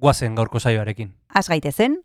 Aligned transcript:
guazen 0.00 0.34
gaurko 0.34 0.58
saioarekin. 0.58 1.12
Az 1.34 1.48
gaitezen, 1.48 2.00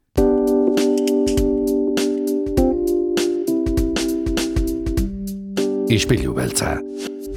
Ispilu 5.85 6.33
beltza. 6.33 6.79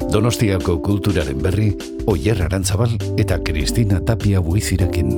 Donostiako 0.08 0.78
kulturaren 0.80 1.42
berri, 1.44 1.68
Oyer 2.08 2.40
Arantzabal 2.46 2.94
eta 3.20 3.36
Kristina 3.44 4.00
Tapia 4.00 4.40
buizirekin. 4.40 5.12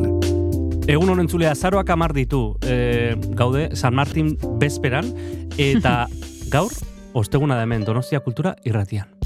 Egun 0.90 1.12
honen 1.14 1.30
zulea, 1.30 1.54
zaroak 1.54 1.92
amar 1.94 2.12
ditu, 2.16 2.56
e, 2.66 3.14
gaude, 3.38 3.68
San 3.78 3.94
Martin 3.94 4.34
bezperan, 4.58 5.14
eta 5.56 6.08
gaur, 6.54 6.74
osteguna 7.14 7.54
da 7.54 7.68
hemen, 7.68 7.86
Donostia 7.86 8.20
Kultura 8.26 8.56
irratian. 8.66 9.19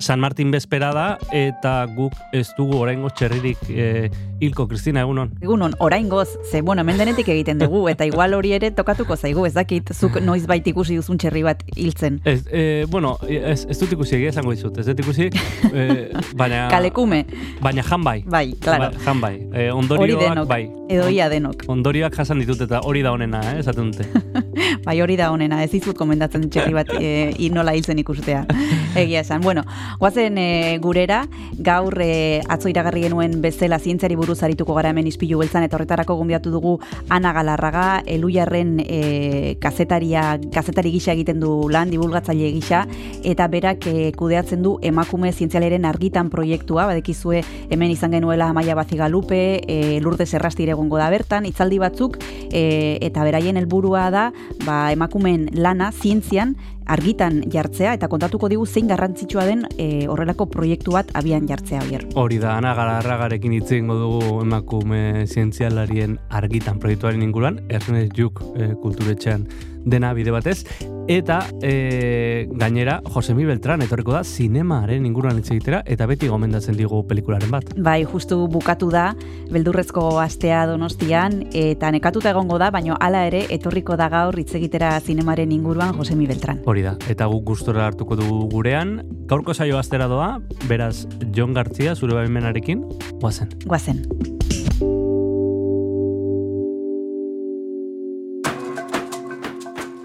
San 0.00 0.20
Martin 0.20 0.50
bezpera 0.50 0.90
da, 0.96 1.06
eta 1.30 1.84
guk 1.94 2.16
ez 2.32 2.48
dugu 2.56 2.78
oraingo 2.80 3.10
txerririk 3.12 3.60
e, 3.68 4.08
hilko, 4.40 4.66
Kristina, 4.66 5.02
egunon. 5.04 5.34
egunon, 5.42 5.74
orain 5.78 6.08
goz, 6.08 6.28
ze, 6.50 6.62
bueno, 6.62 6.80
hemen 6.80 6.98
denetik 6.98 7.28
egiten 7.28 7.60
dugu, 7.60 7.84
eta 7.92 8.06
igual 8.08 8.34
hori 8.34 8.54
ere 8.56 8.70
tokatuko 8.72 9.16
zaigu, 9.16 9.44
ez 9.46 9.52
dakit, 9.54 9.92
zuk 9.92 10.16
noiz 10.24 10.46
bait 10.48 10.66
ikusi 10.66 10.96
duzun 10.96 11.20
txerri 11.20 11.44
bat 11.44 11.62
hiltzen. 11.76 12.20
Ez, 12.24 12.40
e, 12.48 12.86
bueno, 12.88 13.18
ez, 13.28 13.66
ez 13.68 13.78
dut 13.82 13.92
ikusi 13.98 14.16
egia 14.16 14.32
esango 14.32 14.56
dizut, 14.56 14.80
ez 14.80 14.86
dut 14.88 15.04
ikusi, 15.04 15.28
e, 15.68 15.86
baina... 16.40 16.66
Kalekume, 16.72 17.24
Baina 17.60 17.84
jan 17.84 18.04
bai. 18.04 18.22
bai, 18.24 18.54
claro, 18.60 18.88
Ba, 18.90 19.04
jan 19.04 19.20
bai. 19.20 19.34
E, 19.52 19.68
ondorioak 19.70 20.22
denok, 20.24 20.48
bai. 20.48 20.62
edo 20.88 21.08
ia 21.12 21.28
denok. 21.28 21.66
Ondorioak 21.68 22.16
jasan 22.16 22.40
ditut 22.40 22.64
eta 22.64 22.80
hori 22.88 23.04
da 23.04 23.12
honena, 23.12 23.42
eh, 23.52 23.60
esaten 23.60 23.92
dute. 23.92 24.08
Bai, 24.84 24.96
hori 25.02 25.16
da 25.18 25.28
honena, 25.32 25.58
ez 25.62 25.70
dizut 25.74 25.96
komendatzen 25.98 26.46
txerri 26.50 26.72
bat 26.72 26.88
e, 26.96 27.34
inola 27.44 27.74
hiltzen 27.76 27.98
ikustea. 28.00 28.46
Egia 29.02 29.20
esan. 29.20 29.42
Bueno, 29.44 29.64
guazen 29.98 30.38
e, 30.38 30.78
gurera, 30.82 31.24
gaur 31.58 31.96
e, 32.00 32.40
atzo 32.48 32.70
iragarri 32.70 33.02
genuen 33.06 33.40
bezala 33.42 33.78
zientziari 33.78 34.16
buruz 34.16 34.42
arituko 34.42 34.74
gara 34.76 34.92
hemen 34.92 35.08
izpilu 35.10 35.40
beltzan, 35.40 35.64
eta 35.66 35.76
horretarako 35.78 36.16
gonbiatu 36.20 36.52
dugu 36.52 36.76
Ana 37.08 37.32
Galarraga, 37.36 38.02
elujarren 38.06 38.78
e, 38.84 39.56
kazetaria, 39.60 40.38
kazetari 40.52 40.92
gisa 40.94 41.12
egiten 41.12 41.40
du 41.40 41.68
lan, 41.72 41.90
divulgatzaile 41.90 42.50
gisa, 42.54 42.84
eta 43.24 43.48
berak 43.48 43.86
e, 43.90 44.10
kudeatzen 44.16 44.62
du 44.62 44.76
emakume 44.82 45.32
zientzialeren 45.32 45.84
argitan 45.88 46.30
proiektua, 46.30 46.86
badekizue 46.90 47.42
hemen 47.70 47.90
izan 47.90 48.14
genuela 48.16 48.50
Amaia 48.50 48.76
Bazigalupe, 48.78 49.40
e, 49.66 50.00
Lourdes 50.00 50.32
Errastire 50.34 50.76
egongo 50.76 51.00
da 51.00 51.10
bertan, 51.10 51.46
hitzaldi 51.48 51.80
batzuk, 51.82 52.20
e, 52.50 52.98
eta 53.00 53.24
beraien 53.26 53.58
helburua 53.60 54.08
da, 54.14 54.28
ba, 54.66 54.82
emakumeen 54.92 55.48
lana 55.54 55.90
zientzian 55.92 56.56
argitan 56.90 57.40
jartzea 57.52 57.94
eta 57.98 58.08
kontatuko 58.10 58.50
digu 58.50 58.66
zein 58.66 58.90
garrantzitsua 58.90 59.46
den 59.46 59.64
e, 59.78 60.06
horrelako 60.10 60.48
proiektu 60.50 60.96
bat 60.96 61.12
abian 61.14 61.46
jartzea 61.48 61.84
oier. 61.86 62.06
Hori 62.18 62.40
da, 62.42 62.56
ana 62.58 62.74
galarragarekin 62.78 63.54
hitz 63.56 63.68
egingo 63.70 63.96
dugu 64.00 64.40
emakume 64.42 65.26
zientzialarien 65.26 66.18
argitan 66.42 66.80
proiektuaren 66.82 67.22
inguruan, 67.22 67.60
Ernest 67.70 68.16
Juk 68.18 68.42
e, 68.56 68.72
kulturetxean 68.82 69.46
dena 69.84 70.12
bide 70.14 70.30
batez, 70.34 70.64
eta 71.10 71.40
e, 71.62 72.46
gainera 72.54 73.00
Josemi 73.14 73.44
Beltran 73.44 73.82
etorriko 73.82 74.12
da 74.14 74.22
zinemaren 74.22 75.06
inguruan 75.06 75.40
hitz 75.40 75.50
egitera 75.50 75.82
eta 75.90 76.06
beti 76.06 76.28
gomendatzen 76.30 76.76
digu 76.78 77.02
pelikularen 77.08 77.50
bat. 77.50 77.72
Bai, 77.76 78.04
justu 78.06 78.44
bukatu 78.50 78.90
da, 78.92 79.10
beldurrezko 79.50 80.06
astea 80.22 80.62
donostian, 80.70 81.40
eta 81.56 81.90
nekatuta 81.90 82.30
egongo 82.30 82.60
da, 82.62 82.70
baino 82.70 82.98
hala 83.00 83.24
ere 83.26 83.44
etorriko 83.50 83.98
da 83.98 84.10
gaur 84.12 84.38
hitz 84.38 84.52
egitera 84.58 84.92
zinemaren 85.00 85.52
inguruan 85.52 85.96
Josemi 85.98 86.28
Beltran. 86.30 86.62
Hori 86.70 86.86
da, 86.86 86.96
eta 87.10 87.26
guk 87.30 87.48
gustora 87.50 87.88
hartuko 87.88 88.18
dugu 88.20 88.44
gurean, 88.52 89.00
gaurko 89.30 89.54
saio 89.54 89.78
astera 89.78 90.06
doa, 90.10 90.36
beraz 90.68 91.06
Jon 91.34 91.56
Gartzia 91.56 91.96
zure 91.96 92.14
baimenarekin, 92.18 92.86
guazen. 93.18 93.50
Guazen. 93.66 94.04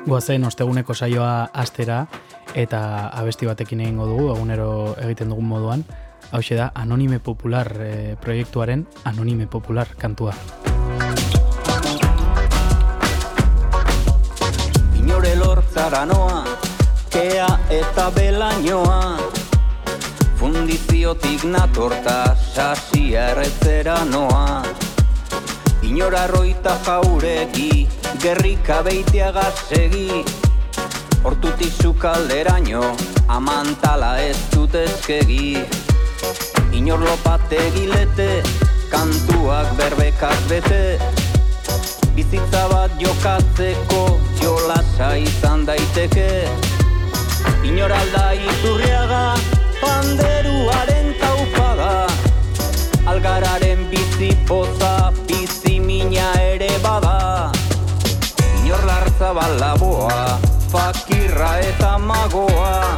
Goazen 0.05 0.43
osteguneko 0.45 0.93
saioa 0.93 1.49
astera 1.53 2.03
eta 2.53 2.79
abesti 3.09 3.47
batekin 3.49 3.79
egingo 3.81 4.05
dugu, 4.05 4.27
egunero 4.35 4.67
egiten 5.01 5.31
dugun 5.33 5.47
moduan. 5.49 5.83
Hau 6.31 6.41
da, 6.49 6.71
Anonime 6.75 7.19
Popular 7.19 7.71
eh, 7.81 8.15
proiektuaren 8.21 8.85
Anonime 9.05 9.47
Popular 9.47 9.87
kantua. 9.97 10.33
Inore 14.99 15.35
lortzara 15.35 16.05
noa, 16.05 16.43
kea 17.09 17.49
eta 17.69 18.09
belainoa 18.11 19.17
Fundiziotik 20.37 21.45
natorta, 21.49 22.35
sasia 22.35 23.31
erretzera 23.31 24.03
noa 24.05 24.63
Inora 25.85 26.27
roita 26.27 26.77
jauregi, 26.85 27.87
gerrika 28.21 28.81
beiteaga 28.83 29.45
segi 29.67 30.23
Hortutik 31.23 31.73
zukalderaino, 31.81 32.83
amantala 33.27 34.17
ez 34.21 34.37
dut 34.53 34.75
ezkegi 34.75 35.57
Inor 36.75 36.99
lopate 36.99 37.59
gilete, 37.71 38.43
kantuak 38.91 39.69
berbekak 39.77 40.35
bete. 40.49 40.99
Bizitza 42.15 42.67
bat 42.67 42.91
jokatzeko 42.99 44.01
jolasa 44.41 45.15
izan 45.15 45.63
daiteke. 45.65 46.27
Inor 47.63 47.95
alda 47.95 48.25
iturriaga 48.35 49.23
panderuaren 49.79 51.13
taupaga. 51.21 51.93
Algararen 53.07 53.87
bizi 53.89 54.35
poza 54.47 54.84
Inor 59.25 59.33
lartza 59.33 59.57
balaboa 59.57 60.39
fakirra 60.69 61.59
eta 61.59 61.97
magoa. 61.97 62.97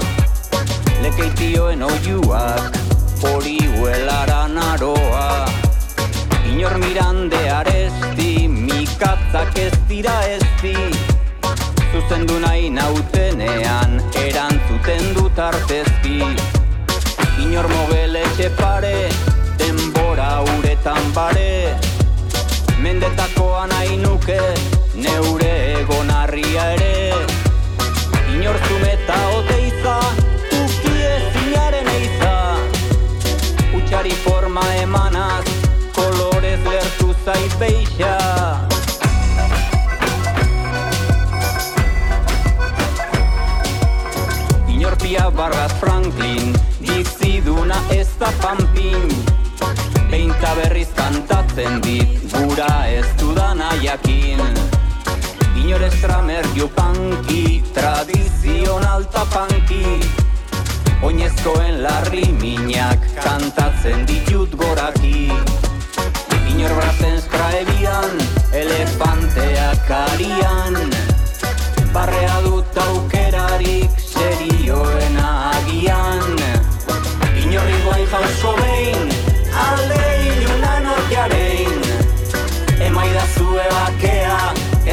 Lekeitioen 1.02 1.84
oiuak 1.84 2.78
hori 3.24 3.60
huelara 3.78 4.48
naroa. 4.48 5.48
Inor 6.52 6.78
mirande 6.80 7.50
aresti, 7.50 8.48
mikatzak 8.48 9.58
ez 9.58 9.72
dira 9.88 10.20
ezti 10.28 10.76
Zuzendu 11.92 12.40
nahi 12.40 12.70
nautenean, 12.70 14.02
erantzuten 14.26 15.14
dut 15.16 15.40
artezki. 15.40 16.20
Inor 17.40 17.70
mogeletxe 17.72 18.50
pare, 18.60 19.10
denbora 19.58 20.44
uretan 20.58 21.14
bare. 21.14 21.78
Mendetakoa 22.84 23.68
nahi 23.68 23.96
nuke, 23.98 24.42
neure 24.97 25.80
egonarria 25.81 26.72
ere 26.74 26.97
Inor 28.34 28.58
zumeta 28.68 29.18
oteiza, 29.38 29.96
uki 30.52 30.94
ezinaren 31.09 31.88
eiza. 31.90 32.34
Utxari 33.78 34.13
forma 34.24 34.63
emanaz, 34.81 35.45
kolorez 35.95 36.60
lertu 36.66 37.16
zait 37.25 37.57
beixa. 37.60 38.13
Inorpia 44.68 45.30
barraz 45.31 45.74
Franklin, 45.81 46.54
biziduna 46.80 47.81
ez 47.89 48.10
da 48.19 48.30
pampin 48.42 49.10
Beinta 50.12 50.54
berriz 50.62 50.89
kantatzen 50.95 51.81
dit, 51.81 52.19
gura 52.31 52.86
ez 52.88 53.07
dudana 53.19 53.74
jakin 53.81 54.76
Inor 55.68 55.84
estramer 55.84 56.46
panki, 56.75 57.62
tradizional 57.75 59.04
tapanki 59.12 60.00
Oinezkoen 61.04 61.84
larri 61.84 62.24
minak 62.40 63.04
kantatzen 63.19 64.06
ditut 64.08 64.56
goraki. 64.56 65.28
Inor 66.48 66.72
brazen 66.72 67.19
skraebian, 67.19 68.16
elefanteak 68.56 69.92
arian 69.92 70.80
Barrea 71.92 72.40
dut 72.48 72.78
aukerarik 72.88 73.92
serioen 74.00 75.20
agian. 75.20 76.31
Inorri 77.44 77.75
guai 77.84 78.06
jausko 78.08 78.56
behin, 78.63 79.26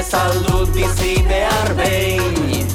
azaldut 0.05 0.69
bizi 0.77 1.15
behar 1.29 1.71
behin 1.79 2.69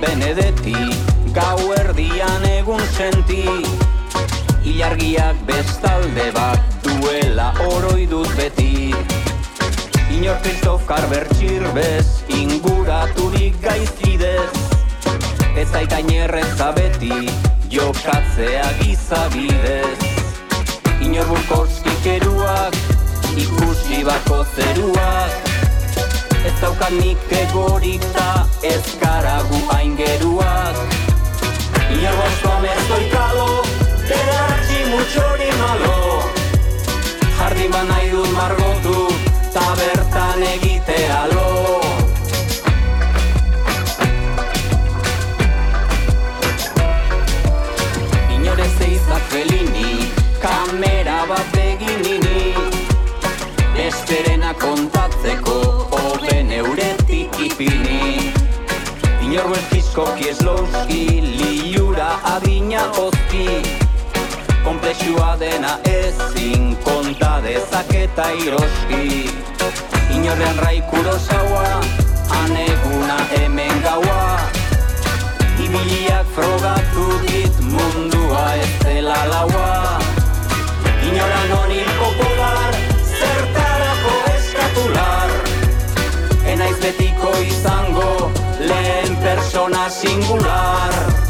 benedetti 0.00 0.74
gau 1.36 1.72
erdian 1.76 2.44
egun 2.48 2.82
senti. 2.96 3.44
Ilargiak 4.66 5.40
bestalde 5.48 6.26
bat 6.36 6.60
duela 6.84 7.52
oroidut 7.68 8.28
beti. 8.36 8.92
Inor 10.16 10.40
Kristof 10.44 10.86
Karber 10.88 11.28
txirbez 11.34 12.24
inguraturik 12.40 13.60
gaizkidez 13.64 14.75
Ez 15.56 15.72
aitain 15.74 16.10
erreza 16.12 16.72
beti 16.76 17.30
jokatzea 17.72 18.66
gizabidez 18.80 20.00
Inor 21.00 21.26
Burkowski 21.30 21.94
keruak 22.04 22.76
ikusi 23.36 24.04
bako 24.04 24.44
zeruak. 24.56 25.32
Ez 26.44 26.52
daukat 26.60 26.92
nik 27.00 27.32
egorik 27.40 28.04
ta 28.12 28.46
ez 28.62 28.84
garagu 29.00 29.60
aingeruak 29.78 30.76
Inor 31.90 32.14
gozoa 32.20 32.60
mezoikalo, 32.60 33.50
Ederatzi 34.04 34.80
mutxori 34.92 35.50
malo 35.60 35.96
Jardin 37.38 37.70
ba 37.72 37.82
nahi 37.88 38.12
dut 38.12 38.30
margotu 38.36 39.08
Ta 39.56 39.66
Inor 59.36 59.50
belkizkoki 59.52 60.28
eslauski 60.28 61.20
Liura 61.20 62.06
adina 62.24 62.84
ozki 62.96 63.48
Komplexua 64.64 65.36
dena 65.40 65.74
ezin 65.84 66.76
konta 66.84 67.42
dezaketa 67.44 68.30
iroski 68.32 69.28
Inorrean 70.16 70.56
raikuro 70.64 71.18
zaua 71.18 71.82
Aneguna 72.38 73.18
hemen 73.34 73.82
gaua. 73.84 74.40
Ibiliak 75.60 76.32
frogatu 76.34 77.06
dit 77.26 77.60
mundua 77.60 78.54
ez 78.54 78.72
dela 78.84 79.18
laua. 79.34 80.00
Inoran 81.10 81.52
honi 81.58 81.84
popular 82.00 82.80
Zertarako 83.20 84.16
eskatular. 84.32 85.36
Enaiz 86.54 86.76
betiko 86.80 87.36
izango 87.44 88.32
Lehen 88.60 89.05
persona 89.36 89.90
singular 89.90 91.25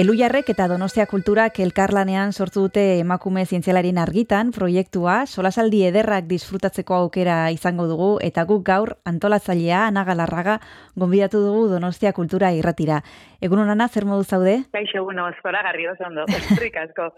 Elujarrek 0.00 0.48
eta 0.48 0.64
Donostia 0.64 1.04
Kulturak 1.04 1.58
elkarlanean 1.60 2.30
sortu 2.32 2.62
dute 2.64 2.82
emakume 3.02 3.42
zientzialarien 3.44 3.98
argitan 4.00 4.48
proiektua, 4.56 5.26
solasaldi 5.26 5.82
ederrak 5.84 6.24
disfrutatzeko 6.30 6.94
aukera 6.96 7.34
izango 7.52 7.84
dugu, 7.84 8.08
eta 8.24 8.46
guk 8.48 8.62
gaur 8.64 8.94
antolatzailea 9.04 9.82
Ana 9.90 10.06
Galarraga 10.08 10.54
gonbidatu 10.96 11.42
dugu 11.44 11.66
Donostia 11.74 12.14
Kultura 12.16 12.48
irratira. 12.56 13.02
Egun 13.44 13.60
honana, 13.60 13.90
zer 13.92 14.06
modu 14.08 14.24
zaude? 14.24 14.54
Kaixo, 14.72 15.04
bueno, 15.04 15.28
eskora 15.34 15.60
garri 15.68 15.84
oso 15.92 16.08
ondo, 16.08 16.24
eskerrik 16.38 16.80
asko. 16.80 17.10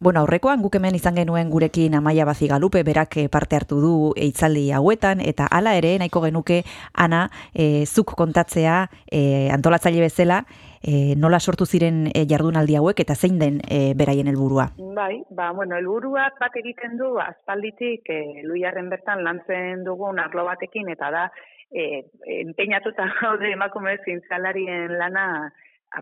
Bueno, 0.00 0.24
aurrekoan 0.24 0.64
guk 0.64 0.80
hemen 0.80 0.96
izan 0.96 1.20
genuen 1.20 1.52
gurekin 1.52 1.98
Amaia 2.00 2.24
Bazigalupe 2.24 2.82
berak 2.88 3.18
eh, 3.20 3.28
parte 3.28 3.60
hartu 3.60 3.82
du 3.84 3.94
eitzaldi 4.16 4.70
hauetan 4.72 5.20
eta 5.20 5.44
hala 5.50 5.76
ere 5.76 5.98
nahiko 6.00 6.24
genuke 6.24 6.62
Ana 6.94 7.26
eh, 7.52 7.84
zuk 7.84 8.16
kontatzea 8.16 8.86
eh, 9.12 9.52
antolatzaile 9.52 10.08
bezala 10.08 10.46
e, 10.82 11.14
nola 11.16 11.40
sortu 11.40 11.66
ziren 11.66 12.06
e, 12.08 12.24
jardunaldi 12.28 12.76
hauek 12.78 13.00
eta 13.04 13.14
zein 13.14 13.38
den 13.38 13.60
e, 13.68 13.92
beraien 13.96 14.28
helburua. 14.30 14.70
Bai, 14.96 15.22
ba, 15.30 15.50
bueno, 15.56 15.76
helburuak 15.76 16.38
bat 16.40 16.56
egiten 16.56 16.96
du 17.00 17.12
aspalditik 17.22 18.08
e, 18.08 18.20
luiarren 18.48 18.88
bertan 18.92 19.24
lantzen 19.24 19.84
dugun 19.84 20.20
arlo 20.20 20.44
batekin 20.48 20.88
eta 20.92 21.10
da 21.10 21.26
e, 21.70 22.06
empeñatuta 22.40 23.08
gaude 23.20 23.52
emakume 23.52 23.98
zintzalarien 24.04 24.96
lana 24.98 25.26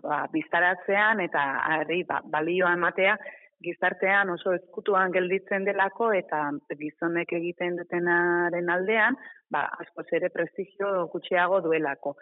ba, 0.03 0.23
biztaratzean 0.31 1.21
eta 1.25 1.45
herri 1.79 2.03
ba, 2.07 2.21
balioa 2.25 2.73
ematea 2.77 3.17
gizartean 3.63 4.29
oso 4.31 4.53
ezkutuan 4.55 5.11
gelditzen 5.11 5.65
delako 5.67 6.13
eta 6.15 6.45
gizonek 6.79 7.33
egiten 7.35 7.75
dutenaren 7.81 8.69
aldean, 8.71 9.17
ba, 9.51 9.65
askoz 9.83 10.07
ere 10.15 10.29
prestigio 10.31 11.09
gutxiago 11.11 11.59
duelako. 11.65 12.15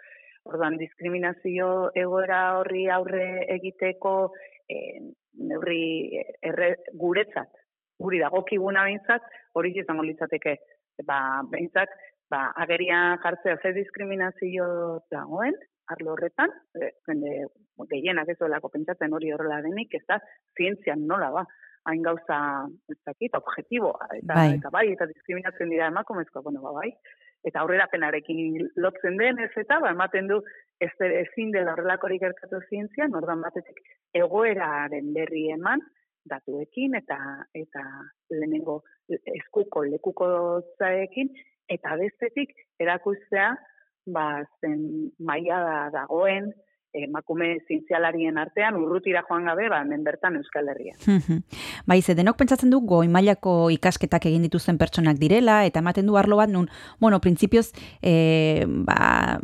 Orduan, 0.48 0.78
diskriminazio 0.80 1.68
egoera 1.96 2.40
horri 2.58 2.86
aurre 2.92 3.44
egiteko 3.58 4.12
e, 4.68 4.78
neurri 5.48 6.20
erre, 6.50 6.70
guretzat, 6.96 7.50
guri 8.00 8.20
dagokiguna 8.22 8.86
behintzat, 8.88 9.26
hori 9.58 9.74
izango 9.76 10.06
litzateke. 10.06 10.56
Ba, 11.06 11.18
behintzat, 11.52 11.92
ba, 12.32 12.48
agerian 12.64 13.20
jartzea 13.22 13.58
ze 13.62 13.74
diskriminazio 13.76 14.68
dagoen, 15.12 15.54
arlo 15.92 16.14
horretan, 16.14 16.52
e, 16.76 16.90
gehienak 17.92 18.32
ez 18.32 18.38
duelako 18.40 18.72
pentsatzen 18.72 19.14
hori 19.14 19.32
horrela 19.32 19.60
denik, 19.64 19.94
ez 19.94 20.04
da, 20.08 20.18
zientzian 20.56 21.06
nola 21.12 21.30
ba, 21.36 21.44
hain 21.88 22.02
gauza, 22.04 22.38
ez 22.92 22.98
dakit, 23.06 23.36
objetiboa, 23.38 24.10
eta 24.18 24.34
bai. 24.34 24.50
eta 24.58 24.72
bai, 24.74 24.86
eta 24.92 25.08
diskriminatzen 25.12 25.72
dira 25.72 25.88
emakumezko, 25.92 26.42
bueno, 26.44 26.64
ba, 26.64 26.74
bai, 26.80 26.92
eta 27.46 27.60
aurrerapenarekin 27.60 28.70
lotzen 28.76 29.16
den 29.20 29.38
ez 29.44 29.52
eta 29.56 29.78
ba 29.80 29.92
ematen 29.94 30.28
du 30.28 30.40
ez 30.80 30.90
ezin 31.00 31.52
dela 31.52 31.72
horrelakorik 31.72 32.20
gertatu 32.22 32.60
zientzia, 32.68 33.08
nordan 33.08 33.40
batetik 33.42 33.80
egoeraren 34.14 35.12
berri 35.14 35.48
eman 35.54 35.82
datuekin 36.28 36.94
eta 36.98 37.18
eta 37.54 37.84
lehenengo 38.30 38.82
eskuko 39.08 39.84
lekuko 39.84 40.28
zaekin 40.78 41.30
eta 41.68 41.96
bestetik 42.00 42.54
erakustea 42.80 43.54
ba 44.06 44.44
zen 44.60 45.12
maila 45.18 45.90
dagoen 45.92 46.52
emakume 46.92 47.58
zientzialarien 47.66 48.38
artean 48.38 48.76
urrutira 48.80 49.22
joan 49.28 49.44
gabe, 49.44 49.68
ba, 49.68 49.82
hemen 49.82 50.04
bertan 50.04 50.36
Euskal 50.36 50.68
Herria. 50.72 50.94
bai, 51.86 52.00
ze 52.02 52.14
denok 52.14 52.38
pentsatzen 52.40 52.70
du 52.70 52.80
goi 52.80 53.08
mailako 53.08 53.70
ikasketak 53.74 54.26
egin 54.30 54.42
dituzten 54.46 54.78
pertsonak 54.78 55.18
direla, 55.20 55.64
eta 55.68 55.82
ematen 55.82 56.06
du 56.06 56.16
arlo 56.16 56.38
bat 56.40 56.48
nun, 56.48 56.68
bueno, 57.00 57.20
printzipioz, 57.20 57.72
e, 58.02 58.64
ba, 58.66 59.38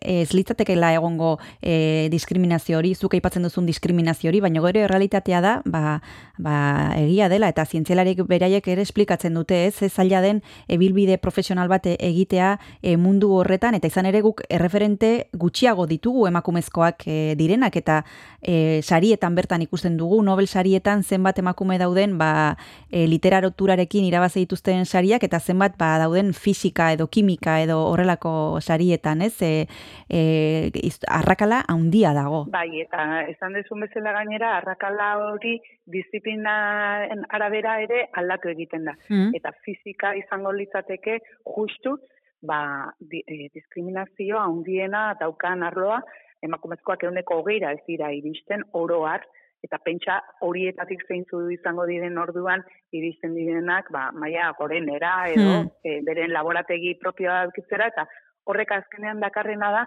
ez 0.00 0.32
litzatekela 0.34 0.92
egongo 0.94 1.38
e, 1.60 2.08
diskriminazio 2.12 2.78
hori, 2.78 2.94
zuk 2.94 3.16
aipatzen 3.16 3.46
duzun 3.46 3.66
diskriminazio 3.66 4.30
hori, 4.30 4.42
baina 4.44 4.62
gero 4.64 4.86
realitatea 4.90 5.40
da, 5.40 5.54
ba, 5.64 6.00
ba, 6.38 6.56
egia 7.00 7.30
dela, 7.32 7.48
eta 7.48 7.64
zientzialarik 7.64 8.24
beraiek 8.28 8.68
ere 8.68 8.84
esplikatzen 8.84 9.34
dute, 9.34 9.64
ez, 9.70 9.80
ez 9.82 9.92
zaila 9.92 10.20
den, 10.24 10.42
ebilbide 10.68 11.18
profesional 11.18 11.68
bat 11.72 11.86
egitea 11.94 12.54
e, 12.82 12.96
mundu 13.00 13.32
horretan, 13.38 13.74
eta 13.78 13.88
izan 13.88 14.06
ere 14.10 14.20
guk 14.24 14.44
erreferente 14.52 15.30
gutxiago 15.32 15.88
ditugu 15.88 16.28
emakumezko 16.28 16.73
e, 17.06 17.34
direnak 17.36 17.76
eta 17.76 18.02
e, 18.42 18.82
sarietan 18.82 19.34
bertan 19.34 19.62
ikusten 19.62 19.96
dugu 19.96 20.22
Nobel 20.22 20.46
sarietan 20.46 21.02
zenbat 21.02 21.38
emakume 21.38 21.78
dauden 21.78 22.18
ba 22.18 22.56
e, 22.90 23.06
literaturarekin 23.06 24.04
irabazi 24.04 24.44
dituzten 24.44 24.84
sariak 24.84 25.22
eta 25.22 25.40
zenbat 25.40 25.78
ba 25.78 25.98
dauden 25.98 26.32
fisika 26.32 26.92
edo 26.92 27.06
kimika 27.06 27.60
edo 27.62 27.78
horrelako 27.90 28.60
sarietan, 28.60 29.22
ez? 29.22 29.36
E, 29.42 29.66
e, 30.08 30.90
arrakala 31.08 31.62
handia 31.68 32.12
dago. 32.16 32.44
Bai, 32.50 32.80
eta 32.82 33.22
esan 33.30 33.54
dezun 33.58 33.84
bezala 33.86 34.12
gainera 34.18 34.56
arrakala 34.58 35.14
hori 35.30 35.58
disiplinaren 35.86 37.24
arabera 37.28 37.78
ere 37.84 38.08
aldatu 38.20 38.50
egiten 38.54 38.90
da. 38.90 38.96
Mm. 39.08 39.32
Eta 39.36 39.54
fisika 39.64 40.14
izango 40.18 40.52
litzateke 40.52 41.20
justu 41.56 41.98
ba, 42.44 42.92
di, 43.00 43.22
e, 43.26 43.48
diskriminazioa 43.54 44.44
handiena 44.44 45.06
daukan 45.20 45.64
arloa, 45.64 46.00
emakumezkoak 46.46 47.06
euneko 47.08 47.40
hogeira 47.40 47.72
ez 47.72 47.82
dira 47.88 48.10
iristen 48.12 48.64
oroar, 48.72 49.24
eta 49.64 49.78
pentsa 49.80 50.18
horietatik 50.44 51.06
zeintzu 51.08 51.40
izango 51.54 51.86
diren 51.88 52.18
orduan 52.20 52.62
iristen 52.92 53.34
direnak, 53.38 53.88
ba, 53.94 54.10
maia 54.12 54.50
gorenera 54.58 55.14
edo 55.32 55.50
Hmm. 55.54 55.70
e, 55.84 56.00
beren 56.04 56.32
laborategi 56.32 56.94
propioa 57.00 57.42
aukitzera, 57.46 57.88
eta 57.92 58.06
horrek 58.44 58.72
azkenean 58.76 59.20
dakarrena 59.20 59.70
da, 59.72 59.84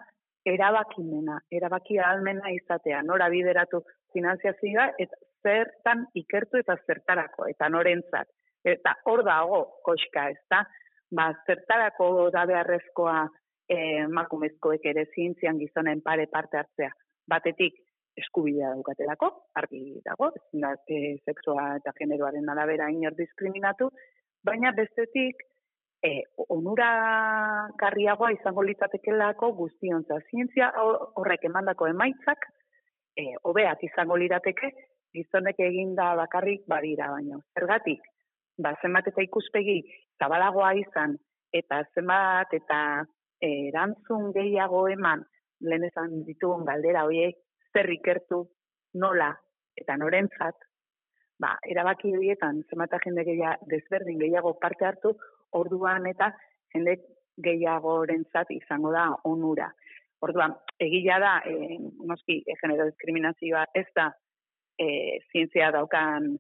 erabakimena, 0.48 1.38
erabaki 1.52 2.00
ahalmena 2.00 2.52
izatea, 2.56 3.02
nora 3.04 3.30
bideratu 3.30 3.84
finanziazioa, 4.16 4.92
eta 4.98 5.18
zertan 5.44 6.06
ikertu 6.16 6.62
eta 6.64 6.78
zertarako, 6.88 7.48
eta 7.52 7.70
norentzat. 7.70 8.30
Eta 8.68 8.96
hor 9.06 9.24
dago 9.28 9.64
koska, 9.86 10.30
ez 10.34 10.42
da? 10.50 10.64
Ba, 11.18 11.30
zertarako 11.48 12.30
da 12.36 12.46
beharrezkoa 12.50 13.20
eh, 13.26 13.30
emakumezkoek 13.70 14.86
ere 14.86 15.06
zientzian 15.14 15.60
gizonen 15.60 16.02
pare 16.02 16.28
parte 16.32 16.58
hartzea. 16.58 16.92
Batetik, 17.28 17.76
eskubidea 18.18 18.72
daukatelako, 18.74 19.30
argi 19.60 20.00
dago, 20.06 20.32
ezin 20.40 20.64
da 20.64 20.74
e, 20.88 21.18
sexua 21.26 21.76
eta 21.78 21.94
generoaren 22.00 22.50
arabera 22.50 22.90
inor 22.90 23.16
diskriminatu, 23.18 23.90
baina 24.44 24.72
bestetik, 24.78 25.44
e, 26.02 26.22
onura 26.50 26.90
garriagoa 27.78 28.32
izango 28.34 28.64
litzatekelako 28.66 29.52
guztionza. 29.60 30.20
Zientzia 30.32 30.72
hor- 30.82 31.12
horrek 31.20 31.46
emandako 31.50 31.90
emaitzak, 31.94 32.48
e, 33.18 33.34
hobeak 33.44 33.84
izango 33.84 34.18
lirateke, 34.18 34.72
gizonek 35.14 35.60
eginda 35.60 36.14
bakarrik 36.16 36.66
badira 36.70 37.12
baino. 37.12 37.42
Zergatik, 37.58 38.02
ba, 38.58 38.74
zenbat 38.82 39.08
eta 39.12 39.24
ikuspegi 39.26 39.82
zabalagoa 40.20 40.74
izan, 40.82 41.16
eta 41.54 41.84
zenbat 41.96 42.54
eta 42.54 42.80
eh, 43.02 43.17
erantzun 43.42 44.32
gehiago 44.36 44.88
eman, 44.90 45.24
lehen 45.62 45.84
esan 45.88 46.24
ditugun 46.26 46.66
galdera 46.66 47.06
horiek, 47.06 47.38
zer 47.74 47.90
ikertu, 47.94 48.44
nola, 49.02 49.32
eta 49.78 49.98
norentzat, 49.98 50.56
ba, 51.40 51.54
erabaki 51.70 52.14
horietan 52.18 52.64
zenbat 52.70 52.94
eta 52.94 53.04
jende 53.06 53.26
gehiago, 53.28 53.68
desberdin 53.72 54.20
gehiago 54.24 54.56
parte 54.62 54.86
hartu, 54.86 55.14
orduan 55.58 56.08
eta 56.10 56.32
jende 56.74 56.98
gehiagorentzat 57.44 58.52
izango 58.56 58.92
da 58.92 59.10
onura. 59.30 59.70
Orduan, 60.26 60.56
egila 60.82 61.20
da, 61.22 61.34
e, 61.46 61.78
noski, 62.10 62.40
e, 62.42 62.56
genero 62.62 62.88
diskriminazioa 62.90 63.68
ez 63.78 63.86
da 63.96 64.10
e, 64.82 64.88
zientzia 65.30 65.70
daukan 65.76 66.32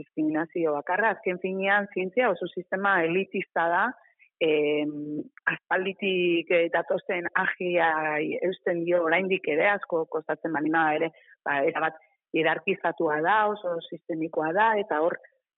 diskriminazio 0.00 0.72
bakarra, 0.76 1.12
azken 1.16 1.40
finean 1.42 1.88
zientzia 1.92 2.30
oso 2.32 2.48
sistema 2.48 3.02
elitista 3.04 3.68
da, 3.72 3.84
e, 4.40 4.50
aspalditik 5.52 6.50
e, 6.50 6.60
datozen 6.72 7.28
agia 7.34 7.88
eusten 8.42 8.84
dio 8.84 9.02
oraindik 9.04 9.48
ere, 9.48 9.68
asko 9.72 10.04
kostatzen 10.12 10.52
balima 10.52 10.88
ere, 10.98 11.10
ba, 11.44 11.60
erabat 11.64 11.98
hierarkizatua 12.36 13.20
da, 13.24 13.36
oso 13.52 13.76
sistemikoa 13.88 14.52
da, 14.56 14.70
eta 14.80 15.00
hor 15.04 15.16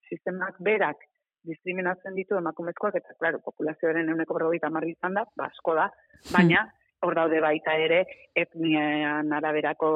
sistemak 0.09 0.61
berak 0.65 1.03
diskriminatzen 1.49 2.15
ditu 2.19 2.39
emakumezkoak, 2.39 2.99
eta, 3.01 3.17
klaro, 3.19 3.41
populazioaren 3.45 4.11
euneko 4.13 4.37
berrogeita 4.37 4.71
marri 4.71 4.95
izan 4.95 5.17
da, 5.19 5.25
ba, 5.37 5.51
asko 5.51 5.75
da, 5.79 5.89
baina, 6.31 6.67
hor 7.07 7.15
daude 7.15 7.41
baita 7.41 7.77
ere, 7.79 8.03
etnian 8.37 9.33
araberako 9.33 9.91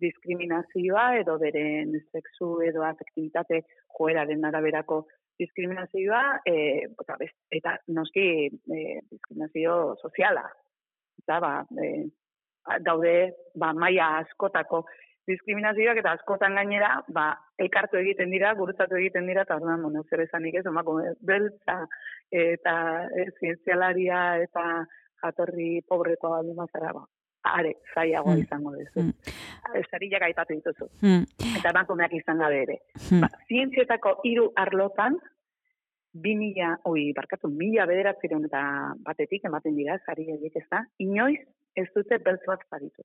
diskriminazioa, 0.00 1.06
edo 1.20 1.36
beren 1.38 1.92
sexu 2.10 2.54
edo 2.66 2.84
afektibitate 2.86 3.62
joeraren 3.96 4.46
araberako 4.48 5.04
diskriminazioa, 5.40 6.22
e, 6.46 6.54
eta, 6.86 7.16
best, 7.20 7.36
eta 7.56 7.76
noski 7.96 8.24
e, 8.48 8.80
diskriminazio 9.10 9.76
soziala. 10.00 10.46
Eta, 11.22 11.38
ba, 11.42 11.52
e, 11.80 11.90
daude, 12.86 13.14
ba, 13.58 13.72
maia 13.72 14.16
askotako 14.20 14.84
diskriminazioak 15.30 16.00
eta 16.00 16.14
askotan 16.16 16.56
gainera, 16.58 16.94
ba, 17.14 17.28
elkartu 17.60 18.00
egiten 18.00 18.32
dira, 18.34 18.54
gurutzatu 18.58 18.98
egiten 18.98 19.28
dira, 19.30 19.44
eta 19.46 19.58
orduan, 19.60 19.82
bueno, 19.86 20.02
zer 20.08 20.24
esanik 20.26 20.58
ez, 20.60 20.66
emakume 20.66 21.14
beltza, 21.26 21.78
eta 22.30 22.74
e, 23.14 23.28
zientzialaria, 23.38 24.24
eta 24.46 24.66
jatorri 25.22 25.72
pobrekoa 25.88 26.38
baldin 26.38 26.58
bazara, 26.58 26.94
ba, 26.96 27.04
are, 27.42 27.74
zaiagoa 27.94 28.34
Mm. 28.36 28.42
izango 28.42 28.70
duzu. 28.72 29.00
Mm. 29.00 29.12
Mm. 29.74 29.84
Zarilak 29.90 30.22
aipatu 30.22 30.54
dituzu, 30.54 30.88
Hmm. 31.00 31.24
eta 31.56 31.70
emakumeak 31.70 32.12
izan 32.12 32.38
gabe 32.38 32.62
ere. 32.62 32.78
Hmm. 33.08 33.20
Ba, 33.20 33.28
zientzietako 33.48 34.20
hiru 34.24 34.52
arlotan, 34.56 35.16
bi 36.12 36.34
mila, 36.34 36.76
oi, 36.84 37.12
barkatu, 37.14 37.48
mila 37.48 37.86
bederatzireun 37.86 38.44
eta 38.44 38.60
batetik 39.06 39.44
ematen 39.44 39.76
dira, 39.76 39.98
zari 40.06 40.26
horiek 40.32 40.56
ez 40.56 40.66
da, 40.70 40.84
inoiz 40.98 41.38
ez 41.76 41.86
dute 41.94 42.18
beltz 42.18 42.42
bat 42.46 42.60
zaritu. 42.70 43.02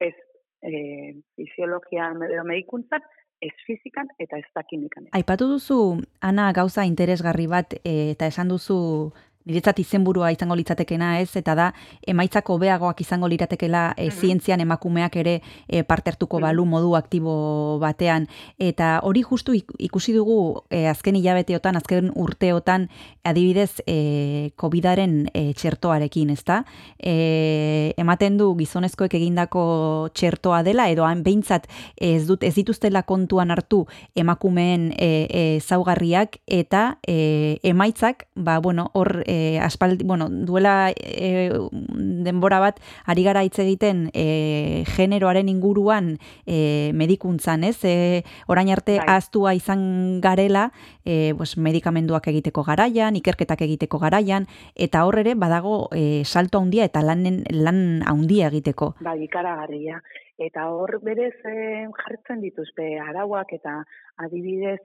Ez 0.00 0.14
e, 0.62 1.14
fisiologian 1.36 2.22
edo 2.26 2.42
medikuntzan, 2.44 3.02
ez 3.40 3.52
fizikan 3.66 4.08
eta 4.18 4.38
ez 4.38 4.46
da 4.54 4.62
kimikan. 4.62 5.06
Aipatu 5.12 5.46
duzu, 5.46 6.00
Ana, 6.20 6.52
gauza 6.52 6.84
interesgarri 6.84 7.46
bat, 7.46 7.74
e, 7.84 8.10
eta 8.12 8.26
esan 8.26 8.48
duzu, 8.48 9.12
niretzat 9.46 9.78
izenburua 9.78 10.30
izango 10.32 10.54
litzatekena 10.56 11.20
ez, 11.20 11.36
eta 11.36 11.54
da, 11.54 11.66
emaitzak 12.06 12.48
hobeagoak 12.48 13.00
izango 13.00 13.28
liratekela 13.28 13.94
e, 13.96 14.06
Mhm. 14.06 14.16
zientzian 14.20 14.60
emakumeak 14.60 15.16
ere 15.16 15.42
e, 15.68 15.82
parte 15.84 16.10
hartuko 16.10 16.38
Mhm. 16.38 16.42
balu 16.42 16.64
modu 16.64 16.94
aktibo 16.96 17.78
batean. 17.78 18.26
Eta 18.58 19.00
hori 19.02 19.22
justu 19.22 19.52
ik- 19.54 19.72
ikusi 19.78 20.12
dugu 20.12 20.62
e, 20.70 20.86
azken 20.88 21.16
hilabeteotan, 21.16 21.76
azken 21.76 22.10
urteotan, 22.14 22.88
adibidez, 23.24 23.82
e, 23.86 24.50
COVID-aren 24.56 25.28
e, 25.34 25.52
txertoarekin, 25.54 26.30
ezta? 26.30 26.64
E, 26.98 27.92
ematen 27.96 28.38
du 28.38 28.54
gizonezkoek 28.56 29.14
egindako 29.14 30.08
txertoa 30.14 30.62
dela, 30.66 30.88
edo 30.92 31.04
han 31.04 31.22
behintzat 31.22 31.66
ez, 31.96 32.26
dut, 32.26 32.42
ez 32.44 32.54
dituztela 32.54 33.02
kontuan 33.02 33.50
hartu 33.50 33.84
emakumeen 34.16 34.90
e, 34.96 35.26
e, 35.28 35.60
zaugarriak 35.60 36.38
eta 36.46 36.98
e, 37.06 37.58
emaitzak, 37.62 38.26
ba, 38.34 38.58
bueno, 38.60 38.88
hor 38.94 39.22
e, 39.26 39.33
aspaldi, 39.60 40.04
bueno, 40.04 40.28
duela 40.30 40.92
e, 40.96 41.50
denbora 42.24 42.60
bat 42.62 42.80
ari 43.04 43.24
gara 43.26 43.44
hitz 43.44 43.58
egiten 43.62 44.08
e, 44.14 44.84
generoaren 44.94 45.48
inguruan 45.48 46.14
e, 46.46 46.90
medikuntzan, 46.94 47.64
ez? 47.64 47.78
E, 47.84 48.24
orain 48.46 48.70
arte 48.72 48.98
Bai. 48.98 49.06
ahaztua 49.06 49.54
izan 49.54 50.20
garela, 50.24 50.70
e, 51.04 51.34
pues, 51.36 51.56
medikamenduak 51.56 52.28
egiteko 52.32 52.64
garaian, 52.64 53.16
ikerketak 53.16 53.64
egiteko 53.68 54.00
garaian, 54.02 54.48
eta 54.74 55.04
hor 55.06 55.20
ere 55.22 55.34
badago 55.34 55.88
e, 55.92 56.24
salto 56.24 56.60
handia 56.60 56.84
eta 56.84 57.02
lanen, 57.02 57.42
lan 57.50 58.02
handia 58.06 58.48
egiteko. 58.52 58.94
Bai, 59.04 59.18
ikaragarria. 59.28 60.00
Eta 60.38 60.66
hor 60.74 60.98
berez 61.02 61.34
eh, 61.46 61.86
jartzen 61.94 62.40
dituzte 62.42 62.98
arauak 62.98 63.52
eta 63.54 63.76
adibidez 64.24 64.80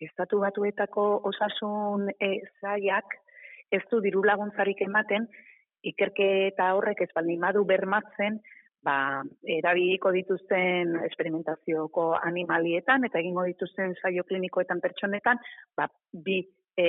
estatu 0.00 0.40
batuetako 0.40 1.06
osasun 1.30 2.10
eh, 2.18 2.40
zaiak 2.60 3.16
ez 3.70 3.82
du 3.90 4.00
diru 4.04 4.22
laguntzarik 4.26 4.82
ematen 4.86 5.28
ikerketa 5.90 6.72
horrek 6.76 7.02
ez 7.06 7.10
baldin 7.14 7.40
badu 7.40 7.64
bermatzen 7.64 8.40
ba, 8.84 9.22
erabiliko 9.58 10.12
dituzten 10.12 10.96
esperimentazioko 11.06 12.12
animalietan 12.20 13.04
eta 13.08 13.20
egingo 13.20 13.44
dituzten 13.48 13.94
saio 14.02 14.24
klinikoetan 14.28 14.80
pertsonetan 14.84 15.40
ba, 15.76 15.88
bi 16.12 16.40
e, 16.76 16.86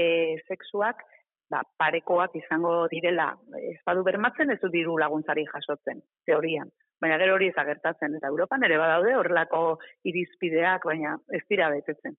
sexuak 0.48 1.04
ba, 1.52 1.64
parekoak 1.84 2.36
izango 2.40 2.88
direla 2.92 3.32
ez 3.60 3.80
badu 3.86 4.06
bermatzen 4.08 4.54
ez 4.54 4.60
du 4.62 4.72
diru 4.74 4.98
laguntzari 5.00 5.46
jasotzen, 5.50 6.00
teorian. 6.26 6.72
Baina 7.02 7.18
gero 7.18 7.34
hori 7.36 7.48
ezagertatzen, 7.50 8.20
eta 8.20 8.30
Europan 8.30 8.64
ere 8.68 8.78
badaude 8.78 9.16
horrelako 9.18 9.62
irizpideak, 10.06 10.86
baina 10.86 11.16
ez 11.34 11.42
dira 11.50 11.72
betetzen. 11.74 12.14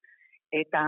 Eta 0.52 0.82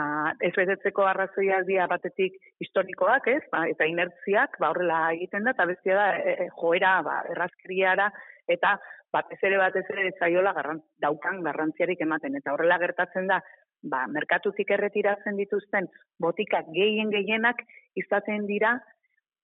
ez 0.44 0.52
betetzeko 0.52 1.06
arrazoiak 1.08 1.64
dira 1.64 1.86
batetik 1.88 2.34
historikoak, 2.60 3.30
ez? 3.32 3.40
Ba, 3.52 3.62
eta 3.72 3.86
inertziak, 3.88 4.58
ba, 4.60 4.68
horrela 4.74 4.98
egiten 5.16 5.48
da, 5.48 5.54
eta 5.56 5.64
bestia 5.70 5.96
da, 5.96 6.08
e, 6.20 6.34
e, 6.44 6.48
joera, 6.60 6.98
ba, 7.06 7.14
errazkriara, 7.32 8.10
eta 8.56 8.74
batez 9.14 9.38
ere 9.48 9.60
batez 9.62 9.86
ere 9.94 10.10
zaiola 10.18 10.52
garran, 10.52 10.82
daukan 11.00 11.40
garrantziarik 11.46 12.02
ematen. 12.04 12.36
Eta 12.36 12.52
horrela 12.52 12.76
gertatzen 12.82 13.30
da, 13.30 13.40
ba, 13.88 14.04
merkatutik 14.12 14.70
erretiratzen 14.76 15.40
dituzten 15.40 15.88
botikak 16.20 16.68
gehien 16.76 17.12
gehienak 17.14 17.64
izaten 17.96 18.44
dira, 18.50 18.76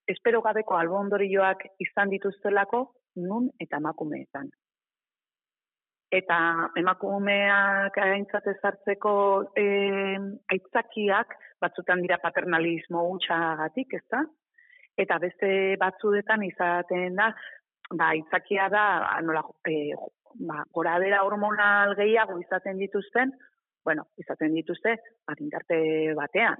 espero 0.08 0.42
gabeko 0.44 0.76
albondorioak 0.76 1.64
izan 1.86 2.12
dituztelako, 2.12 2.88
nun 3.24 3.48
eta 3.62 3.80
emakumeetan. 3.80 4.50
Eta 6.10 6.36
emakumeak 6.74 7.94
aintzat 8.02 8.48
ezartzeko 8.50 9.12
e, 9.54 9.64
aitzakiak 10.50 11.36
batzutan 11.62 12.00
dira 12.02 12.16
paternalismo 12.18 13.04
hutxagatik, 13.12 13.94
ez 13.94 14.06
da? 14.10 14.24
Eta 14.98 15.20
beste 15.22 15.50
batzuetan 15.78 16.42
izaten 16.42 17.14
da, 17.20 17.28
ba, 17.94 18.08
aitzakia 18.10 18.66
da, 18.72 18.84
nola, 19.22 19.44
e, 19.70 19.94
ba, 20.48 20.64
goradera 20.74 21.22
hormonal 21.28 21.94
gehiago 22.00 22.40
izaten 22.42 22.82
dituzten, 22.82 23.30
bueno, 23.86 24.08
izaten 24.18 24.56
dituzte, 24.58 24.96
adindarte 25.30 25.78
batean. 26.18 26.58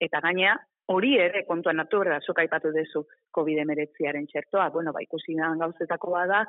Eta 0.00 0.22
gainea, 0.24 0.54
hori 0.92 1.18
ere 1.20 1.42
kontuan 1.44 1.84
hartu 1.84 2.00
behar 2.00 2.16
da, 2.16 2.22
zuk 2.24 2.40
aipatu 2.40 2.72
duzu 2.72 3.04
COVID-19 3.36 4.24
txertoa, 4.32 4.70
bueno, 4.72 4.96
ba, 4.96 5.04
ikusi 5.04 5.36
gauzetako 5.36 6.14
bada, 6.16 6.40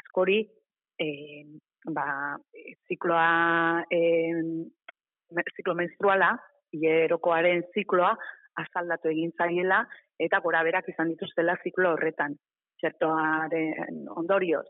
askori, 0.00 0.40
e, 0.98 1.08
ba, 1.92 2.36
zikloa, 2.88 3.84
e, 3.90 4.00
ziklo 5.56 5.74
menstruala, 5.74 6.34
hierokoaren 6.74 7.64
zikloa, 7.74 8.14
azaldatu 8.60 9.10
egin 9.10 9.32
zaiela, 9.36 9.84
eta 10.18 10.40
gora 10.40 10.62
berak 10.62 10.88
izan 10.88 11.10
dituztela 11.12 11.56
ziklo 11.62 11.94
horretan, 11.94 12.36
txertoaren 12.80 14.06
ondorioz. 14.16 14.66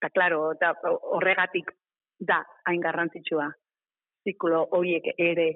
Eta, 0.00 0.10
klaro, 0.14 0.52
eta 0.56 0.72
horregatik 1.16 1.72
da 2.20 2.40
hain 2.68 2.80
garrantzitsua 2.80 3.50
ziklo 4.24 4.66
horiek 4.76 5.10
ere 5.16 5.50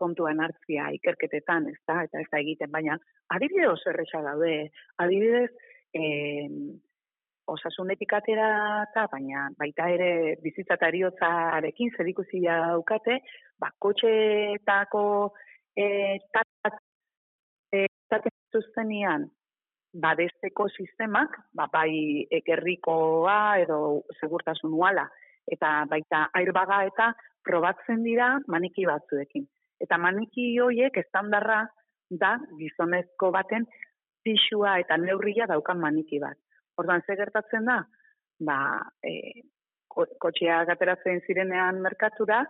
kontuan 0.00 0.40
hartzia 0.40 0.88
ikerketetan, 0.96 1.68
ez 1.70 1.80
da, 1.86 2.00
eta 2.06 2.22
ez 2.22 2.28
da 2.32 2.40
egiten, 2.40 2.70
baina 2.72 2.96
adibide 3.34 3.68
oso 3.68 3.90
erresa 3.92 4.22
daude, 4.24 4.70
adibidez, 5.04 5.50
eh, 5.94 6.48
osasunetik 7.46 8.12
atera 8.12 8.50
eta, 8.88 9.06
baina 9.12 9.48
baita 9.58 9.88
ere 9.90 10.36
bizitzatariotzarekin 10.42 11.92
zer 11.96 12.10
ikusi 12.12 12.42
daukate, 12.44 13.20
ba, 13.58 13.70
kotxeetako 13.78 15.04
eh, 15.76 16.18
tatak 16.32 16.80
eh, 17.72 17.86
zuztenian 18.52 19.28
badesteko 19.92 20.68
sistemak, 20.68 21.36
ba, 21.54 21.66
bai 21.72 22.26
ekerrikoa 22.30 23.58
edo 23.64 24.02
segurtasun 24.20 24.74
uala, 24.74 25.08
eta 25.50 25.84
baita 25.90 26.28
airbaga 26.38 26.84
eta 26.86 27.10
probatzen 27.44 28.04
dira 28.04 28.36
maniki 28.46 28.86
batzuekin. 28.86 29.46
Eta 29.80 29.98
maniki 29.98 30.52
hoiek 30.60 30.96
estandarra 31.00 31.64
da 32.10 32.36
gizonezko 32.58 33.30
baten 33.34 33.66
pixua 34.22 34.78
eta 34.82 34.98
neurria 35.00 35.46
daukan 35.48 35.80
maniki 35.80 36.20
bat. 36.20 36.36
Ordan 36.80 37.04
ze 37.06 37.16
gertatzen 37.18 37.68
da? 37.68 37.82
Ba, 38.48 38.58
e, 39.04 39.44
kotxea 39.90 40.64
gateratzen 40.70 41.22
zirenean 41.26 41.80
merkatura, 41.84 42.44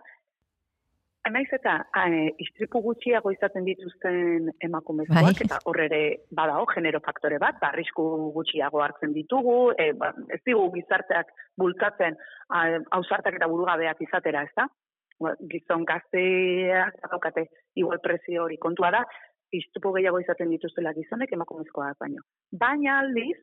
Naiz 1.29 1.51
eta 1.53 1.75
e, 2.01 2.31
istripu 2.41 2.79
gutxiago 2.81 3.29
izaten 3.29 3.65
dituzten 3.67 4.47
emakumezkoak 4.65 5.27
bai. 5.27 5.45
eta 5.45 5.59
hor 5.69 5.77
ere 5.83 5.99
badao 6.33 6.63
genero 6.71 6.99
faktore 7.05 7.37
bat, 7.37 7.59
ba, 7.61 7.69
arrisku 7.69 8.05
gutxiago 8.33 8.81
hartzen 8.81 9.13
ditugu, 9.13 9.57
e, 9.77 9.91
ba, 9.93 10.09
ez 10.33 10.39
digu 10.47 10.63
gizarteak 10.73 11.29
bultatzen 11.61 12.17
hausartak 12.49 13.37
eta 13.37 13.49
burugabeak 13.51 14.01
izatera, 14.01 14.47
ez 14.49 14.55
da? 14.57 14.67
gizon 15.51 15.83
gazteak 15.85 16.95
daukate 17.11 17.43
igual 17.77 17.99
prezio 18.01 18.47
hori 18.47 18.57
kontua 18.57 18.89
da, 18.95 19.03
iztupo 19.53 19.91
gehiago 19.93 20.17
izaten 20.23 20.49
dituztela 20.49 20.95
gizonek 20.97 21.33
emakumezkoak 21.37 21.99
baino. 22.01 22.23
Baina 22.63 22.97
aldiz, 23.03 23.37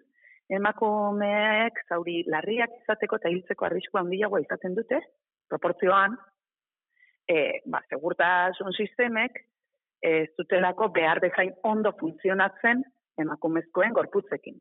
emakumeek 0.49 1.83
zauri 1.89 2.23
larriak 2.27 2.73
izateko 2.83 3.19
eta 3.21 3.33
hiltzeko 3.33 3.69
arriskua 3.69 4.03
handiagoa 4.05 4.41
izaten 4.45 4.77
dute, 4.77 5.01
proportzioan, 5.49 6.17
e, 7.29 7.61
ba, 7.67 7.83
segurtasun 7.91 8.73
sistemek, 8.77 9.43
ez 10.03 10.29
dutelako 10.39 10.89
behar 10.95 11.21
bezain 11.21 11.53
ondo 11.67 11.93
funtzionatzen 12.01 12.85
emakumezkoen 13.21 13.93
gorputzekin. 13.93 14.57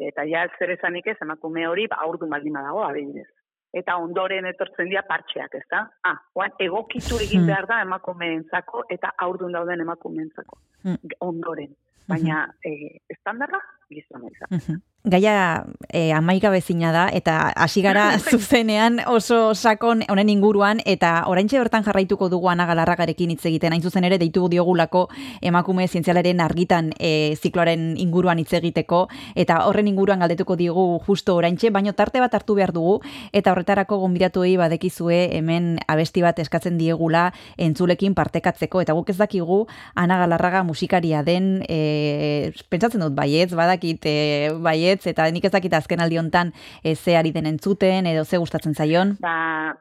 Eta 0.00 0.24
ja, 0.24 0.46
zer 0.58 0.72
esanik 0.76 1.10
ez, 1.12 1.18
emakume 1.20 1.66
hori, 1.68 1.86
ba, 1.90 2.00
urdu 2.08 2.28
maldima 2.30 2.62
dago, 2.64 2.86
adibidez 2.86 3.28
eta 3.76 3.96
ondoren 4.02 4.48
etortzen 4.50 4.88
dira 4.90 5.02
partxeak, 5.06 5.54
ez 5.54 5.66
da? 5.70 5.84
Ah, 6.06 6.16
oan, 6.34 6.54
egokitu 6.58 7.20
egin 7.22 7.44
hmm. 7.44 7.50
behar 7.52 7.68
da 7.70 7.80
emakumeentzako 7.84 8.84
eta 8.90 9.12
aurdun 9.26 9.54
dauden 9.54 9.84
emakumeentzako. 9.84 10.58
Hmm. 10.82 11.12
Ondoren. 11.26 11.70
Baina, 12.10 12.42
eh, 12.66 12.98
estandarra, 13.14 13.60
gizona 13.90 14.30
izan. 14.30 14.80
Gaia 15.02 15.64
e, 15.88 16.12
amaika 16.12 16.50
bezina 16.52 16.90
da, 16.92 17.06
eta 17.08 17.54
hasi 17.56 17.80
gara 17.80 18.18
zuzenean 18.30 18.98
oso 19.08 19.54
sakon 19.54 20.02
honen 20.12 20.28
inguruan, 20.28 20.82
eta 20.84 21.22
oraintxe 21.32 21.56
bertan 21.56 21.86
jarraituko 21.86 22.28
dugu 22.28 22.50
anagalarragarekin 22.52 23.32
hitz 23.32 23.46
egiten, 23.48 23.72
hain 23.72 23.80
zuzen 23.80 24.04
ere 24.04 24.18
deitu 24.20 24.44
diogulako 24.52 25.06
emakume 25.40 25.86
zientzialaren 25.88 26.42
argitan 26.44 26.90
e, 26.98 27.32
zikloaren 27.40 27.94
inguruan 27.96 28.42
hitz 28.42 28.52
egiteko, 28.60 29.06
eta 29.34 29.62
horren 29.70 29.88
inguruan 29.88 30.20
galdetuko 30.20 30.58
digu 30.60 30.84
justo 31.06 31.38
oraintxe, 31.40 31.72
baino 31.72 31.96
tarte 31.96 32.20
bat 32.20 32.36
hartu 32.36 32.58
behar 32.60 32.74
dugu, 32.76 32.98
eta 33.32 33.54
horretarako 33.54 34.02
gonbidatuei 34.04 34.58
badekizue 34.60 35.22
hemen 35.38 35.78
abesti 35.88 36.20
bat 36.20 36.44
eskatzen 36.44 36.76
diegula 36.76 37.30
entzulekin 37.56 38.12
partekatzeko, 38.12 38.84
eta 38.84 38.98
guk 39.00 39.14
ez 39.14 39.16
dakigu 39.16 39.62
anagalarraga 39.96 40.60
musikaria 40.62 41.24
den, 41.24 41.64
e, 41.64 42.52
pentsatzen 42.68 43.00
dut 43.00 43.16
baietz, 43.16 43.54
badakit 43.80 44.04
e, 44.04 44.50
baietz, 44.60 45.06
eta 45.06 45.30
nik 45.30 45.44
ez 45.44 45.52
dakit 45.52 45.72
azken 45.72 46.00
aldi 46.00 46.18
hontan 46.18 46.52
e, 46.84 46.94
ze 46.94 47.16
ari 47.16 47.32
den 47.32 47.46
entzuten, 47.46 48.06
edo 48.06 48.24
ze 48.24 48.38
gustatzen 48.38 48.74
zaion? 48.74 49.16
Ba, 49.20 49.74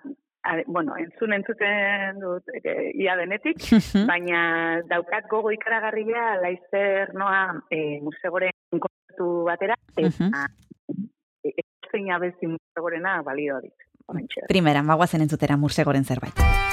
a, 0.43 0.55
bueno, 0.67 0.95
entzun 0.97 1.33
entzuten 1.33 2.19
dut 2.19 2.43
e, 2.63 2.91
ia 2.95 3.15
denetik, 3.15 3.59
baina 4.07 4.81
daukat 4.87 5.27
gogo 5.29 5.51
ikaragarria 5.51 6.39
laizzer 6.41 7.13
noa 7.13 7.61
e, 7.69 7.99
musegoren 8.01 8.53
kontu 8.79 9.45
batera, 9.45 9.75
eta 9.97 10.47
e, 11.43 11.53
zein 11.91 12.11
abezi 12.11 12.47
musegorena 12.47 13.21
balio 13.21 13.59
dit. 13.61 13.75
Primera, 14.49 14.81
magoazen 14.81 15.21
entzutera 15.21 15.57
musegoren 15.57 16.05
zerbait. 16.05 16.68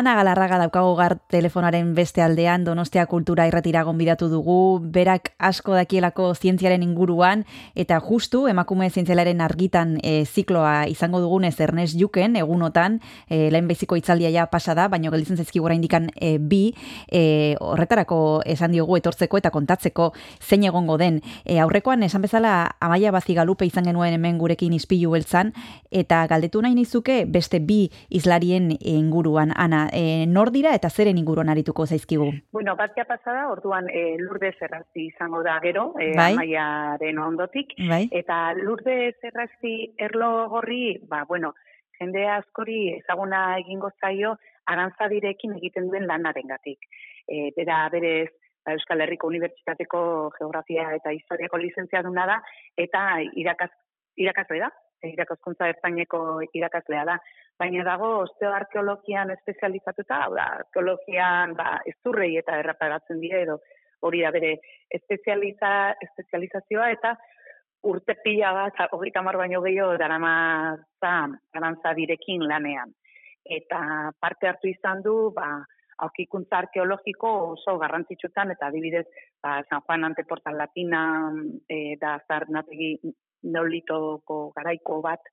Ana 0.00 0.14
Galarraga 0.16 0.56
daukagu 0.62 0.94
gar 0.96 1.18
telefonaren 1.28 1.90
beste 1.92 2.22
aldean 2.24 2.62
Donostia 2.64 3.02
Kultura 3.04 3.44
irratira 3.50 3.82
gonbidatu 3.84 4.30
dugu, 4.32 4.80
berak 4.80 5.29
asko 5.40 5.74
dakielako 5.74 6.34
zientziaren 6.34 6.82
inguruan 6.84 7.44
eta 7.74 8.00
justu 8.00 8.46
emakume 8.48 8.90
zientzialaren 8.90 9.40
argitan 9.40 9.96
e, 10.02 10.24
zikloa 10.24 10.86
izango 10.88 11.20
dugunez 11.20 11.56
Ernest 11.60 11.98
Juken 11.98 12.36
egunotan, 12.36 13.00
e, 13.28 13.50
lehen 13.50 13.68
beziko 13.68 13.96
itzaldia 13.96 14.30
ja 14.30 14.46
pasa 14.52 14.74
da, 14.74 14.88
baino 14.88 15.10
gelditzen 15.10 15.40
zaizkigu 15.40 15.70
indikan 15.70 16.10
e, 16.16 16.38
bi, 16.38 16.74
e, 17.10 17.56
horretarako 17.60 18.42
esan 18.46 18.72
diogu 18.72 18.96
etortzeko 18.98 19.38
eta 19.38 19.50
kontatzeko 19.50 20.12
zein 20.40 20.64
egongo 20.64 20.96
den. 20.98 21.20
E, 21.44 21.58
aurrekoan 21.60 22.02
esan 22.02 22.22
bezala 22.22 22.76
Amaia 22.80 23.12
Bazigalupe 23.12 23.66
izan 23.66 23.84
genuen 23.84 24.14
hemen 24.14 24.38
gurekin 24.38 24.72
ispilu 24.72 25.12
beltzan 25.14 25.52
eta 25.90 26.26
galdetu 26.30 26.62
nahi 26.62 26.74
nizuke 26.74 27.24
beste 27.26 27.60
bi 27.60 27.90
izlarien 28.08 28.70
inguruan. 28.80 29.52
Ana, 29.56 29.88
e, 29.92 30.26
nor 30.26 30.50
dira 30.50 30.74
eta 30.74 30.90
zeren 30.90 31.18
inguruan 31.18 31.48
arituko 31.48 31.86
zaizkigu? 31.86 32.30
Bueno, 32.52 32.76
batzia 32.76 33.04
pasada, 33.04 33.48
orduan 33.50 33.88
e, 33.90 34.16
Lourdes 34.18 34.56
Errazti 34.60 35.10
izango 35.30 35.42
da 35.42 35.60
gero, 35.60 35.94
e, 35.98 36.14
Bai. 36.16 36.32
amaiaren 36.34 37.18
ondotik. 37.18 37.74
Bai? 37.88 38.08
Eta 38.10 38.52
Lourdes 38.54 39.16
Errazti 39.22 39.94
erlo 39.98 40.48
gorri, 40.48 40.98
ba, 41.08 41.24
bueno, 41.28 41.54
jende 41.98 42.26
askori 42.26 42.96
ezaguna 42.98 43.58
egingo 43.58 43.90
zaio 44.00 44.36
arantzadirekin 44.66 45.56
egiten 45.58 45.88
duen 45.88 46.06
lanarengatik. 46.06 46.78
E, 47.28 47.50
bera 47.56 47.88
berez 47.92 48.30
ba, 48.64 48.72
Euskal 48.72 49.00
Herriko 49.00 49.28
Unibertsitateko 49.28 50.32
Geografia 50.38 50.90
eta 50.94 51.12
Historiako 51.12 51.58
lizentziaduna 51.58 52.26
da, 52.26 52.40
eta 52.76 53.20
irakaz, 53.36 53.70
irakasle 54.16 54.60
da, 54.60 54.70
irakaskuntza 55.06 55.68
ertaineko 55.68 56.40
irakaslea 56.52 57.04
da. 57.04 57.18
Baina 57.60 57.84
dago 57.84 58.22
osteoarkeologian 58.24 59.30
espezializatuta, 59.36 60.24
hau 60.24 60.34
da, 60.34 60.46
arkeologian 60.64 61.54
ba, 61.54 61.78
ezurrei 61.86 62.36
eta 62.40 62.58
erraparatzen 62.58 63.20
dira 63.20 63.40
edo 63.44 63.60
hori 64.00 64.22
da 64.24 64.30
bere 64.34 64.54
espezializa, 64.90 65.94
espezializazioa 66.06 66.90
eta 66.96 67.14
urte 67.82 68.16
pila 68.24 68.52
bat, 68.52 68.80
hogeita 68.92 69.20
hamar 69.20 69.38
baino 69.40 69.62
gehiago 69.64 69.96
daramatza 70.00 71.12
arantzadirekin 71.56 72.44
lanean. 72.48 72.92
Eta 73.44 74.12
parte 74.20 74.48
hartu 74.50 74.68
izan 74.68 75.00
du, 75.02 75.14
ba, 75.36 75.48
aurkikuntza 76.04 76.58
arkeologiko 76.58 77.30
oso 77.54 77.76
garrantzitsutan, 77.80 78.52
eta 78.54 78.68
adibidez, 78.68 79.06
ba, 79.42 79.60
San 79.68 79.82
Juan 79.86 80.04
Anteportal 80.10 80.58
Latina 80.58 81.02
e, 81.68 81.96
da 82.00 82.18
zarnategi 82.28 82.94
neolitoko 83.42 84.40
garaiko 84.56 85.00
bat 85.04 85.24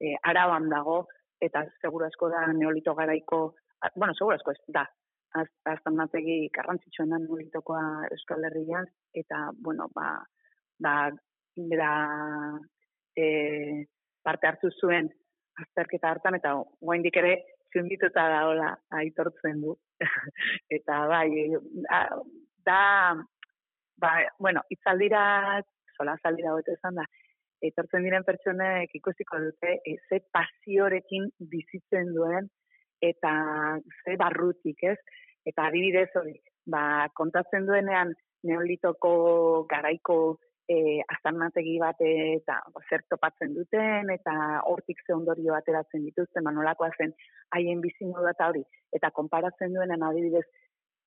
e, 0.00 0.14
araban 0.32 0.68
dago, 0.72 1.02
eta 1.40 1.64
seguru 1.80 2.08
asko 2.08 2.28
da 2.32 2.46
neolito 2.52 2.94
garaiko, 2.96 3.42
bueno, 3.96 4.16
seguru 4.16 4.36
asko 4.36 4.56
ez 4.56 4.74
da, 4.76 4.86
az- 5.32 5.60
aztarnategi 5.62 6.48
garrantzitsuena 6.52 7.18
neolitokoa 7.18 8.06
Euskal 8.10 8.44
Herrian, 8.44 8.86
eta, 9.12 9.50
bueno, 9.62 9.88
ba, 9.94 10.26
ba, 10.78 11.10
bera 11.54 11.92
e, 13.16 13.86
parte 14.22 14.46
hartu 14.46 14.70
zuen 14.70 15.10
azterketa 15.62 16.10
hartan, 16.10 16.34
eta 16.34 16.54
oraindik 16.80 17.16
ere 17.16 17.34
zundituta 17.72 18.26
daola 18.28 18.74
aitortzen 19.00 19.60
du. 19.62 19.76
eta 20.76 21.06
bai, 21.06 21.30
a, 21.90 22.00
da, 22.66 22.82
ba, 24.00 24.12
bueno, 24.38 24.62
itzaldira, 24.68 25.62
sola 25.96 26.16
zaldira 26.22 26.54
hobeto 26.54 26.72
esan 26.72 27.02
da, 27.02 27.04
etortzen 27.66 28.06
diren 28.06 28.24
pertsonek 28.24 28.94
ikusiko 28.96 29.38
dute 29.42 29.76
e, 29.84 29.96
ze 30.08 30.22
pasiorekin 30.32 31.28
bizitzen 31.52 32.14
duen 32.16 32.48
eta 33.00 33.32
ze 34.04 34.16
barrutik, 34.20 34.82
ez? 34.82 34.98
Eta 35.46 35.66
adibidez 35.68 36.10
hori, 36.20 36.36
ba, 36.66 37.08
kontatzen 37.16 37.66
duenean 37.66 38.12
neolitoko 38.44 39.66
garaiko 39.68 40.38
e, 40.70 41.00
aztarnategi 41.16 41.76
bat 41.82 42.00
eta 42.04 42.60
ba, 42.74 42.82
zer 42.88 43.04
topatzen 43.12 43.54
duten 43.56 44.10
eta 44.14 44.34
hortik 44.70 45.02
ze 45.06 45.14
ondorio 45.16 45.56
ateratzen 45.56 46.04
dituzten, 46.06 46.44
ba, 46.44 46.54
nolakoa 46.54 46.90
zen 46.96 47.14
haien 47.56 47.80
bizimodua 47.80 48.34
eta 48.36 48.50
hori. 48.52 48.64
Eta 48.92 49.10
konparatzen 49.16 49.74
duenean 49.74 50.04
adibidez 50.06 50.46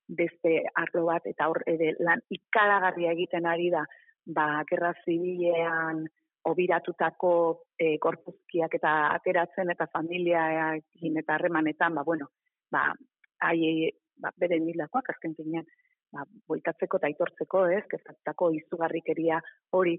beste 0.08 0.58
arlo 0.76 1.06
bat 1.08 1.26
eta 1.26 1.48
hor 1.48 1.62
ere 1.70 1.94
lan 2.00 2.20
ikaragarria 2.36 3.14
egiten 3.16 3.46
ari 3.48 3.70
da 3.72 3.84
ba, 4.26 4.64
gerra 4.68 4.92
zibilean 5.04 6.04
obiratutako 6.44 7.30
e, 7.78 7.96
gorpuzkiak 7.98 8.74
eta 8.78 8.92
ateratzen 9.14 9.70
eta 9.70 9.86
familiaekin 9.92 11.18
eta 11.22 11.34
harremanetan, 11.38 11.94
ba, 11.94 12.02
bueno, 12.04 12.28
ba, 12.72 12.92
hai, 13.40 13.90
ba, 14.20 14.30
bere 14.40 14.60
milakoak 14.60 15.10
azken 15.14 15.34
finean, 15.38 15.66
ba, 16.12 16.24
boitatzeko 16.48 17.00
eta 17.00 17.08
aitortzeko, 17.10 17.66
ez, 17.78 17.82
kezatutako 17.90 18.50
izugarrikeria 18.60 19.40
hori, 19.72 19.96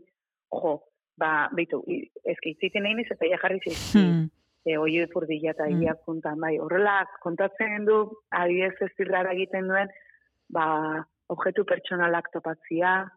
jo, 0.54 0.78
ba, 1.18 1.50
beitu, 1.56 1.82
i- 1.88 2.06
eski 2.24 2.56
itzitin 2.56 2.86
egin 2.86 3.06
eta 3.10 3.26
ja 3.26 3.38
jarri 3.42 3.60
zizki, 3.66 4.00
Hmm. 4.00 4.30
e, 4.66 4.78
oio 4.78 5.04
ipurdila 5.06 5.52
eta 5.52 5.66
Mm. 5.70 5.82
ia 5.84 5.94
puntan, 6.06 6.40
bai, 6.40 6.58
horrela 6.60 7.06
kontatzen 7.22 7.86
du, 7.86 8.00
adibidez 8.32 8.74
ez 8.82 8.92
egiten 9.32 9.68
duen, 9.68 9.90
ba, 10.50 11.06
objektu 11.30 11.66
pertsonalak 11.66 12.32
topatzia, 12.32 13.12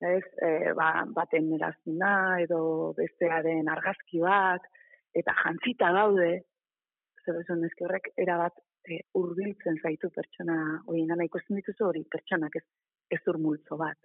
ez, 0.00 0.24
e, 0.42 0.72
ba, 0.76 1.04
baten 1.14 1.52
eraztuna, 1.56 2.12
edo 2.42 2.60
bestearen 2.96 3.68
argazki 3.68 4.20
bat, 4.24 4.64
eta 5.16 5.34
jantzita 5.42 5.90
daude, 5.92 6.30
zer 7.24 7.40
esan 7.42 7.64
horrek 7.84 8.12
erabat 8.16 8.56
e, 8.88 9.00
urbiltzen 9.20 9.80
zaitu 9.82 10.10
pertsona 10.14 10.56
horien 10.86 11.10
gana 11.12 11.26
ikusten 11.28 11.60
dituzu 11.60 11.88
hori 11.88 12.04
pertsonak 12.10 12.56
ez, 12.56 12.66
ez 13.10 13.20
multzo 13.36 13.76
bat. 13.76 13.98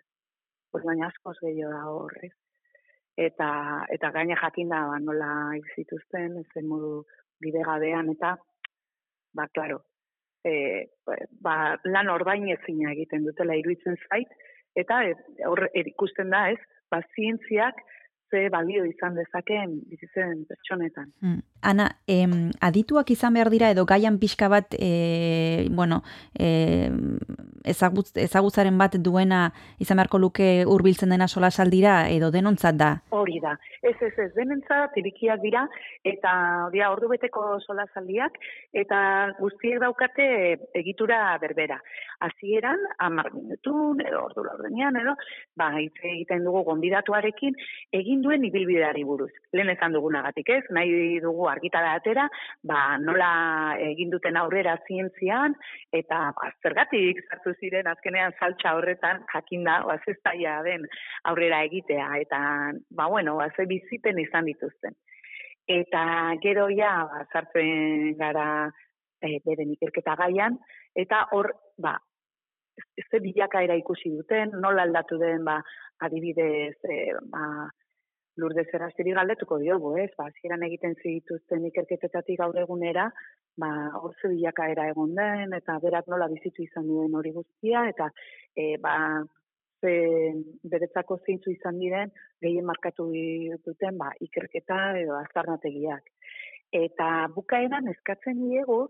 Pues 0.72 0.84
baina 0.84 1.08
askoz 1.08 1.38
gehiago 1.42 1.72
da 1.72 1.84
horrez. 1.92 2.34
Eta, 3.16 3.86
eta 3.96 4.12
gaina 4.12 4.36
jakin 4.42 4.70
da 4.70 4.82
ba, 4.90 5.00
nola 5.00 5.30
hil 5.56 5.68
zituzten, 5.76 6.42
zen 6.54 6.68
modu 6.68 7.06
bidegabean, 7.40 8.10
eta, 8.12 8.36
ba, 9.36 9.48
klaro, 9.56 9.80
e, 10.44 10.52
ba, 11.42 11.78
lan 11.86 12.12
ordain 12.12 12.50
ezina 12.52 12.92
egiten 12.92 13.24
dutela 13.24 13.56
iruditzen 13.56 13.96
zait, 14.10 14.36
eta 14.76 15.02
e, 15.08 15.16
hor 15.48 15.66
e, 15.72 15.84
ikusten 15.92 16.34
da 16.34 16.50
ez, 16.54 16.60
ba, 16.92 17.02
zientziak 17.16 17.80
ze 18.30 18.50
balio 18.50 18.86
izan 18.86 19.16
dezakeen 19.16 19.80
bizitzen 19.90 20.46
pertsonetan. 20.50 21.12
Hmm. 21.22 21.42
Ana, 21.62 21.90
em, 22.08 22.52
adituak 22.62 23.10
izan 23.12 23.34
behar 23.34 23.50
dira 23.50 23.72
edo 23.74 23.86
gaian 23.86 24.20
pixka 24.20 24.50
bat, 24.50 24.76
e, 24.78 25.68
bueno, 25.72 26.02
e, 26.38 26.92
ezagutz, 27.66 28.12
ezagutzaren 28.22 28.78
bat 28.78 28.98
duena 29.02 29.50
izan 29.82 29.98
beharko 29.98 30.20
luke 30.22 30.50
hurbiltzen 30.70 31.10
dena 31.10 31.28
solasaldira 31.28 31.96
edo 32.14 32.32
denontzat 32.32 32.78
da? 32.78 32.92
Hori 33.10 33.40
da. 33.44 33.56
Ez, 33.82 33.96
ez, 34.02 34.14
ez, 34.22 34.32
denentzat 34.36 34.96
irikiak 35.02 35.42
dira, 35.42 35.66
eta 36.06 36.32
dira 36.74 36.92
ordu 36.94 37.10
beteko 37.12 37.60
solasaldiak, 37.66 38.38
eta 38.74 39.00
guztiek 39.40 39.80
daukate 39.82 40.28
egitura 40.78 41.20
berbera. 41.42 41.80
Hasieran 42.26 42.82
hamar 43.04 43.32
minutun, 43.34 44.02
edo 44.06 44.24
ordu 44.30 44.46
laurdenean, 44.46 44.98
edo, 45.02 45.16
ba, 45.58 45.72
egiten 45.82 46.46
dugu 46.48 46.64
gonbidatuarekin, 46.70 47.58
egin 47.94 48.15
duen 48.24 48.44
ibilbideari 48.48 49.04
buruz. 49.08 49.32
Lehen 49.54 49.72
esan 49.74 49.96
dugunagatik 49.96 50.50
ez, 50.50 50.64
nahi 50.78 51.20
dugu 51.24 51.48
argitara 51.52 51.96
atera, 52.00 52.28
ba, 52.64 52.98
nola 53.02 53.30
egin 53.88 54.14
duten 54.14 54.38
aurrera 54.38 54.78
zientzian, 54.88 55.56
eta 55.92 56.22
ba, 56.38 56.52
zergatik 56.64 57.24
sartu 57.30 57.56
ziren 57.60 57.88
azkenean 57.92 58.36
saltza 58.40 58.76
horretan 58.78 59.24
jakinda, 59.34 59.82
ba, 59.88 59.98
zaila 60.24 60.62
den 60.68 60.88
aurrera 61.32 61.64
egitea, 61.68 62.12
eta, 62.22 62.40
ba, 62.92 63.08
bueno, 63.08 63.36
ba, 63.42 63.50
ze 63.56 63.66
bizipen 63.66 64.20
izan 64.20 64.46
dituzten. 64.52 64.96
eta 65.68 66.36
gero 66.42 66.68
ja 66.70 67.06
ba, 67.10 67.24
sartzen 67.34 68.14
gara 68.20 68.70
e, 69.22 69.40
beren 69.46 69.72
ikerketa 69.74 70.16
gaian, 70.20 70.60
eta 70.96 71.26
hor, 71.34 71.52
ba, 71.82 71.96
ze 73.10 73.20
bilakaera 73.24 73.78
ikusi 73.80 74.12
duten, 74.14 74.54
nola 74.62 74.86
aldatu 74.86 75.18
den, 75.18 75.44
ba, 75.46 75.58
adibidez, 76.06 76.78
e, 76.84 77.00
ba, 77.32 77.66
Lourdes 78.38 78.68
Errastiri 78.74 79.14
galdetuko 79.16 79.58
diogu, 79.62 79.94
ez? 80.02 80.10
Ba, 80.18 80.28
hasieran 80.28 80.64
egiten 80.68 80.96
zituzten 81.00 81.66
ikerketetatik 81.70 82.40
gaur 82.42 82.58
egunera, 82.60 83.08
ba, 83.62 83.70
hor 84.02 84.16
ze 84.20 84.32
bilakaera 84.34 84.90
egon 84.92 85.16
den, 85.16 85.56
eta 85.56 85.78
berak 85.84 86.10
nola 86.12 86.28
bizitu 86.32 86.66
izan 86.66 86.90
duen 86.90 87.16
hori 87.16 87.32
guztia, 87.36 87.86
eta 87.94 88.10
e, 88.56 88.76
ba, 88.84 88.96
ze 89.80 89.96
beretzako 90.74 91.20
zeintzu 91.24 91.54
izan 91.54 91.80
diren, 91.80 92.12
gehien 92.44 92.68
markatu 92.68 93.08
duten, 93.66 93.98
ba, 94.02 94.12
ikerketa 94.28 94.82
edo 95.00 95.16
aztarnategiak. 95.22 96.12
Eta 96.76 97.10
bukaeran 97.36 97.88
eskatzen 97.94 98.42
diegu, 98.44 98.82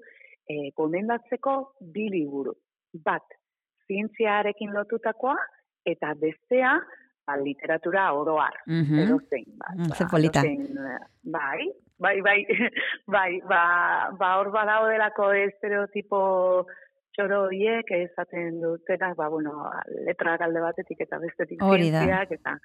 e, 0.50 0.72
gomendatzeko 0.78 1.58
bi 1.94 2.10
liburu. 2.18 2.58
Bat, 3.06 3.38
zientziarekin 3.86 4.74
lotutakoa, 4.74 5.38
eta 5.86 6.16
bestea, 6.18 6.80
ba, 7.26 7.36
literatura 7.38 8.14
oroar 8.14 8.54
Mhm. 8.68 9.00
edozein, 9.00 9.46
ba, 9.58 9.68
Mm, 9.76 9.88
ba, 9.90 9.96
ze 9.96 10.06
polita. 10.06 10.40
edozein, 10.42 10.78
eh, 10.78 11.00
bai, 11.24 11.72
bai, 11.98 12.22
bai, 12.22 12.46
bai, 13.08 13.42
ba, 13.50 14.12
ba, 14.20 14.38
hor 14.40 14.52
badaudelako 14.52 15.32
estereotipo 15.34 16.68
txoro 17.16 17.44
horiek 17.48 17.90
esaten 17.92 18.60
dutenak, 18.62 19.16
ba, 19.16 19.28
bueno, 19.30 19.72
letra 20.06 20.36
alde 20.40 20.60
batetik 20.60 21.00
eta 21.02 21.18
bestetik 21.18 21.60
zientziak, 21.62 22.32
eta, 22.32 22.58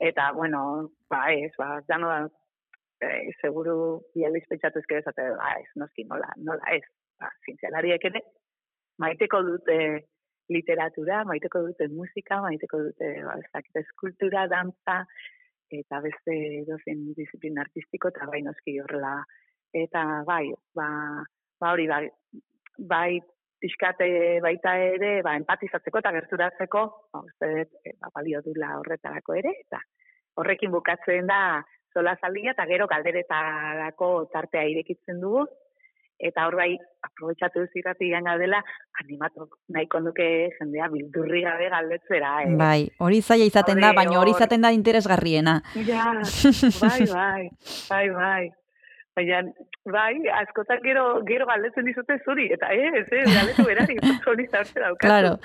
eta, 0.00 0.32
bueno, 0.32 0.90
ba, 1.08 1.32
ez, 1.32 1.52
ba, 1.56 1.80
dano 1.88 2.08
da, 2.08 2.28
eh, 3.00 3.30
seguru 3.40 4.02
bializ 4.14 4.44
pentsatu 4.48 4.80
ezkero 4.80 5.00
esate, 5.00 5.30
ba, 5.36 5.54
ez, 5.60 5.68
noski, 5.76 6.04
nola, 6.04 6.32
nola 6.36 6.62
ez, 6.72 6.82
ba, 7.20 7.30
zientzialariek 7.46 8.04
ere, 8.04 8.20
maiteko 8.98 9.42
dute 9.42 9.78
literatura, 10.52 11.22
maiteko 11.24 11.62
dute 11.68 11.88
musika, 11.92 12.40
maiteko 12.44 12.82
dute, 12.88 13.10
ba, 13.24 13.36
eskultura, 13.80 14.46
dantza, 14.48 15.04
eta 15.72 16.00
beste 16.04 16.64
dozen 16.68 17.06
disiplina 17.16 17.64
artistiko, 17.64 18.10
eta 18.12 18.28
bai 18.30 18.42
noski 18.44 18.78
horrela. 18.80 19.16
Eta 19.74 20.04
bai, 20.26 20.48
ba, 20.76 20.88
ba 21.60 21.72
hori, 21.72 21.86
bai, 21.90 22.04
bai 22.78 23.20
pixkate 23.64 24.40
baita 24.44 24.76
ere, 24.92 25.16
ba, 25.24 25.34
empatizatzeko 25.40 26.02
eta 26.02 26.12
gerturatzeko, 26.18 26.84
ba, 27.12 27.22
uste 27.24 27.50
e, 27.64 27.94
ba, 28.00 28.12
balio 28.14 28.42
dula 28.44 28.74
horretarako 28.80 29.38
ere, 29.40 29.54
eta 29.64 29.80
horrekin 30.40 30.72
bukatzen 30.74 31.30
da 31.30 31.62
sola 31.94 32.16
zaldia, 32.20 32.52
eta 32.52 32.66
gero 32.68 32.86
galderetarako 32.90 34.08
tartea 34.32 34.64
irekitzen 34.72 35.20
dugu, 35.22 35.46
eta 36.18 36.46
hor 36.46 36.56
bai, 36.56 36.70
aprobetsatu 37.02 37.60
duz 37.64 37.70
irrati 37.74 38.10
dela, 38.10 38.62
animatu 39.02 39.48
nahiko 39.68 40.00
nuke 40.00 40.50
jendea 40.58 40.88
bildurri 40.88 41.42
gabe 41.42 41.68
galdetzera. 41.68 42.42
Eh? 42.42 42.56
Bai, 42.56 42.90
hori 42.98 43.20
zaila 43.20 43.44
izaten 43.44 43.80
da, 43.80 43.92
baina 43.92 44.18
hori 44.20 44.30
hor- 44.30 44.36
izaten 44.38 44.60
da 44.62 44.72
interesgarriena. 44.72 45.62
Ja, 45.86 46.12
bai, 46.80 47.06
bai, 47.14 47.50
bai, 47.90 48.10
bai. 48.10 48.50
Baina, 49.14 49.42
bai, 49.86 50.14
askotan 50.40 50.80
gero, 50.82 51.22
gero 51.22 51.46
galdetzen 51.46 51.84
dizute 51.86 52.16
zuri, 52.24 52.48
eta 52.50 52.66
ez, 52.74 53.04
ez, 53.12 53.28
galdetu 53.30 53.62
berari, 53.68 53.94
hori 54.30 54.46
zartze 54.50 54.80
daukatu. 54.80 55.06
Claro, 55.06 55.36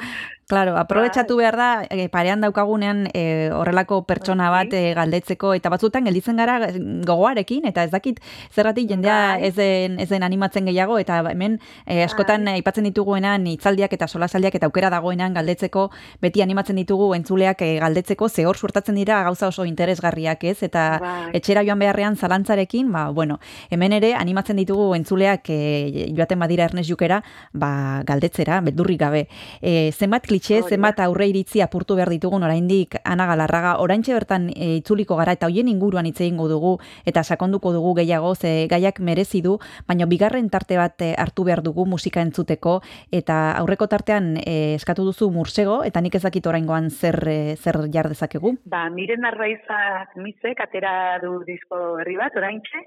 claro, 0.50 0.76
aprobetxatu 0.82 1.38
behar 1.38 1.56
da, 1.56 1.68
e, 1.94 2.08
parean 2.10 2.42
daukagunean 2.42 3.04
e, 3.14 3.52
horrelako 3.54 4.02
pertsona 4.10 4.50
bat 4.50 4.74
e, 4.74 4.96
galdetzeko, 4.98 5.52
eta 5.54 5.70
batzutan 5.70 6.08
gelditzen 6.10 6.42
gara 6.42 6.58
gogoarekin, 7.06 7.68
eta 7.70 7.84
ez 7.86 7.92
dakit 7.94 8.18
zergatik 8.50 8.90
jendea 8.90 9.18
Bai. 9.36 9.44
ez 9.46 9.54
den, 9.56 10.00
ez 10.02 10.10
den 10.10 10.26
animatzen 10.26 10.66
gehiago, 10.66 10.98
eta 10.98 11.20
hemen 11.30 11.60
e, 11.86 12.02
askotan 12.02 12.50
Bai. 12.50 12.56
aipatzen 12.58 12.88
dituguenan 12.90 13.46
hitzaldiak 13.52 13.94
eta 13.94 14.08
solasaldiak 14.10 14.58
eta 14.58 14.66
aukera 14.72 14.90
dagoenan 14.90 15.38
galdetzeko, 15.38 15.92
beti 16.26 16.42
animatzen 16.42 16.82
ditugu 16.82 17.12
entzuleak 17.14 17.62
e, 17.62 17.70
galdetzeko, 17.86 18.28
ze 18.30 18.48
hor 18.50 18.58
suertatzen 18.58 18.98
dira 18.98 19.22
gauza 19.30 19.52
oso 19.54 19.68
interesgarriak 19.70 20.44
ez, 20.50 20.58
eta 20.66 20.88
Bai. 21.04 21.30
etxera 21.38 21.64
joan 21.68 21.86
beharrean 21.86 22.18
zalantzarekin, 22.18 22.90
ba, 22.92 23.06
bueno, 23.14 23.38
hemen 23.70 23.94
ere 23.94 24.16
animatzen 24.18 24.58
ditugu 24.58 24.96
entzuleak 24.98 25.54
e, 25.54 26.10
joaten 26.18 26.42
badira 26.42 26.66
Ernest 26.66 26.90
Jukera, 26.90 27.22
ba, 27.54 28.02
galdetzera, 28.02 28.64
beldurrik 28.66 29.00
gabe. 29.06 29.28
E, 29.62 29.92
zenbat 29.94 30.26
da. 30.40 30.68
zenbat 30.70 31.00
aurre 31.04 31.28
iritzi 31.28 31.62
apurtu 31.62 31.96
behar 31.96 32.10
ditugun 32.10 32.44
oraindik 32.44 32.96
Ana 33.04 33.28
Galarraga, 33.30 33.78
oraintxe 33.84 34.14
bertan 34.14 34.50
e, 34.56 34.78
itzuliko 34.80 35.18
gara 35.20 35.36
eta 35.38 35.48
hoien 35.48 35.68
inguruan 35.68 36.06
hitz 36.06 36.22
egingo 36.22 36.48
dugu 36.48 36.78
eta 37.06 37.24
sakonduko 37.24 37.74
dugu 37.74 37.94
gehiago, 38.02 38.34
ze 38.36 38.68
gaiak 38.72 39.00
merezi 39.00 39.42
du, 39.42 39.58
baina 39.88 40.06
bigarren 40.06 40.50
tarte 40.50 40.78
bat 40.78 41.02
e, 41.02 41.14
hartu 41.18 41.44
behar 41.44 41.62
dugu 41.64 41.86
musika 41.86 42.22
entzuteko 42.22 42.80
eta 43.12 43.52
aurreko 43.60 43.88
tartean 43.88 44.38
e, 44.38 44.76
eskatu 44.76 45.06
duzu 45.06 45.30
mursego 45.32 45.84
eta 45.84 46.02
nik 46.02 46.16
ez 46.16 46.24
dakit 46.24 46.48
oraingoan 46.48 46.90
zer 46.90 47.20
e, 47.28 47.56
zer 47.56 47.84
jar 47.92 48.10
dezakegu. 48.10 48.56
Ba, 48.66 48.88
miren 48.90 49.26
arraizak 49.26 50.16
mizek 50.18 50.62
atera 50.64 51.20
du 51.24 51.40
disko 51.48 52.00
herri 52.00 52.18
bat, 52.20 52.36
oraintxe, 52.36 52.86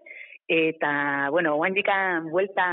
eta, 0.48 1.28
bueno, 1.30 1.54
guaindikan 1.56 2.28
buelta 2.30 2.64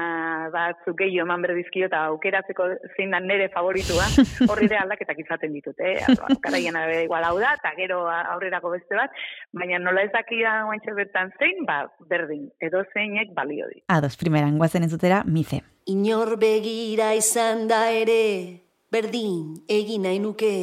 batzuk 0.52 0.98
gehiago 1.00 1.28
eman 1.28 1.44
berdizkio 1.46 1.88
eta 1.88 2.02
aukeratzeko 2.10 2.66
zein 2.96 3.14
da 3.14 3.20
nere 3.24 3.50
favoritua, 3.54 4.08
horri 4.50 4.68
ere 4.68 4.80
aldaketak 4.84 5.22
izaten 5.24 5.54
ditut, 5.54 5.80
eh? 5.80 6.02
Karaien 6.42 6.76
igual 7.04 7.28
hau 7.28 7.38
da, 7.40 7.54
eta 7.60 7.72
gero 7.78 8.02
aurrerako 8.10 8.74
beste 8.74 8.98
bat, 8.98 9.14
baina 9.54 9.80
nola 9.80 10.04
ez 10.04 10.12
dakida 10.16 10.64
guaintxe 10.70 10.96
bertan 10.98 11.32
zein, 11.38 11.64
ba, 11.70 11.84
berdin, 12.10 12.50
edo 12.60 12.84
zeinek 12.94 13.34
balio 13.38 13.70
di. 13.72 13.84
Ados, 13.88 14.16
primeran, 14.18 14.58
guazen 14.58 14.88
entzutera, 14.88 15.24
mize. 15.26 15.62
Inor 15.90 16.36
begira 16.42 17.14
izan 17.18 17.68
da 17.70 17.86
ere, 17.94 18.66
berdin 18.92 19.56
egin 19.70 20.04
nahi 20.10 20.20
nuke. 20.20 20.56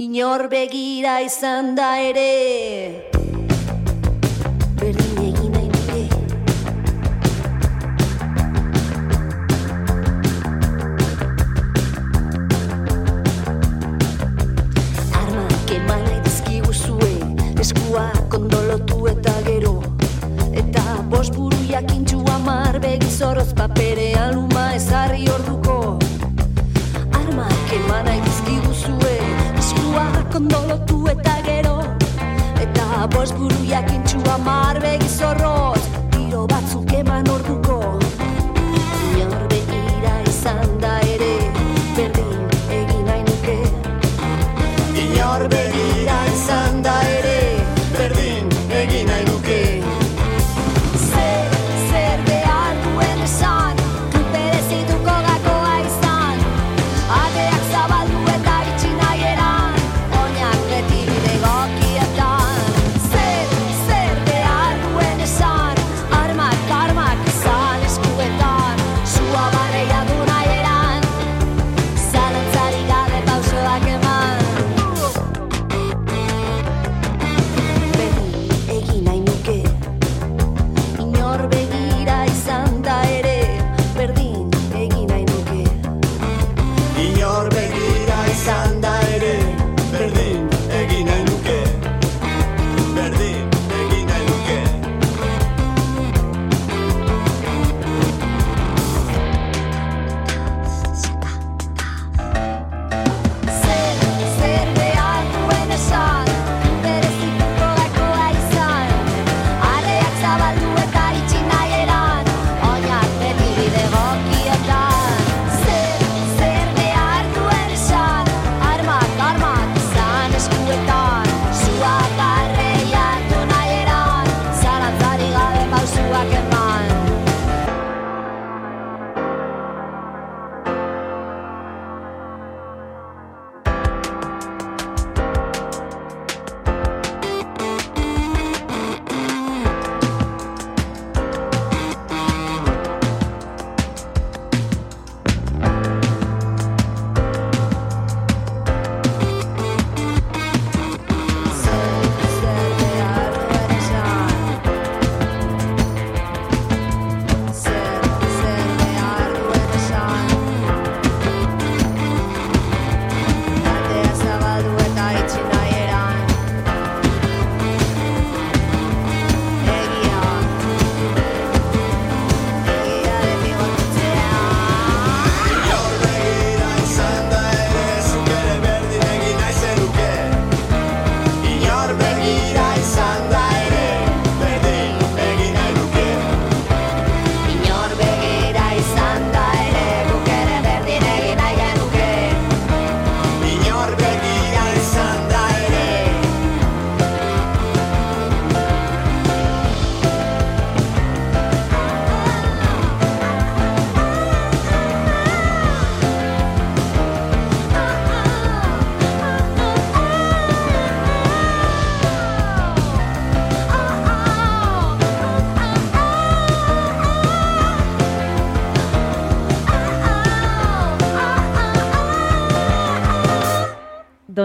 Inor 0.00 0.48
begira 0.50 1.20
izan 1.22 1.74
da 1.78 1.92
ere, 2.02 3.23
Bost 21.24 21.36
buru 21.40 21.56
jakintxu 21.72 22.18
amar 22.28 22.76
begizoroz 22.84 23.54
paperean 23.56 24.34
luma 24.34 24.64
ezarri 24.78 25.22
orduko. 25.34 25.76
Armak 27.18 27.72
eman 27.76 28.04
nahi 28.08 28.20
dizkigu 28.26 28.74
zue, 28.82 29.14
eskuak 29.62 30.36
ondolotu 30.40 30.98
eta 31.14 31.38
gero. 31.46 31.78
Eta 32.66 33.08
bost 33.16 33.40
buru 33.40 33.64
jakintxu 33.70 34.20
amar 34.34 34.82
begizorroz, 34.84 35.80
tiro 36.10 36.44
batzuk 36.52 36.83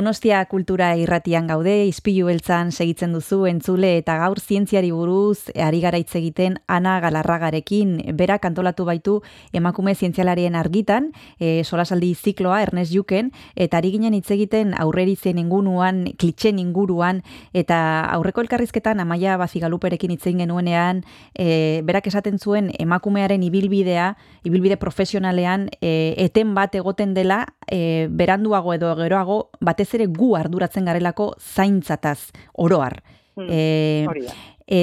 Donostia 0.09 0.39
kultura 0.49 0.95
irratian 0.97 1.45
gaude, 1.45 1.83
izpilu 1.85 2.25
beltzan 2.31 2.71
segitzen 2.73 3.11
duzu 3.13 3.43
entzule 3.45 3.91
eta 3.99 4.15
gaur 4.17 4.39
zientziari 4.41 4.87
buruz 4.89 5.51
ari 5.53 5.83
gara 5.83 5.99
hitz 6.01 6.15
egiten 6.17 6.55
Ana 6.65 6.95
Galarragarekin. 7.03 7.91
Berak 8.17 8.47
antolatu 8.49 8.87
baitu 8.87 9.19
emakume 9.53 9.93
zientzialarien 9.93 10.57
argitan, 10.57 11.11
e, 11.37 11.61
solasaldi 11.63 12.15
zikloa 12.15 12.63
Ernest 12.63 12.89
Juken 12.91 13.29
eta 13.53 13.77
ari 13.77 13.91
ginen 13.93 14.15
hitz 14.17 14.31
egiten 14.33 14.73
aurreritzen 14.73 15.37
inguruan, 15.37 16.01
klitxen 16.17 16.57
inguruan 16.57 17.21
eta 17.53 18.01
aurreko 18.09 18.41
elkarrizketan 18.41 19.05
Amaia 19.05 19.37
Bazigaluperekin 19.37 20.17
hitz 20.17 20.25
genuenean, 20.25 21.03
e, 21.37 21.83
berak 21.85 22.09
esaten 22.09 22.39
zuen 22.39 22.73
emakumearen 22.79 23.45
ibilbidea, 23.45 24.15
ibilbide 24.41 24.81
profesionalean 24.81 25.69
e, 25.81 26.15
eten 26.17 26.57
bat 26.57 26.73
egoten 26.73 27.13
dela 27.13 27.43
e, 27.69 28.09
beranduago 28.09 28.73
edo 28.73 28.95
geroago 28.97 29.39
batez 29.61 29.98
ere 29.99 30.09
gu 30.15 30.33
arduratzen 30.39 30.87
garelako 30.89 31.33
zaintzataz 31.37 32.31
oroar. 32.53 33.01
Hmm, 33.35 33.47
E, 33.49 34.05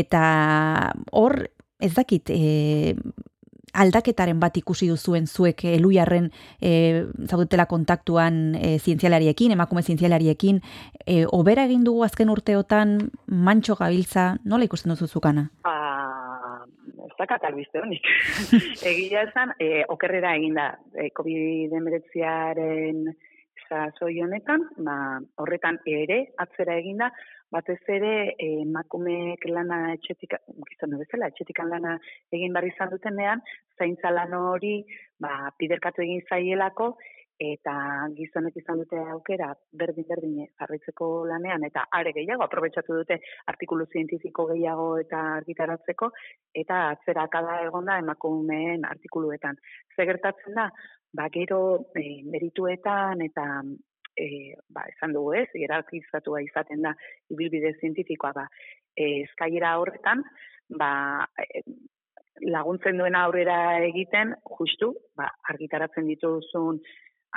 eta 0.00 0.22
hor, 1.12 1.34
ez 1.78 1.92
dakit, 1.94 2.30
e, 2.32 2.94
aldaketaren 3.76 4.40
bat 4.40 4.56
ikusi 4.56 4.88
duzuen 4.90 5.26
zuek 5.26 5.64
eluiarren 5.68 6.30
e, 6.60 7.04
zaudetela 7.28 7.66
kontaktuan 7.70 8.54
e, 8.56 8.76
zientzialariekin, 8.78 9.52
emakume 9.56 9.82
zientzialariekin, 9.82 10.60
e, 11.04 11.24
obera 11.26 11.66
egin 11.68 11.84
dugu 11.84 12.04
azken 12.06 12.32
urteotan 12.32 12.96
mantxo 13.26 13.76
gabiltza, 13.78 14.36
nola 14.44 14.68
ikusten 14.68 14.94
duzu 14.94 15.06
zukana? 15.06 15.48
Ba, 15.66 15.76
ez 17.06 17.12
dakat 17.18 17.44
albiste 17.48 17.82
honik. 17.82 18.08
Egia 18.92 19.26
esan, 19.28 19.54
e, 19.60 19.84
okerrera 19.92 20.34
eginda 20.38 20.72
e, 20.94 21.10
COVID-19aren 21.16 23.04
sasoi 23.68 24.20
honetan, 24.22 24.64
ba, 24.86 24.96
horretan 25.42 25.78
ere 25.86 26.18
atzera 26.42 26.76
eginda, 26.80 27.10
batez 27.52 27.78
ere 27.96 28.12
eh, 28.32 28.62
emakumeek 28.62 29.46
lana 29.50 29.92
etxetik, 29.94 30.34
gizon 30.70 30.96
bezala, 31.00 31.30
etxetikan 31.32 31.70
lana 31.70 31.96
egin 32.34 32.56
barri 32.56 32.72
izan 32.74 32.90
dutenean, 32.94 33.42
zaintza 33.78 34.10
lan 34.14 34.34
hori 34.38 34.80
ba, 35.22 35.52
biderkatu 35.58 36.02
egin 36.06 36.24
zaielako, 36.28 36.94
eta 37.38 37.74
gizonek 38.16 38.56
izan 38.56 38.80
dute 38.80 38.98
aukera 39.12 39.50
berdin-berdin 39.76 40.46
jarraitzeko 40.58 41.08
lanean, 41.28 41.64
eta 41.68 41.84
are 41.98 42.12
gehiago, 42.16 42.44
aprobetsatu 42.46 42.96
dute 42.96 43.18
artikulu 43.52 43.86
zientifiko 43.92 44.46
gehiago 44.52 44.88
eta 45.02 45.20
argitaratzeko, 45.36 46.10
eta 46.54 46.82
atzera 46.94 47.26
kada 47.32 47.60
egonda 47.66 47.98
emakumeen 48.00 48.86
artikuluetan. 48.88 49.58
Ze 49.96 50.06
gertatzen 50.08 50.56
da, 50.56 50.70
ba, 51.12 51.28
gero 51.32 51.60
e, 51.94 52.22
merituetan 52.24 53.20
eta 53.28 53.46
e, 54.16 54.54
ba, 54.72 54.86
esan 54.94 55.12
dugu 55.16 55.34
ez, 55.42 55.48
hierarkizatua 55.54 56.40
izaten 56.46 56.88
da 56.88 56.94
ibilbide 57.32 57.76
zientifikoa 57.80 58.32
ba, 58.36 58.48
e, 58.96 59.26
eskailera 59.26 59.76
horretan, 59.80 60.24
ba, 60.72 60.90
e, 61.36 61.62
laguntzen 62.44 62.98
duena 63.00 63.24
aurrera 63.24 63.78
egiten, 63.84 64.34
justu, 64.58 64.92
ba, 65.16 65.28
argitaratzen 65.52 66.08
dituzun 66.08 66.80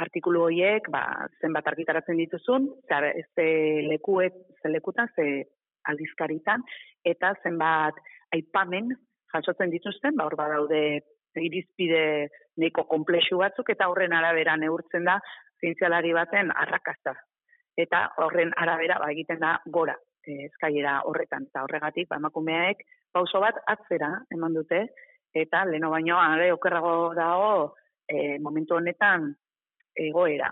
artikulu 0.04 0.46
horiek, 0.48 0.88
ba, 0.94 1.04
zenbat 1.42 1.68
argitaratzen 1.72 2.18
dituzun, 2.20 2.68
zer, 2.88 3.10
ze 3.36 3.47
lekuet, 3.88 4.36
ze 4.62 4.72
lekutan, 4.72 5.12
ze 5.16 5.45
aldizkaritan, 5.91 6.64
eta 7.04 7.34
zenbat 7.43 8.00
aipamen 8.36 8.93
jasotzen 9.34 9.72
dituzten, 9.74 10.16
ba, 10.18 10.28
hor 10.28 10.38
badaude 10.39 10.84
irizpide 11.39 12.28
neko 12.60 12.86
komplexu 12.89 13.39
batzuk, 13.39 13.70
eta 13.72 13.88
horren 13.91 14.16
arabera 14.18 14.56
neurtzen 14.58 15.06
da 15.08 15.20
zientzialari 15.60 16.14
baten 16.16 16.52
arrakasta. 16.56 17.14
Eta 17.80 18.08
horren 18.24 18.52
arabera 18.58 18.97
ba, 19.00 19.12
egiten 19.14 19.39
da 19.39 19.54
gora 19.66 19.95
e, 20.26 20.45
eskailera 20.50 21.00
horretan. 21.08 21.47
Eta 21.52 21.64
horregatik, 21.66 22.10
ba, 22.10 22.20
emakumeek 22.20 22.84
pauso 23.16 23.41
bat 23.43 23.62
atzera 23.72 24.12
eman 24.36 24.58
dute, 24.58 24.86
eta 25.34 25.64
leno 25.70 25.91
baino 25.93 26.18
are 26.20 26.52
okerrago 26.54 27.14
dago 27.18 27.54
e, 28.10 28.39
momentu 28.41 28.76
honetan 28.76 29.30
egoera. 29.96 30.52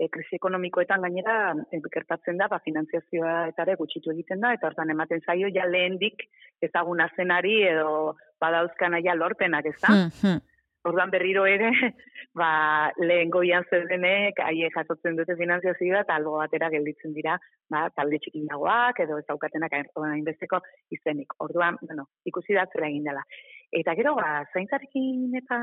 E, 0.00 0.08
krisi 0.08 0.38
ekonomikoetan 0.38 1.02
gainera 1.04 1.54
e, 1.70 1.80
gertatzen 1.92 2.38
da, 2.40 2.48
ba, 2.48 2.60
finanziazioa 2.64 3.34
eta 3.50 3.66
ere 3.66 3.76
gutxitu 3.80 4.14
egiten 4.14 4.40
da, 4.40 4.54
eta 4.56 4.70
hortan 4.70 4.92
ematen 4.94 5.20
zaio 5.26 5.50
ja 5.52 5.66
lehendik 5.68 6.24
ezaguna 6.62 7.10
zenari 7.16 7.62
edo 7.68 8.14
badauzkana 8.40 9.02
ja 9.04 9.16
lorpenak, 9.18 9.66
ez 9.66 9.76
da? 9.82 9.96
Hmm, 9.96 10.40
Orduan 10.88 11.10
berriro 11.12 11.44
ere, 11.44 11.68
ba, 12.40 12.50
lehen 12.96 13.32
goian 13.32 13.66
zeudenek, 13.68 14.40
haie 14.40 14.70
jasotzen 14.72 15.18
dute 15.18 15.36
finanziazioa, 15.36 16.04
eta 16.06 16.16
albo 16.16 16.38
batera 16.38 16.70
gelditzen 16.72 17.12
dira, 17.16 17.36
ba, 17.72 17.84
talde 17.96 18.20
txikinagoak, 18.24 19.02
edo 19.04 19.18
ez 19.20 19.26
daukatenak 19.28 19.76
hainbesteko 19.76 20.62
izenik. 20.96 21.36
Orduan, 21.44 21.76
bueno, 21.84 22.08
ikusi 22.32 22.56
da 22.56 22.64
zera 22.72 22.88
egin 22.88 23.10
dela. 23.10 23.26
Eta 23.70 23.94
gero, 23.94 24.16
ba, 24.18 24.42
zaintzarekin 24.52 25.36
eta 25.38 25.56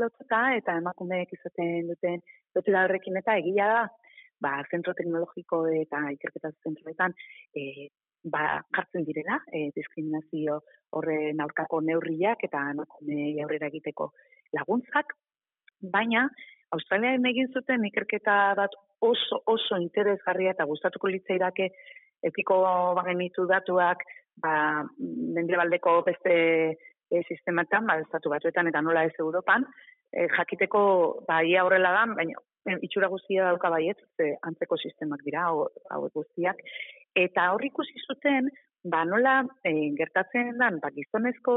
lotuta, 0.00 0.40
eta 0.58 0.74
emakumeek 0.80 1.36
izaten 1.36 1.90
duten 1.92 2.22
lotura 2.56 2.82
horrekin 2.86 3.20
eta 3.20 3.36
egia 3.38 3.68
da, 3.70 3.82
ba, 4.42 4.56
zentro 4.70 4.94
teknologiko 4.98 5.60
eta 5.82 6.00
ikerketa 6.16 6.50
zentroetan, 6.66 7.14
e, 7.54 7.90
ba, 8.26 8.58
jartzen 8.74 9.06
direla, 9.06 9.38
e, 9.54 9.68
diskriminazio 9.76 10.58
horren 10.98 11.42
aurkako 11.44 11.80
neurriak 11.86 12.42
eta 12.48 12.64
emakume 12.72 13.28
aurrera 13.44 13.70
egiteko 13.70 14.10
laguntzak, 14.58 15.14
baina 15.94 16.26
Australian 16.74 17.26
egin 17.30 17.52
zuten 17.54 17.84
ikerketa 17.86 18.38
bat 18.58 18.74
oso 19.04 19.40
oso 19.46 19.78
interesgarria 19.78 20.54
eta 20.56 20.66
gustatuko 20.70 21.10
litzaidake 21.12 21.68
epiko 22.30 22.56
bagenitu 22.98 23.46
datuak 23.46 24.02
ba, 24.42 24.82
mendebaldeko 24.98 26.00
beste 26.08 26.34
e, 27.10 27.22
sistematan, 27.28 27.86
ba, 27.86 27.98
estatu 28.02 28.32
batuetan 28.32 28.68
eta 28.70 28.82
nola 28.82 29.04
ez 29.08 29.14
Europan, 29.18 29.66
e, 30.12 30.26
jakiteko 30.36 30.82
ba, 31.28 31.42
ia 31.44 31.64
horrela 31.64 31.92
da, 31.96 32.04
baina 32.18 32.38
e, 32.66 32.78
itxura 32.86 33.10
guztia 33.12 33.48
dauka 33.50 33.70
baiet, 33.70 34.00
ze 34.16 34.34
antzeko 34.42 34.78
sistemak 34.80 35.24
dira, 35.26 35.48
hau- 35.50 35.70
hauek 35.90 36.14
guztiak, 36.20 36.62
eta 37.14 37.50
hor 37.52 37.64
ikusi 37.64 38.00
zuten, 38.06 38.50
ba, 38.84 39.04
nola 39.08 39.42
e, 39.64 39.74
gertatzen 39.98 40.56
dan, 40.60 40.80
ba, 40.82 40.92
gizonezko 40.94 41.56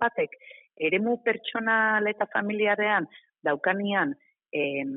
batek, 0.00 0.34
eremu 0.82 1.18
pertsonal 1.24 2.06
eta 2.10 2.26
familiarean 2.32 3.06
daukanian 3.44 4.14
em, 4.52 4.92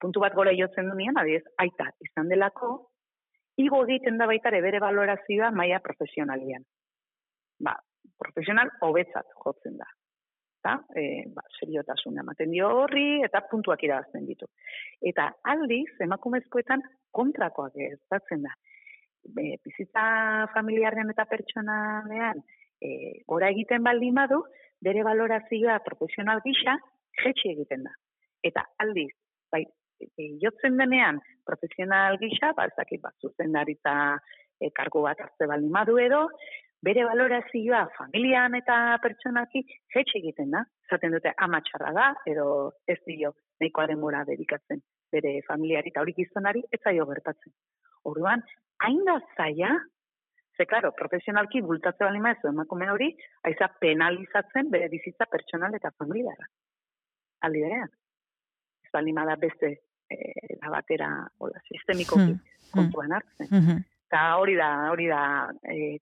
puntu 0.00 0.20
bat 0.22 0.34
gora 0.34 0.54
jotzen 0.56 0.90
dunean, 0.90 1.18
adibidez, 1.18 1.46
aita 1.62 1.90
izan 2.04 2.30
delako, 2.30 2.90
igo 3.58 3.82
egiten 3.86 4.18
da 4.18 4.26
baita 4.30 4.52
ere 4.52 4.62
bere 4.62 4.80
valorazioa 4.82 5.50
maila 5.50 5.80
profesionalian. 5.84 6.64
Ba, 7.64 7.74
profesional 8.18 8.70
hobetzat 8.82 9.30
jotzen 9.44 9.78
da. 9.78 9.88
Eta, 10.58 10.74
e, 10.98 11.02
ba, 11.34 11.44
seriotasuna 11.60 12.24
ematen 12.24 12.50
dio 12.50 12.68
horri 12.80 13.22
eta 13.24 13.44
puntuak 13.50 13.82
irabazten 13.86 14.26
ditu. 14.26 14.48
Eta 15.10 15.28
aldiz, 15.52 15.90
emakumezkoetan 16.04 16.82
kontrakoak 17.14 17.76
gertatzen 17.78 18.42
da. 18.42 18.54
E, 19.28 19.56
bizitza 19.64 20.04
familiarrean 20.54 21.14
eta 21.14 21.28
pertsonalean 21.30 22.42
e, 22.82 22.90
gora 23.26 23.50
egiten 23.54 23.86
baldin 23.86 24.18
badu, 24.18 24.42
bere 24.82 25.02
valorazioa 25.06 25.78
profesional 25.86 26.42
gisa 26.44 26.76
jetxe 27.22 27.52
egiten 27.54 27.86
da. 27.86 27.94
Eta 28.44 28.64
aldiz, 28.82 29.12
bai, 29.52 29.64
e, 30.02 30.28
jotzen 30.42 30.78
denean 30.78 31.22
profesional 31.46 32.18
gisa, 32.22 32.52
ba, 32.56 32.68
ez 32.68 32.76
dakit, 32.76 33.02
ba, 33.02 33.14
zuzendaritza 33.22 33.94
e, 34.60 34.70
kargu 34.74 35.02
bat 35.06 35.20
hartze 35.22 35.48
baldin 35.50 35.74
badu 35.74 35.98
edo, 36.02 36.26
bere 36.84 37.04
valorazioa 37.04 37.86
familian 37.96 38.54
eta 38.58 38.98
pertsonaki 39.02 39.64
jetxe 39.94 40.18
egiten 40.20 40.54
da. 40.54 40.64
Zaten 40.90 41.12
dute 41.16 41.32
ama 41.36 41.60
txarra 41.66 41.92
da, 41.96 42.06
edo 42.30 42.46
ez 42.86 42.98
dio 43.06 43.34
nahikoa 43.60 43.86
denbora 43.90 44.24
dedikatzen 44.28 44.80
bere 45.12 45.38
familiari 45.46 45.92
eta 45.92 46.02
hori 46.04 46.14
gizonari 46.16 46.62
ez 46.72 46.80
zaio 46.82 47.06
gertatzen. 47.10 47.52
Orduan, 48.08 48.44
hain 48.84 49.02
da 49.04 49.18
zaila, 49.36 49.72
ze 50.56 50.66
claro, 50.66 50.92
profesionalki 50.96 51.62
bultatze 51.62 52.04
baldin 52.04 52.22
maezu 52.22 52.50
emakume 52.50 52.90
hori, 52.90 53.10
aiza 53.46 53.68
penalizatzen 53.80 54.70
bere 54.70 54.88
bizitza 54.92 55.26
pertsonal 55.30 55.74
eta 55.74 55.92
familiara. 55.98 56.48
Aldi 57.46 57.62
berean. 57.66 57.90
Ez 58.84 58.90
baldin 58.94 59.20
bada 59.20 59.36
beste 59.36 59.74
eh, 60.10 60.54
da 60.60 60.72
batera, 60.72 61.10
hola, 61.38 61.60
sistemikoki 61.68 62.32
Hmm, 62.68 62.74
kontuan 62.74 63.12
hartzen. 63.16 63.48
Mhm. 63.50 63.84
Eta 64.08 64.20
hori 64.40 64.54
da, 64.56 64.68
hori 64.92 65.06
da 65.08 65.22
e, 65.62 65.98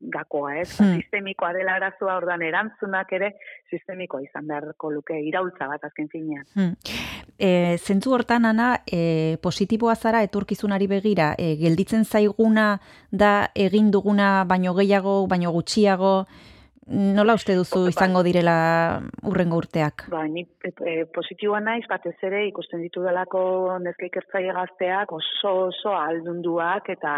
gakoa, 0.00 0.56
ez? 0.60 0.70
Hmm. 0.78 0.94
Sistemikoa 1.00 1.52
dela 1.56 1.74
arazoa, 1.78 2.16
ordan 2.20 2.42
erantzunak 2.46 3.12
ere 3.12 3.32
sistemikoa 3.70 4.22
izan 4.22 4.46
beharko 4.46 4.90
luke 4.94 5.16
iraultza 5.26 5.68
bat 5.70 5.84
azken 5.88 6.08
finean. 6.12 6.44
Hmm. 6.54 6.74
E, 7.38 7.76
zentzu 7.78 8.14
hortan, 8.14 8.46
Ana, 8.48 8.68
e, 8.86 9.36
positiboa 9.42 9.96
zara 9.96 10.22
etorkizunari 10.26 10.88
begira, 10.90 11.32
e, 11.38 11.56
gelditzen 11.60 12.04
zaiguna 12.04 12.78
da 13.10 13.50
egin 13.54 13.90
duguna 13.90 14.44
baino 14.48 14.74
gehiago, 14.78 15.20
baino 15.30 15.52
gutxiago, 15.54 16.14
nola 16.88 17.34
uste 17.36 17.54
duzu 17.54 17.82
Bai. 17.84 17.92
izango 17.92 18.22
direla 18.24 19.00
urrengo 19.28 19.58
urteak? 19.60 20.06
Ba, 20.12 20.22
ni 20.26 20.46
e, 20.64 20.70
e, 20.72 20.94
positiboa 21.14 21.60
naiz, 21.60 21.84
batez 21.90 22.16
ere 22.24 22.46
ikusten 22.48 22.80
ditu 22.84 23.02
delako 23.04 23.42
neska 23.84 24.08
ikertzaile 24.08 24.54
gazteak 24.56 25.12
oso 25.12 25.54
oso 25.68 25.92
aldunduak 25.96 26.88
eta 26.96 27.14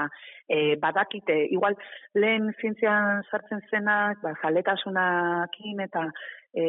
e, 0.49 0.77
badakite, 0.83 1.37
igual 1.55 1.79
lehen 2.19 2.51
zientzian 2.61 3.23
sartzen 3.31 3.63
zenak, 3.71 4.19
ba, 4.25 4.35
zaletasunakin 4.43 5.87
eta 5.87 6.09
e, 6.55 6.65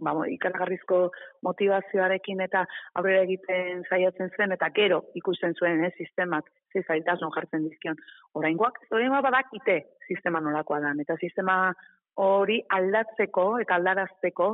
ba, 0.00 0.14
ikaragarrizko 0.30 1.00
motivazioarekin 1.46 2.40
eta 2.46 2.64
aurrera 2.98 3.24
egiten 3.26 3.84
saiatzen 3.88 4.32
zen 4.36 4.56
eta 4.56 4.70
gero 4.74 5.02
ikusten 5.14 5.54
zuen 5.58 5.84
eh, 5.84 5.92
sistemak 5.98 6.48
ze 6.72 6.82
zailtasun 6.82 7.32
jartzen 7.34 7.68
dizkion. 7.68 7.98
Oraingoak, 8.34 8.80
oraingoak 8.90 9.26
badakite 9.28 9.82
sistema 10.08 10.40
nolakoa 10.40 10.80
dan 10.80 11.00
eta 11.00 11.16
sistema 11.20 11.72
hori 12.16 12.62
aldatzeko 12.68 13.58
eta 13.62 13.76
aldarazteko 13.76 14.50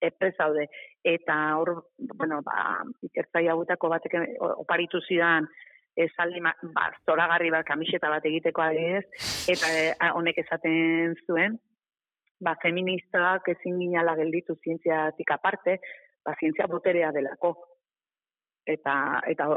epre 0.00 0.32
zaude. 0.38 0.68
Eta 1.04 1.34
hor, 1.58 1.72
bueno, 2.14 2.42
ba, 2.46 2.84
ikertzai 3.02 3.48
hauetako 3.50 3.90
batek 3.90 4.14
oparitu 4.62 5.00
zidan 5.08 5.48
esaldi 5.98 6.40
ma- 6.40 6.54
ba, 6.74 6.86
zoragarri 7.06 7.50
bat 7.50 7.66
kamiseta 7.66 8.10
bat 8.12 8.26
egiteko 8.30 8.62
adibidez, 8.62 9.06
eta 9.50 9.70
eh, 9.74 10.10
honek 10.14 10.38
esaten 10.44 11.16
zuen, 11.26 11.58
ba, 12.40 12.54
feministak 12.62 13.48
ezin 13.54 13.78
ginala 13.82 14.14
gelditu 14.18 14.56
zientziatik 14.62 15.32
aparte, 15.34 15.78
ba, 16.24 16.34
zientzia 16.38 16.68
boterea 16.70 17.10
delako. 17.14 17.54
Eta, 18.68 18.94
eta 19.26 19.48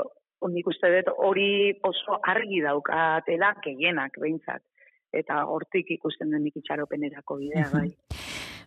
nik 0.50 0.68
uste 0.68 0.90
dut 0.96 1.12
hori 1.28 1.74
oso 1.86 2.18
argi 2.34 2.62
daukatela 2.66 3.54
gehienak 3.64 4.18
behintzat. 4.18 4.64
Eta 5.12 5.44
hortik 5.54 5.92
ikusten 5.98 6.32
den 6.32 6.46
nik 6.48 6.56
itxaropenerako 6.62 7.38
bidea 7.44 7.68
bai. 7.76 7.90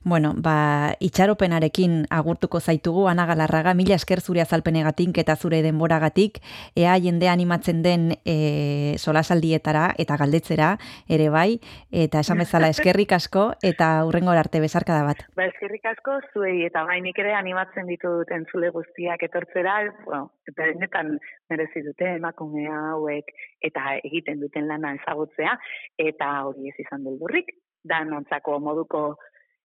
Bueno, 0.05 0.35
ba, 0.37 0.93
itxaropenarekin 1.01 2.05
agurtuko 2.13 2.61
zaitugu, 2.61 3.07
Ana 3.09 3.25
Galarraga, 3.25 3.73
mila 3.73 3.97
esker 3.97 4.21
zure 4.21 4.43
azalpenegatik 4.43 5.17
eta 5.23 5.33
zure 5.35 5.63
denboragatik, 5.65 6.43
ea 6.77 6.99
jende 7.01 7.31
animatzen 7.33 7.81
den 7.87 8.11
e, 8.21 8.99
solasaldietara 9.01 9.87
eta 9.97 10.19
galdetzera 10.21 10.75
ere 11.09 11.31
bai, 11.33 11.57
eta 12.05 12.21
esan 12.21 12.45
bezala 12.45 12.69
eskerrik 12.75 13.17
asko 13.17 13.47
eta 13.65 14.05
hurrengo 14.05 14.37
arte 14.37 14.61
bezarkada 14.61 15.09
bat. 15.09 15.25
Ba, 15.41 15.49
eskerrik 15.49 15.89
asko 15.95 16.21
zuei 16.35 16.67
eta 16.69 16.85
bai 16.85 17.01
nik 17.01 17.25
ere 17.25 17.33
animatzen 17.41 17.89
ditut 17.89 18.29
entzule 18.37 18.69
guztiak 18.77 19.25
etortzera, 19.25 19.81
bueno, 20.05 20.35
eta 20.45 20.69
benetan 20.69 21.15
merezi 21.49 21.81
dute 21.81 22.17
emakume 22.19 22.69
hauek 22.69 23.33
eta 23.65 23.97
egiten 24.05 24.45
duten 24.45 24.69
lana 24.69 24.93
ezagutzea. 25.01 25.57
Eta 25.97 26.35
hori 26.45 26.69
ez 26.69 26.77
izan 26.85 27.09
beldurrik, 27.09 27.57
danontzako 27.89 28.61
moduko 28.61 29.15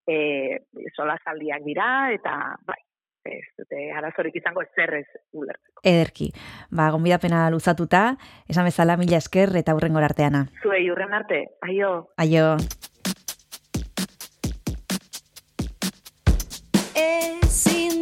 e, 0.10 0.89
solasaldiak 0.95 1.66
dira 1.66 1.89
eta 2.16 2.36
bai, 2.66 2.80
ez 3.30 3.45
dute 3.60 3.89
arazorik 3.93 4.36
izango 4.39 4.64
zerrez 4.76 5.05
ulertzeko. 5.34 5.84
Ederki, 5.84 6.30
ba, 6.72 6.89
gonbidapena 6.95 7.45
luzatuta, 7.53 8.03
esan 8.49 8.68
bezala 8.70 8.97
mila 8.97 9.20
esker 9.22 9.53
eta 9.62 9.76
hurrengo 9.78 10.01
arteana. 10.03 10.45
Zuei 10.64 10.86
urren 10.91 11.14
arte, 11.14 11.43
aio! 11.68 11.91
Aio! 12.18 12.55
Ezin 16.99 17.98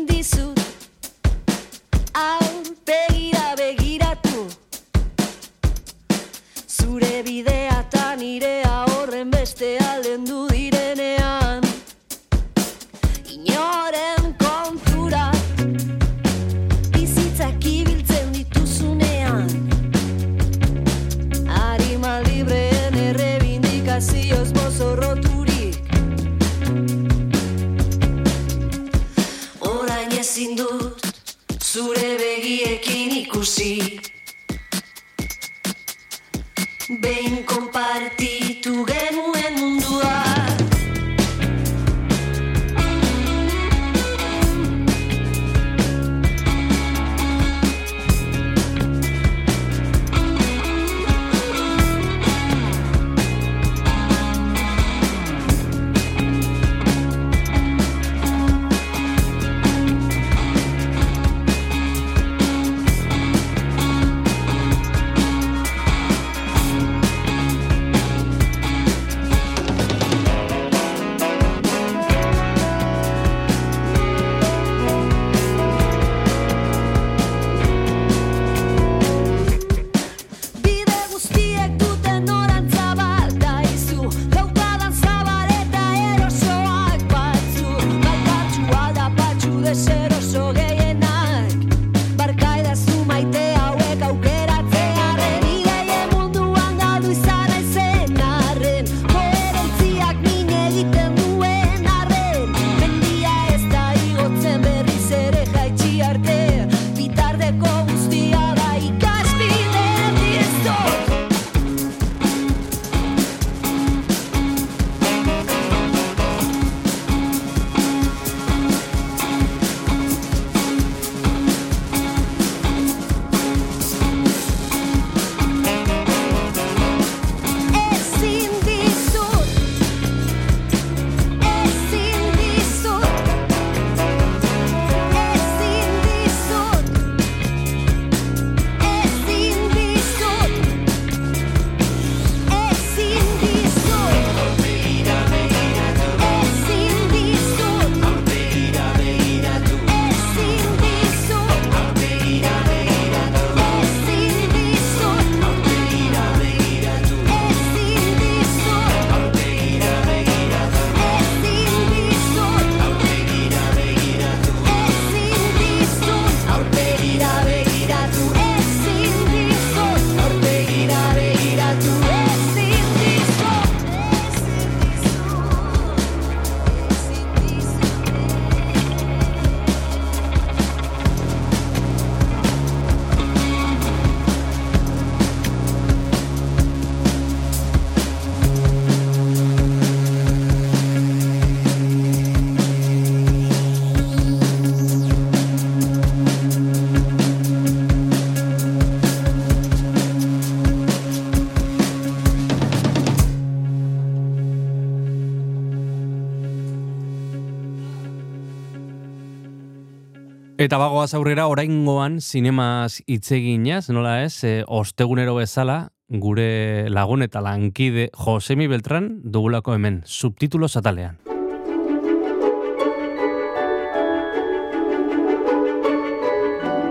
Eta 210.67 210.75
bagoaz 210.81 211.13
aurrera 211.15 211.45
oraingoan 211.47 212.17
zinemaz 212.19 212.97
hitz 213.07 213.29
eginaz, 213.31 213.85
nola 213.87 214.17
ez, 214.25 214.41
e, 214.43 214.65
ostegunero 214.67 215.37
bezala 215.37 215.77
gure 216.11 216.89
lagun 216.91 217.23
eta 217.23 217.39
lankide 217.39 218.09
Josemi 218.11 218.67
Beltran 218.67 219.07
dugulako 219.23 219.77
hemen, 219.77 220.01
subtitulo 220.03 220.67
atalean. 220.67 221.15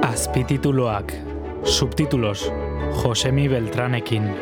Azpitituloak, 0.09 1.13
subtitulos, 1.77 2.49
Josemi 3.05 3.47
Beltranekin. 3.53 4.33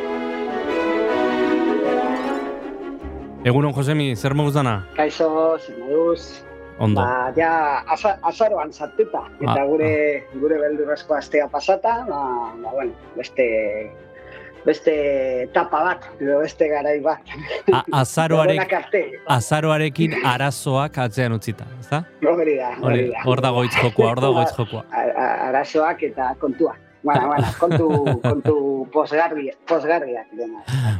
Egunon, 3.42 3.74
Josemi, 3.74 4.12
zer 4.14 4.38
moduz 4.38 4.54
dana? 4.62 4.84
Kaixo, 4.94 5.58
zer 5.58 5.80
moduz? 5.82 6.53
Ondo. 6.78 7.00
Ba, 7.00 7.32
ja, 7.36 7.78
aza, 7.86 8.18
azaroan 8.22 8.72
sartuta. 8.72 9.22
Eta 9.40 9.60
Ah, 9.60 9.64
gure, 9.64 10.26
gure 10.40 10.58
beldurrezko 10.58 11.14
astea 11.14 11.46
pasata, 11.48 12.04
ba, 12.08 12.22
ba, 12.62 12.70
bueno, 12.72 12.92
beste, 13.16 13.46
beste 14.64 14.94
etapa 15.44 15.82
bat, 15.84 16.04
edo 16.20 16.38
beste 16.40 16.68
garai 16.68 16.98
bat. 17.00 17.20
A, 17.72 17.84
azaroarek, 18.00 18.72
azaroarekin 19.28 20.14
arazoak 20.24 20.98
atzean 20.98 21.32
utzita, 21.36 21.66
ezta? 21.80 22.02
hori 22.26 22.56
da, 22.56 22.70
hori 22.80 23.10
da. 23.10 23.22
hor 23.24 23.40
dago 23.44 23.64
jokua, 23.68 24.08
hor 24.10 24.20
dago 24.24 24.40
hitz 24.42 24.54
jokua. 24.56 24.84
A- 24.90 25.12
a- 25.26 25.48
Arazoak 25.50 26.02
eta 26.02 26.34
kontua. 26.40 26.74
Bueno, 27.04 27.26
bueno, 27.26 27.46
kontu, 27.60 28.20
kontu 28.22 28.88
posgarri, 28.90 29.50
posgarriak. 29.68 30.26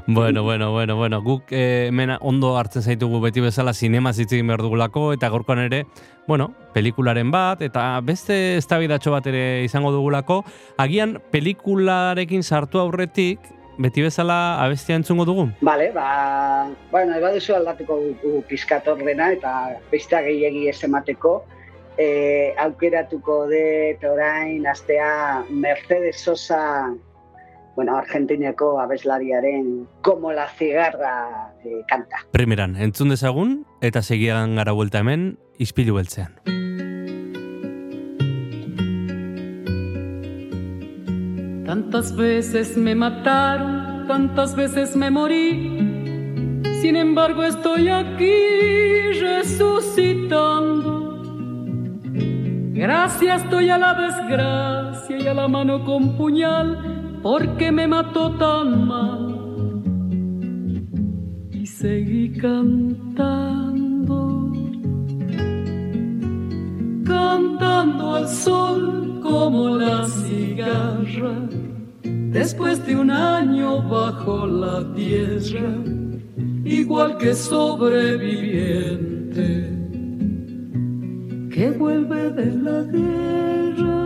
Bueno, 0.07 0.43
bueno, 0.43 0.71
bueno, 0.71 0.97
bueno, 0.97 1.23
guk 1.23 1.45
eh, 1.51 1.87
hemen 1.89 2.11
ondo 2.21 2.59
hartzen 2.59 2.83
zaitugu 2.83 3.23
beti 3.23 3.41
bezala 3.41 3.73
sinema 3.73 4.11
egin 4.11 4.47
behar 4.47 4.61
dugulako, 4.61 5.15
eta 5.15 5.31
gaurkoan 5.33 5.63
ere, 5.65 5.87
bueno, 6.29 6.51
pelikularen 6.75 7.31
bat, 7.31 7.63
eta 7.63 8.01
beste 8.05 8.59
eztabaidatxo 8.59 9.17
bat 9.17 9.27
ere 9.33 9.65
izango 9.65 9.93
dugulako, 9.93 10.43
agian 10.77 11.23
pelikularekin 11.33 12.43
sartu 12.43 12.85
aurretik, 12.85 13.41
beti 13.79 14.05
bezala 14.05 14.63
abestia 14.63 14.97
entzungo 14.97 15.25
dugu? 15.25 15.49
Vale, 15.63 15.91
ba, 15.93 16.69
bueno, 16.91 17.17
eba 17.17 17.33
aldatuko 17.33 17.97
dugu 18.23 18.45
pizkator 18.47 19.03
dena 19.03 19.33
eta 19.33 19.81
beste 19.91 20.21
gehiegi 20.21 20.69
ez 20.69 20.85
emateko. 20.85 21.45
E, 21.97 22.55
aukeratuko 22.59 23.47
de 23.47 23.99
orain 24.11 24.67
astea 24.67 25.45
Mercedes 25.49 26.21
Sosa, 26.21 26.93
bueno, 27.77 27.97
Argentineko 27.97 28.81
abeslariaren 28.81 29.87
Como 30.03 30.33
la 30.33 30.49
cigarra 30.49 31.55
e, 31.65 31.83
kanta. 31.89 32.27
Primeran, 32.33 32.77
entzun 32.77 33.09
dezagun, 33.15 33.65
eta 33.81 34.03
segian 34.03 34.57
gara 34.57 34.73
buelta 34.73 34.99
hemen, 35.01 35.39
ispilu 35.59 35.95
beltzean. 35.95 36.35
Tantas 41.65 42.15
veces 42.15 42.77
me 42.77 42.95
mataron, 42.95 44.07
tantas 44.07 44.55
veces 44.55 44.95
me 44.97 45.11
morí. 45.11 45.93
Sin 46.81 46.97
embargo 46.97 47.43
estoy 47.43 47.89
aquí 47.89 49.11
resucitando. 49.19 51.04
Gracias 52.75 53.43
estoy 53.45 53.71
a 53.71 53.79
la 53.79 53.95
desgracia 53.95 55.17
y 55.17 55.27
a 55.29 55.35
la 55.35 55.47
mano 55.47 55.85
con 55.85 56.17
puñal 56.17 57.21
porque 57.23 57.71
me 57.71 57.87
mató 57.87 58.33
tan 58.33 58.89
mal. 58.89 59.81
Y 61.53 61.65
seguí 61.67 62.37
cantando, 62.37 64.51
cantando 67.07 68.17
al 68.17 68.29
sol 68.29 69.21
como 69.23 69.77
la 69.77 70.09
cigarra. 70.09 71.49
Después 72.03 72.85
de 72.85 72.97
un 72.97 73.13
año 73.13 73.89
bajo 73.89 74.49
la 74.49 74.93
tierra, 74.95 75.77
igual 76.65 77.19
que 77.19 77.37
sobreviviente 77.37 79.74
que 81.55 81.71
vuelve 81.71 82.31
de 82.31 82.47
la 82.67 82.83
guerra. 82.83 84.03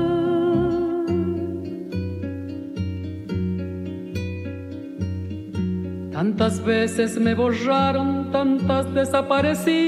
Tantas 6.12 6.62
veces 6.62 7.18
me 7.18 7.34
borraron, 7.34 8.30
tantas 8.30 8.92
desaparecí. 8.92 9.80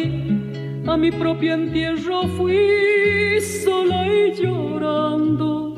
A 0.87 0.97
mi 0.97 1.11
propio 1.11 1.53
entierro 1.53 2.23
fui 2.39 3.39
sola 3.43 4.09
y 4.09 4.33
llorando. 4.41 5.77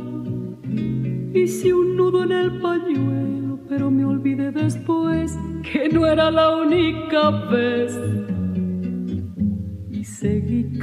Hice 1.35 1.75
un 1.75 1.97
nudo 1.97 2.23
en 2.23 2.33
el 2.33 2.61
pañuelo, 2.61 3.59
pero 3.69 3.91
me 3.91 4.05
olvidé 4.05 4.53
después 4.53 5.37
que 5.65 5.89
no 5.89 6.07
era 6.07 6.31
la 6.31 6.57
única 6.59 7.31
vez. 7.51 7.99
Y 9.91 10.05
seguí 10.05 10.79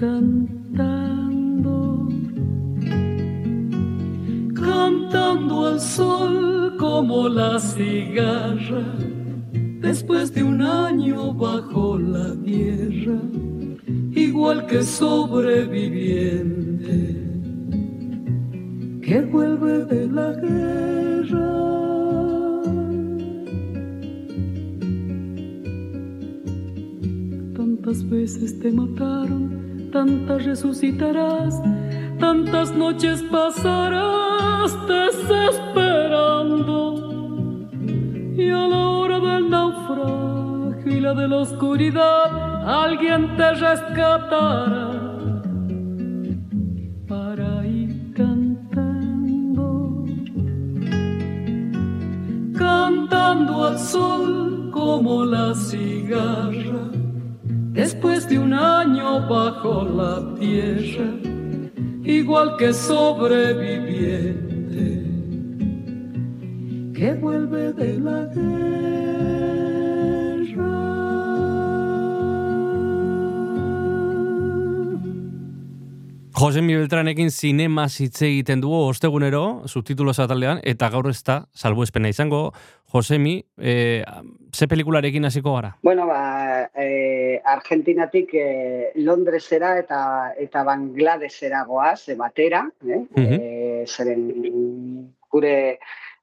cantando, 0.75 2.09
cantando 4.53 5.67
al 5.67 5.79
sol 5.79 6.75
como 6.77 7.29
la 7.29 7.57
cigarra. 7.59 8.83
Después 9.81 10.33
de 10.33 10.43
un 10.43 10.61
año 10.61 11.33
bajo 11.33 11.97
la 11.97 12.35
tierra, 12.43 13.19
igual 14.11 14.65
que 14.67 14.83
sobreviviente 14.83 17.29
que 19.01 19.21
vuelve 19.21 19.85
de 19.85 20.07
la 20.07 20.33
guerra. 20.33 20.99
Tantas 27.55 28.09
veces 28.09 28.59
te 28.59 28.69
mataron, 28.71 29.68
tantas 29.91 30.45
resucitarás, 30.45 31.61
tantas 32.19 32.71
noches 32.75 33.23
pasarás 33.31 34.77
desesperando. 34.87 36.77
Y 38.35 38.49
a 38.49 38.67
la 38.67 38.87
hora 38.87 39.19
del 39.19 39.49
naufragio 39.49 40.91
y 40.91 40.99
la 40.99 41.13
de 41.13 41.27
la 41.27 41.37
oscuridad, 41.37 42.83
alguien 42.83 43.35
te 43.35 43.53
rescatará 43.53 44.91
para 47.07 47.65
ir 47.65 48.13
cantando, 48.13 50.05
cantando 52.57 53.65
al 53.65 53.79
sol 53.79 54.69
como 54.71 55.25
la 55.25 55.53
cigarra, 55.55 56.88
después 57.79 58.27
de 58.27 58.37
un 58.37 58.53
año 58.53 59.25
bajo 59.29 59.83
la 59.83 60.35
tierra, 60.37 61.13
igual 62.03 62.57
que 62.57 62.73
sobreviviente 62.73 64.49
que 66.93 67.13
vuelve 67.13 67.71
de 67.73 67.99
la 67.99 68.25
guerra. 68.25 69.18
Josemi 76.39 76.75
Beltranekin 76.77 77.31
zinema 77.35 77.83
hitz 77.91 78.21
egiten 78.23 78.61
dugu 78.63 78.77
ostegunero, 78.87 79.41
subtitulo 79.67 80.13
zataldean, 80.13 80.61
eta 80.71 80.87
gaur 80.93 81.09
ez 81.09 81.17
da, 81.27 81.41
salbuespena 81.51 82.07
izango, 82.13 82.53
Josemi, 82.93 83.33
e, 83.59 83.73
ze 84.55 84.67
pelikularekin 84.71 85.27
hasiko 85.27 85.57
gara? 85.57 85.73
Bueno, 85.83 86.05
ba, 86.07 86.69
e, 86.71 87.41
Argentinatik 87.43 88.31
e, 88.39 88.45
Londresera 89.03 89.73
eta 89.81 89.99
eta 90.39 90.63
Bangladesera 90.69 91.65
goaz, 91.67 92.07
e, 92.07 92.15
batera, 92.15 92.63
eh? 92.87 93.01
Mhm. 93.17 93.35
e, 93.41 93.83
zeren 93.87 94.23
gure, 95.29 95.53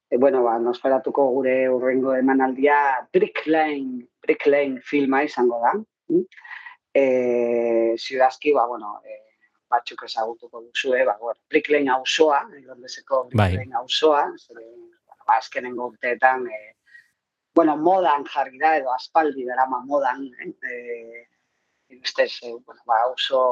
e, 0.08 0.16
bueno, 0.16 0.42
ba, 0.48 0.56
nosferatuko 0.58 1.28
gure 1.34 1.58
urrengo 1.68 2.16
emanaldia 2.16 2.78
Brick 3.12 3.44
Lane, 3.52 4.08
Brick 4.24 4.48
Lane 4.48 4.80
filma 4.80 5.26
izango 5.28 5.60
da. 5.60 5.76
mm? 6.08 6.26
E, 6.96 7.94
ziudazki, 8.00 8.56
ba, 8.56 8.64
bueno, 8.66 8.96
e, 9.04 9.25
batzuk 9.70 10.04
ezagutuko 10.06 10.62
duzue, 10.68 11.04
ba, 11.04 11.16
bueno, 11.20 11.38
Brick 11.50 11.68
Lane 11.70 11.90
auzoa, 11.90 12.42
Londreseko 12.66 13.24
Brick 13.30 13.38
Bai. 13.38 13.68
Auzoa, 13.80 14.24
ba, 15.26 15.38
azkenengo 15.38 15.90
urteetan, 15.92 16.46
e, 16.46 16.60
bueno, 17.54 17.76
modan 17.76 18.26
jarri 18.32 18.60
da, 18.62 18.76
edo 18.80 18.92
aspaldi 18.94 19.46
darama 19.48 19.80
modan, 19.86 20.28
eh? 20.44 20.52
e, 20.70 21.98
ustez, 22.02 22.30
e, 22.42 22.52
bueno, 22.52 22.80
ba, 22.86 23.02
auzo, 23.08 23.42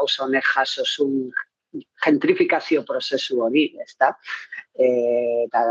auzo 0.00 0.26
honek 0.26 0.44
jaso 0.54 0.84
zuen 0.84 1.32
gentrifikazio 2.04 2.82
prozesu 2.84 3.40
hori, 3.46 3.64
ezta? 3.80 4.10
E, 4.74 4.88
eta, 5.46 5.62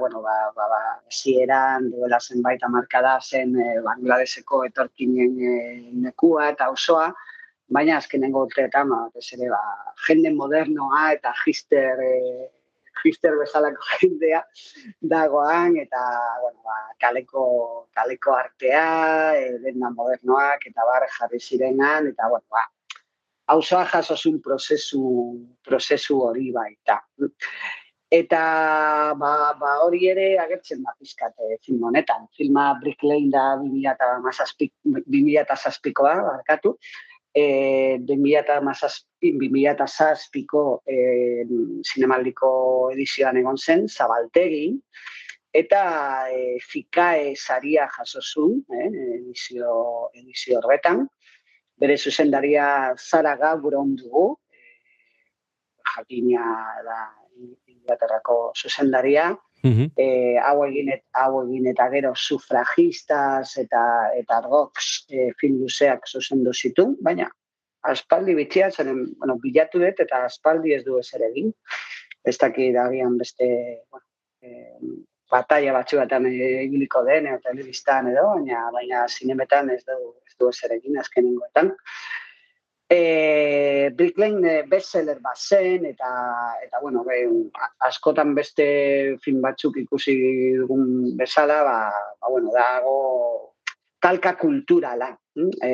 bueno, 0.00 0.20
ba, 0.24 0.36
ba, 0.56 0.66
ba, 0.72 0.80
zieran, 1.12 1.90
duela 1.92 2.20
zenbait 2.20 2.62
amarkada 2.64 3.18
zen 3.20 3.54
e, 3.60 3.68
Bangladeseko 3.84 4.64
etorkinen 4.68 5.38
e, 5.40 5.56
nekua 6.04 6.50
eta 6.52 6.68
auzoa, 6.72 7.08
baina 7.68 7.96
azkenengo 7.98 8.44
urteetan, 8.46 8.90
ba, 8.90 9.22
ere, 9.36 9.48
ba, 9.50 9.62
jende 10.06 10.32
modernoa 10.34 11.10
eta 11.16 11.32
gister, 11.42 12.02
e, 12.02 12.12
gister 13.02 13.36
bezalako 13.40 13.90
jendea 14.00 14.42
dagoan, 15.14 15.76
eta, 15.82 16.04
bueno, 16.44 16.60
ba, 16.64 16.78
kaleko, 17.02 17.44
kaleko 17.96 18.38
artea, 18.38 18.86
e, 19.40 19.42
denda 19.64 19.90
modernoak, 19.98 20.66
eta 20.70 20.88
bar 20.92 21.08
jarri 21.18 21.42
zirenan, 21.42 22.02
eta, 22.14 22.30
bueno, 22.32 22.46
ba, 22.50 22.64
hauzoa 23.46 23.84
jasosun 23.90 24.40
prozesu, 24.42 25.02
prozesu 25.64 26.20
hori 26.28 26.52
baita. 26.54 27.00
Eta 28.16 28.40
ba, 29.18 29.30
ba 29.58 29.70
hori 29.82 30.08
ere 30.10 30.38
agertzen 30.38 30.82
da 30.82 30.92
pizkate 30.98 31.58
film 31.64 31.84
honetan. 31.88 32.26
Filma 32.38 32.64
Brick 32.80 33.02
Lane 33.02 33.30
da 33.34 33.56
2007koa, 33.58 36.14
barkatu. 36.28 36.70
E, 37.36 38.00
2007ko 38.08 40.62
e, 40.88 40.96
zinemaldiko 41.84 42.48
edizioan 42.94 43.36
egon 43.42 43.60
zen, 43.60 43.84
zabaltegi, 43.92 44.70
eta 45.56 46.28
e, 46.32 46.58
fikae 46.60 47.34
saria 47.36 47.88
jasozun, 47.92 48.64
eh, 48.72 48.88
edizio, 49.18 50.10
edizio 50.14 50.60
horretan, 50.60 51.06
bere 51.76 51.96
zuzendaria 51.96 52.94
zara 52.96 53.36
gaur 53.36 53.72
dugu, 54.00 54.38
e, 54.52 54.54
jakina 55.94 56.46
da 56.88 57.00
Inglaterrako 57.68 58.52
zuzendaria, 58.56 59.36
Mhm. 59.66 59.90
e, 59.96 60.36
hau 60.42 60.64
egin 60.66 60.92
hau 61.22 61.32
egin 61.42 61.66
eta 61.72 61.88
gero 61.94 62.12
sufragistas 62.14 63.56
eta 63.64 63.82
eta 64.20 64.40
rox 64.46 65.06
e, 65.10 65.32
film 65.40 65.60
luzeak 65.62 66.06
zuzendu 66.06 66.54
zituen, 66.54 66.96
baina 67.00 67.30
aspaldi 67.92 68.34
bitxia 68.34 68.70
zeren, 68.70 69.04
bueno, 69.20 69.36
bilatu 69.42 69.80
dut 69.82 70.00
eta 70.02 70.24
aspaldi 70.26 70.74
ez 70.74 70.82
du 70.84 70.98
ezer 70.98 71.22
egin. 71.30 71.52
Ez 72.26 72.36
dagian 72.40 73.18
beste, 73.18 73.46
bueno, 73.90 74.06
e, 74.42 74.96
batalla 75.30 75.72
batzu 75.76 75.98
batan 76.00 76.26
egiliko 76.30 77.02
den, 77.06 77.28
edo 77.30 77.38
telebistan 77.44 78.10
edo, 78.10 78.26
baina, 78.34 78.64
baina 78.74 79.06
zinemetan 79.08 79.70
ez 79.70 79.82
du, 79.84 79.98
ez 80.26 80.34
du 80.40 80.50
ezer 80.50 80.74
egin 80.78 80.98
azkenengoetan. 81.02 81.72
E, 82.88 83.90
Brick 83.98 84.18
Lane 84.18 84.62
bestseller 84.70 85.18
bat 85.22 85.38
zen, 85.38 85.86
eta, 85.88 86.08
eta 86.62 86.80
bueno, 86.80 87.02
be, 87.04 87.18
askotan 87.88 88.34
beste 88.34 88.66
film 89.24 89.40
batzuk 89.42 89.80
ikusi 89.82 90.14
dugun 90.60 91.16
bezala, 91.18 91.62
ba, 91.66 91.78
ba 92.20 92.30
bueno, 92.30 92.52
dago 92.54 92.98
talka 93.98 94.36
kulturala. 94.38 95.10
hm? 95.34 95.50
E, 95.66 95.72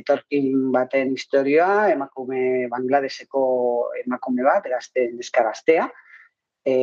etorkin 0.00 0.70
baten 0.72 1.16
historioa, 1.16 1.90
emakume 1.90 2.68
Bangladeseko 2.70 3.42
emakume 4.04 4.46
bat, 4.46 4.70
gazte, 4.70 5.08
neska 5.18 5.42
gaztea, 5.42 5.88
e, 6.62 6.76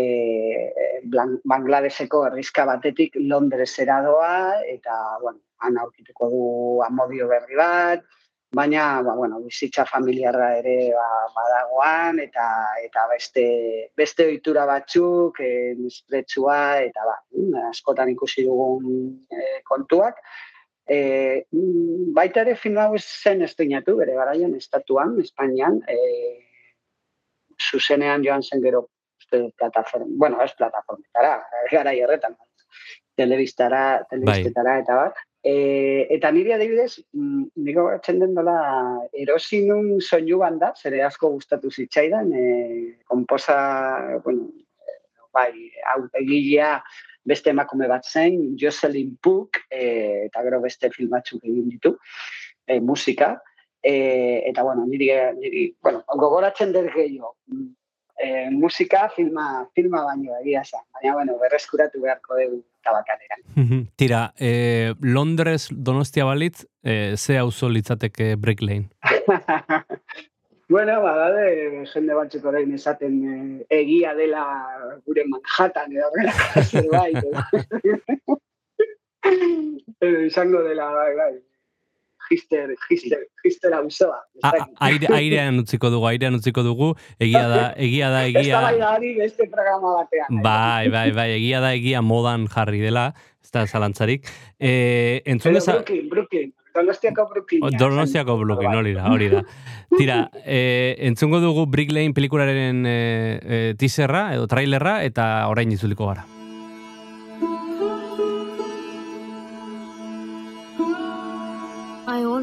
Bangladeseko 1.48 2.26
herrizka 2.28 2.68
batetik 2.68 3.16
Londresera 3.24 4.02
doa, 4.04 4.60
eta, 4.68 5.00
bueno, 5.24 5.40
han 5.64 5.80
aurkituko 5.80 6.30
du 6.30 6.46
amodio 6.84 7.32
berri 7.32 7.56
bat, 7.56 8.04
baina 8.52 9.02
ba, 9.02 9.16
bueno, 9.16 9.40
bizitza 9.42 9.86
familiarra 9.86 10.58
ere 10.60 10.92
ba, 10.94 11.08
badagoan 11.36 12.20
eta 12.24 12.48
eta 12.84 13.08
beste 13.12 13.46
beste 13.98 14.28
ohitura 14.28 14.66
batzuk 14.66 15.40
eh 15.40 15.76
eta 15.76 17.06
ba, 17.06 17.16
mm, 17.32 17.70
askotan 17.70 18.10
ikusi 18.10 18.44
dugun 18.44 19.26
eh, 19.32 19.62
kontuak 19.64 20.22
mm, 20.90 22.14
baita 22.14 22.42
ere 22.42 22.56
film 22.56 22.78
hau 22.78 22.98
zen 22.98 23.42
esteinatu 23.42 23.98
bere 23.98 24.14
garaian 24.14 24.56
estatuan 24.56 25.20
Espainian 25.20 25.82
eh 25.88 26.46
zuzenean 27.60 28.24
joan 28.24 28.44
zen 28.44 28.62
gero 28.62 28.90
uste 29.20 29.52
plataforma, 29.58 30.08
bueno, 30.10 30.42
ez 30.44 30.54
plataformetara, 30.58 31.38
garai 31.72 32.02
horretan, 32.04 32.36
telebistara, 33.16 34.06
telebistetara 34.10 34.80
eta 34.84 34.96
bat. 34.96 35.22
E, 35.46 36.08
eta 36.10 36.32
niri 36.34 36.56
adibidez, 36.56 37.04
mm, 37.14 37.44
niko 37.68 37.84
gatzen 37.92 38.18
den 38.24 38.32
dola, 38.34 38.56
erosi 39.14 39.60
nun 39.68 40.00
soinu 40.02 40.40
banda, 40.42 40.72
zere 40.74 41.04
asko 41.06 41.30
gustatu 41.36 41.70
zitzaidan, 41.70 42.32
e, 42.34 42.46
komposa, 43.06 43.58
bueno, 44.26 44.48
eh, 44.82 44.98
bai, 45.38 45.52
hau 45.92 46.00
egilea 46.18 46.72
beste 47.30 47.54
emakume 47.54 47.86
bat 47.92 48.10
zen, 48.10 48.56
Jocelyn 48.58 49.14
Puck, 49.22 49.62
e, 49.70 49.86
eta 50.26 50.42
gero 50.50 50.64
beste 50.66 50.90
film 50.98 51.14
batzuk 51.14 51.46
egin 51.46 51.70
ditu, 51.70 51.94
e, 52.66 52.80
musika, 52.80 53.36
e, 53.84 53.96
eta 54.50 54.66
bueno, 54.66 54.90
niri, 54.90 55.14
niri 55.38 55.68
bueno, 55.78 56.02
gogoratzen 56.10 56.74
dut 56.74 56.90
gehiago, 56.98 57.36
e, 58.18 58.50
musika 58.50 59.12
filma, 59.14 59.68
filma 59.78 60.08
baino 60.10 60.40
egia 60.42 60.66
esan, 60.66 60.90
baina 60.98 61.20
bueno, 61.20 61.38
berreskuratu 61.38 62.02
beharko 62.02 62.42
dugu 62.42 62.64
tabakaneran. 62.86 63.42
Mhm. 63.56 63.82
Tira, 63.98 64.22
eh, 64.38 64.94
Londres 65.02 65.68
donostia 65.72 66.26
balitz, 66.26 66.66
eh, 66.84 67.14
ze 67.18 67.38
auzo 67.38 67.70
litzateke 67.70 68.36
Brick 68.38 68.62
Lane? 68.62 68.90
Bueno, 70.68 70.96
badade, 71.04 71.84
jende 71.92 72.16
batzuk 72.18 72.46
orain 72.50 72.72
esaten 72.74 73.18
eh, 73.30 73.66
egia 73.78 74.16
dela 74.18 74.42
gure 75.06 75.22
Manhattan 75.30 75.92
edo 75.94 76.08
horrela 76.08 76.34
zerbait. 76.72 77.20
edo. 77.22 78.40
Edo 80.02 80.20
izango 80.26 80.64
dela, 80.66 80.88
bai, 80.94 81.12
bai. 81.18 81.34
Gister, 82.30 82.74
gister, 82.90 83.22
gister 83.44 83.74
auzoa. 83.78 84.18
A, 84.42 84.52
aire, 84.88 85.10
airean 85.14 85.62
utziko 85.62 85.92
dugu, 85.94 86.08
airean 86.10 86.40
utziko 86.40 86.64
dugu, 86.66 86.92
egia 87.22 87.46
da, 87.52 87.62
egia 87.78 88.10
da, 88.10 88.26
Ez 88.26 88.36
egia... 88.42 88.60
da 88.60 88.72
bai 88.72 88.82
hori 88.90 89.14
beste 89.20 89.48
programa 89.52 89.96
batean. 90.02 90.42
Bai, 90.42 90.90
bai, 90.90 91.08
bai, 91.16 91.30
egia 91.38 91.62
da, 91.62 91.74
egia 91.78 92.02
modan 92.02 92.50
jarri 92.52 92.82
dela, 92.82 93.12
ez 93.46 93.54
da 93.54 93.68
zalantzarik. 93.68 94.30
Eh, 94.60 95.22
entzun 95.26 95.54
Edo 95.54 95.62
deza... 95.62 95.80
Brooklyn, 95.80 96.08
Brooklyn. 96.10 96.54
Donostiako 96.76 97.30
Brooklyn. 97.32 97.78
Donostiako 97.80 98.38
Brooklyn, 98.38 98.76
hori 98.76 98.94
da, 98.94 99.10
hori 99.10 99.30
da. 99.32 99.44
Tira, 99.98 100.30
eh, 100.44 100.96
entzungo 101.08 101.40
dugu 101.40 101.66
Brick 101.72 101.94
Lane 101.96 102.14
pelikularen 102.14 102.84
eh, 102.86 103.40
eh, 103.40 103.68
teaserra 103.80 104.28
edo 104.36 104.50
trailerra 104.52 105.02
eta 105.08 105.48
orain 105.52 105.72
itzuliko 105.72 106.12
gara. 106.12 106.35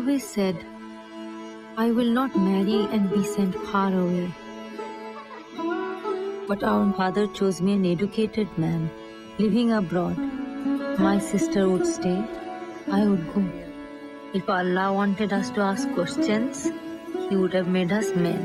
Always 0.03 0.27
said, 0.27 0.57
I 1.77 1.93
will 1.93 2.11
not 2.13 2.35
marry 2.37 2.79
and 2.93 3.09
be 3.09 3.23
sent 3.25 3.55
far 3.67 3.93
away. 3.95 4.35
But 6.49 6.65
our 6.65 6.93
father 6.95 7.29
chose 7.29 7.61
me 7.63 7.75
an 7.75 7.87
educated 7.87 8.49
man, 8.59 8.91
living 9.39 9.71
abroad. 9.71 10.19
My 10.99 11.21
sister 11.21 11.69
would 11.69 11.87
stay, 11.87 12.19
I 12.91 13.07
would 13.07 13.33
go. 13.33 13.45
If 14.35 14.51
Allah 14.51 14.93
wanted 14.93 15.33
us 15.33 15.51
to 15.51 15.61
ask 15.61 15.89
questions, 15.95 16.65
He 17.29 17.37
would 17.37 17.55
have 17.55 17.69
made 17.69 17.93
us 17.93 18.13
men. 18.17 18.43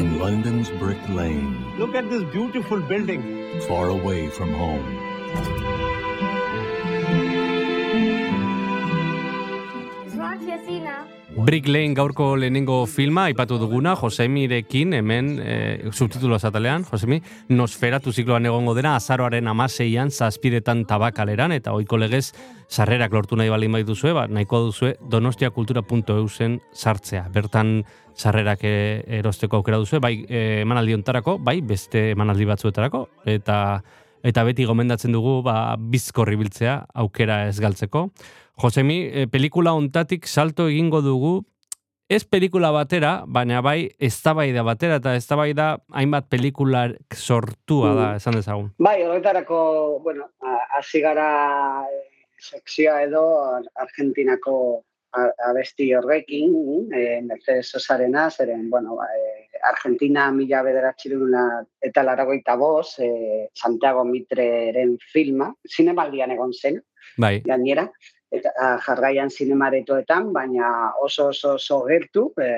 In 0.00 0.18
London's 0.18 0.70
Brick 0.70 1.06
Lane, 1.10 1.54
Look 1.78 1.94
at 1.94 2.08
this 2.08 2.24
beautiful 2.32 2.80
building. 2.80 3.22
far 3.68 3.88
away 3.90 4.28
from 4.28 4.54
home. 4.54 5.57
Brick 11.36 11.68
Lane 11.68 11.94
gaurko 11.94 12.30
lehenengo 12.40 12.86
filma, 12.86 13.26
aipatu 13.28 13.58
duguna, 13.60 13.94
Josemirekin, 13.96 14.94
hemen, 14.96 15.28
e, 15.44 15.90
subtitulo 15.92 16.34
azatalean, 16.38 16.86
Josemi, 16.88 17.20
Nosferatu 17.52 18.12
zikloan 18.12 18.48
egongo 18.48 18.72
dena, 18.74 18.94
azaroaren 18.96 19.46
amaseian, 19.52 20.10
zazpiretan 20.10 20.86
tabakaleran, 20.88 21.52
eta 21.52 21.74
oiko 21.76 22.00
legez, 22.00 22.32
sarrerak 22.68 23.12
lortu 23.12 23.36
nahi 23.36 23.52
baldin 23.52 23.76
baituzue, 23.76 24.14
ba, 24.16 24.24
nahiko 24.26 24.64
duzue 24.70 24.94
donostiakultura.eu 25.12 26.26
zen 26.28 26.58
sartzea. 26.72 27.28
Bertan, 27.34 27.84
sarrerak 28.16 28.64
e, 28.64 28.74
erosteko 29.20 29.60
aukera 29.60 29.78
duzue, 29.84 30.00
bai 30.00 30.14
e, 30.24 30.62
emanaldi 30.64 30.96
ontarako, 30.96 31.38
bai 31.38 31.60
beste 31.60 32.10
emanaldi 32.16 32.48
batzuetarako, 32.48 33.06
eta 33.36 33.60
eta 34.26 34.42
beti 34.42 34.64
gomendatzen 34.66 35.14
dugu 35.14 35.38
ba, 35.46 35.76
bizkorri 35.78 36.34
biltzea 36.40 36.80
aukera 37.04 37.44
ez 37.46 37.58
galtzeko. 37.62 38.08
Josemi, 38.58 38.98
e, 39.12 39.26
pelikula 39.30 39.72
ontatik 39.78 40.26
salto 40.26 40.68
egingo 40.68 41.00
dugu, 41.04 41.44
ez 42.08 42.24
pelikula 42.24 42.70
batera, 42.72 43.22
baina 43.26 43.60
bai 43.62 43.90
eztabaida 44.00 44.64
batera, 44.66 44.96
eta 45.02 45.14
eztabaida 45.18 45.68
hainbat 45.92 46.28
pelikula 46.32 46.88
sortua 47.14 47.94
da, 47.94 48.08
esan 48.16 48.38
dezagun. 48.40 48.72
Bai, 48.78 49.02
horretarako, 49.04 49.60
bueno, 50.02 50.30
hasi 50.78 51.04
gara 51.04 51.28
eh, 51.84 52.04
sekzioa 52.38 53.02
edo 53.04 53.24
Argentinako 53.76 54.58
abesti 55.48 55.94
horrekin, 55.94 56.88
eh, 56.94 57.20
Mercedes 57.22 57.70
Sosarena, 57.70 58.30
zeren, 58.30 58.68
bueno, 58.70 58.96
ba, 58.96 59.06
eh, 59.16 59.48
Argentina 59.70 60.30
mila 60.30 60.62
bederatxiruna 60.62 61.64
eta 61.80 62.02
laragoita 62.02 62.56
boz, 62.56 62.98
eh, 62.98 63.48
Santiago 63.54 64.04
Mitreren 64.04 64.98
filma, 65.12 65.54
zinemaldian 65.64 66.30
egon 66.30 66.52
zen, 66.52 66.82
Bai. 67.16 67.40
gainera, 67.40 67.90
eta 68.30 68.52
ah, 68.60 68.76
jarraian 68.84 69.30
zinemaretoetan, 69.30 70.32
baina 70.32 70.92
oso 71.00 71.28
oso 71.32 71.54
oso 71.56 71.80
gertu, 71.88 72.26
e, 72.36 72.48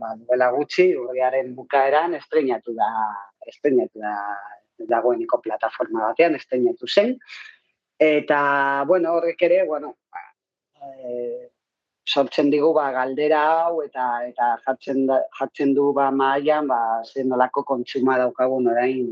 ba, 0.00 0.14
duela 0.20 0.50
gutxi, 0.52 0.90
urriaren 0.96 1.54
bukaeran 1.56 2.14
estrenatu 2.18 2.74
da, 2.76 2.90
estrenatu 3.46 4.04
da 4.04 4.14
dagoeneko 4.88 5.40
plataforma 5.42 6.10
batean, 6.10 6.36
estrenatu 6.36 6.86
zen. 6.86 7.16
Eta, 7.98 8.84
bueno, 8.86 9.14
horrek 9.16 9.40
ere, 9.48 9.62
bueno, 9.66 9.96
e, 10.76 11.48
sortzen 12.08 12.50
digu 12.52 12.72
ba, 12.76 12.90
galdera 12.92 13.40
hau 13.54 13.80
eta 13.84 14.04
eta 14.28 14.52
jartzen, 14.66 15.06
da, 15.08 15.22
jartzen 15.38 15.74
du 15.76 15.92
ba, 15.96 16.10
maian 16.10 16.68
ba, 16.68 16.80
zen 17.04 17.28
nolako 17.32 17.64
kontsuma 17.72 18.16
daukagun 18.20 18.70
orain 18.72 19.10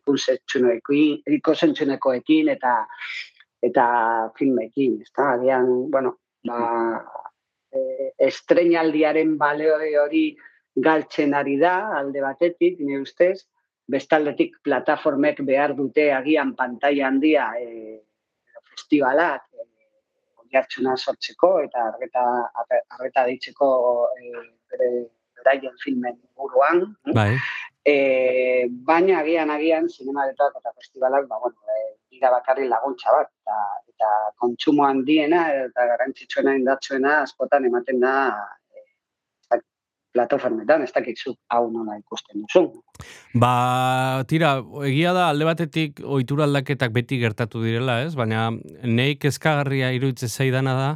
ikusentzuneko 0.00 0.98
ikusentzuneko 1.38 2.12
eta 2.18 2.74
eta 3.64 3.86
filmekin, 4.38 5.00
ezta? 5.02 5.34
Agian, 5.38 5.70
bueno, 5.90 6.18
ba, 6.46 6.58
e, 7.72 8.12
estreinaldiaren 8.28 9.36
baleo 9.40 9.78
hori 10.04 10.26
galtzen 10.74 11.34
ari 11.34 11.58
da, 11.60 11.74
alde 11.98 12.22
batetik, 12.24 12.80
nire 12.80 13.02
ustez, 13.04 13.46
bestaldetik 13.90 14.56
plataformek 14.64 15.42
behar 15.46 15.74
dute 15.76 16.08
agian 16.16 16.54
pantaila 16.56 17.08
handia 17.08 17.50
e, 17.60 18.00
festivalak, 18.72 19.44
e, 19.52 19.66
jartxuna 20.54 20.96
sortzeko 20.96 21.58
eta 21.66 21.90
arreta, 21.90 22.24
arreta 22.96 23.26
ditzeko 23.28 23.68
e, 24.16 24.32
bere 24.72 24.90
beraien 25.38 25.76
filmen 25.82 26.16
buruan. 26.38 26.86
Bai. 27.14 27.32
E, 27.84 27.96
baina 28.88 29.20
agian 29.20 29.50
agian 29.52 29.90
zinemaretak 29.90 30.56
eta 30.60 30.72
festivalak 30.72 31.28
ba, 31.28 31.40
bueno, 31.42 31.56
e, 31.68 31.80
dira 32.14 32.30
bakarri 32.32 32.68
laguntza 32.70 33.12
bat 33.14 33.30
eta, 33.30 33.60
eta 33.92 34.10
kontsumo 34.40 34.86
handiena 34.86 35.46
eta 35.66 35.86
garrantzitsuena 35.92 36.54
indartsuena 36.60 37.20
askotan 37.24 37.66
ematen 37.70 38.00
da 38.02 38.14
e, 38.70 38.84
plataformetan, 40.14 40.84
ez 40.86 40.92
dakit 40.94 41.18
zu 41.18 41.34
hau 41.50 41.64
nola 41.72 41.96
ikusten 41.98 42.44
duzu. 42.44 42.68
Ba, 43.42 44.22
tira, 44.30 44.56
egia 44.86 45.14
da 45.16 45.28
alde 45.32 45.48
batetik 45.48 46.02
ohitura 46.04 46.46
aldaketak 46.46 46.94
beti 46.94 47.18
gertatu 47.22 47.64
direla, 47.64 48.00
ez? 48.06 48.14
Baina 48.18 48.50
nei 48.86 49.16
kezkagarria 49.18 49.90
iruditzen 49.96 50.30
zaidana 50.30 50.76
da, 50.78 50.90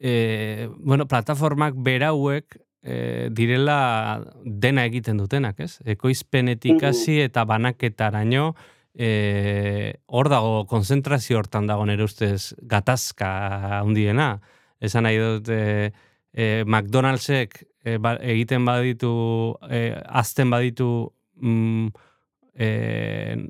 e, 0.00 0.66
bueno, 0.78 1.06
plataformak 1.06 1.78
berauek 1.86 2.58
e, 2.82 3.28
direla 3.34 3.78
dena 4.44 4.88
egiten 4.90 5.22
dutenak, 5.22 5.62
ez? 5.62 5.78
Ekoizpenetik 5.94 6.82
hasi 6.90 7.20
eta 7.22 7.46
banaketaraino 7.46 8.50
e, 8.98 9.94
hor 10.06 10.28
dago 10.28 10.66
konzentrazio 10.66 11.38
hortan 11.38 11.68
dago 11.70 11.86
nere 11.86 12.04
ustez 12.04 12.54
gatazka 12.58 13.30
handiena. 13.78 14.32
Esan 14.82 15.06
nahi 15.06 15.20
dut 15.22 15.50
e, 15.54 15.92
e, 16.34 16.64
McDonald'sek 16.66 17.60
e, 17.84 17.96
ba, 18.02 18.16
egiten 18.18 18.66
baditu 18.66 19.12
e, 19.70 19.92
azten 20.04 20.50
baditu 20.50 20.90
mm, 21.38 21.86
e, 22.58 22.68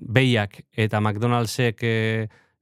behiak 0.04 0.60
eta 0.76 1.00
McDonald'sek 1.00 1.82
e, 1.82 1.96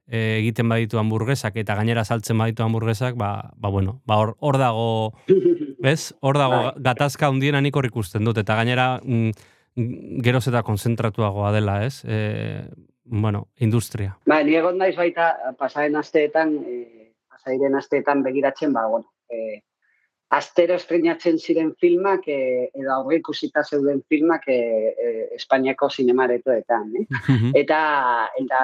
e, 0.07 0.23
egiten 0.39 0.71
baditu 0.71 1.01
hamburguesak 1.01 1.59
eta 1.59 1.75
gainera 1.75 2.05
saltzen 2.07 2.39
baditu 2.39 2.63
hamburguesak, 2.63 3.19
ba, 3.19 3.51
ba 3.55 3.69
bueno, 3.69 3.99
ba 4.07 4.21
hor, 4.21 4.35
hor 4.39 4.57
dago 4.61 4.87
bez? 5.83 6.13
Hor 6.21 6.39
dago 6.39 6.63
Bai. 6.69 6.73
gatazka 6.89 7.29
hundiena 7.29 7.61
nik 7.61 7.75
hor 7.75 7.87
ikusten 7.91 8.23
dut, 8.23 8.39
eta 8.39 8.55
gainera 8.55 8.89
mm, 9.03 9.35
geroz 10.25 10.47
eta 10.49 10.63
konzentratuagoa 10.65 11.51
dela, 11.53 11.79
ez? 11.85 12.01
E, 12.05 12.65
bueno, 13.05 13.47
industria. 13.57 14.17
Ba, 14.27 14.41
ni 14.43 14.57
egon 14.57 14.79
naiz 14.81 14.95
baita 14.97 15.31
pasaren 15.59 15.95
asteetan, 15.99 16.57
e, 16.65 17.13
pasaren 17.29 17.77
asteetan 17.77 18.23
begiratzen, 18.25 18.73
ba, 18.73 18.87
bueno, 18.91 19.11
e, 19.29 19.61
astero 20.29 20.75
estrenatzen 20.75 21.37
ziren 21.39 21.69
filmak, 21.79 22.25
e, 22.27 22.67
edo 22.75 22.91
aurre 22.97 23.21
ikusita 23.21 23.63
zeuden 23.63 24.01
filmak 24.09 24.47
e, 24.51 24.57
e, 24.91 25.11
Espainiako 25.37 25.89
zinemaretoetan, 25.89 26.89
eh? 26.99 27.05
eta, 27.61 27.79
eta 28.41 28.63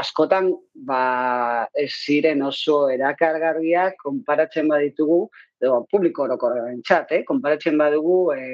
askotan, 0.00 0.52
ba, 0.88 1.66
ez 1.76 1.90
ziren 1.92 2.42
oso 2.46 2.86
erakargarriak, 2.94 3.98
konparatzen 4.00 4.70
baditugu, 4.72 5.26
edo 5.64 5.80
publiko 5.90 6.26
orokorren 6.26 6.82
txat, 6.84 7.14
eh? 7.16 7.22
konparatzen 7.28 7.80
badugu 7.80 8.18
e, 8.36 8.44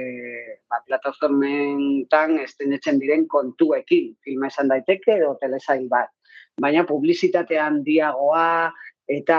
ba, 0.71 0.81
plataformentan 0.87 2.39
estrenetzen 2.45 3.03
diren 3.03 3.27
kontuekin, 3.31 4.15
filma 4.25 4.51
esan 4.53 4.71
daiteke 4.73 5.19
edo 5.19 5.35
telesail 5.43 5.89
bat. 5.91 6.13
Baina 6.61 6.85
publizitatean 6.87 7.83
diagoa, 7.87 8.71
eta 9.11 9.39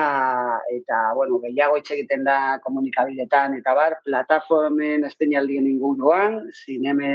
eta 0.76 0.97
bueno, 1.15 1.39
gehiago 1.39 1.78
hitz 1.80 1.93
egiten 1.95 2.26
da 2.28 2.59
komunikabidetan 2.63 3.55
eta 3.59 3.76
bar, 3.78 3.95
plataformen 4.07 5.05
esteinaldien 5.07 5.69
inguruan, 5.69 6.41
zineme 6.65 7.11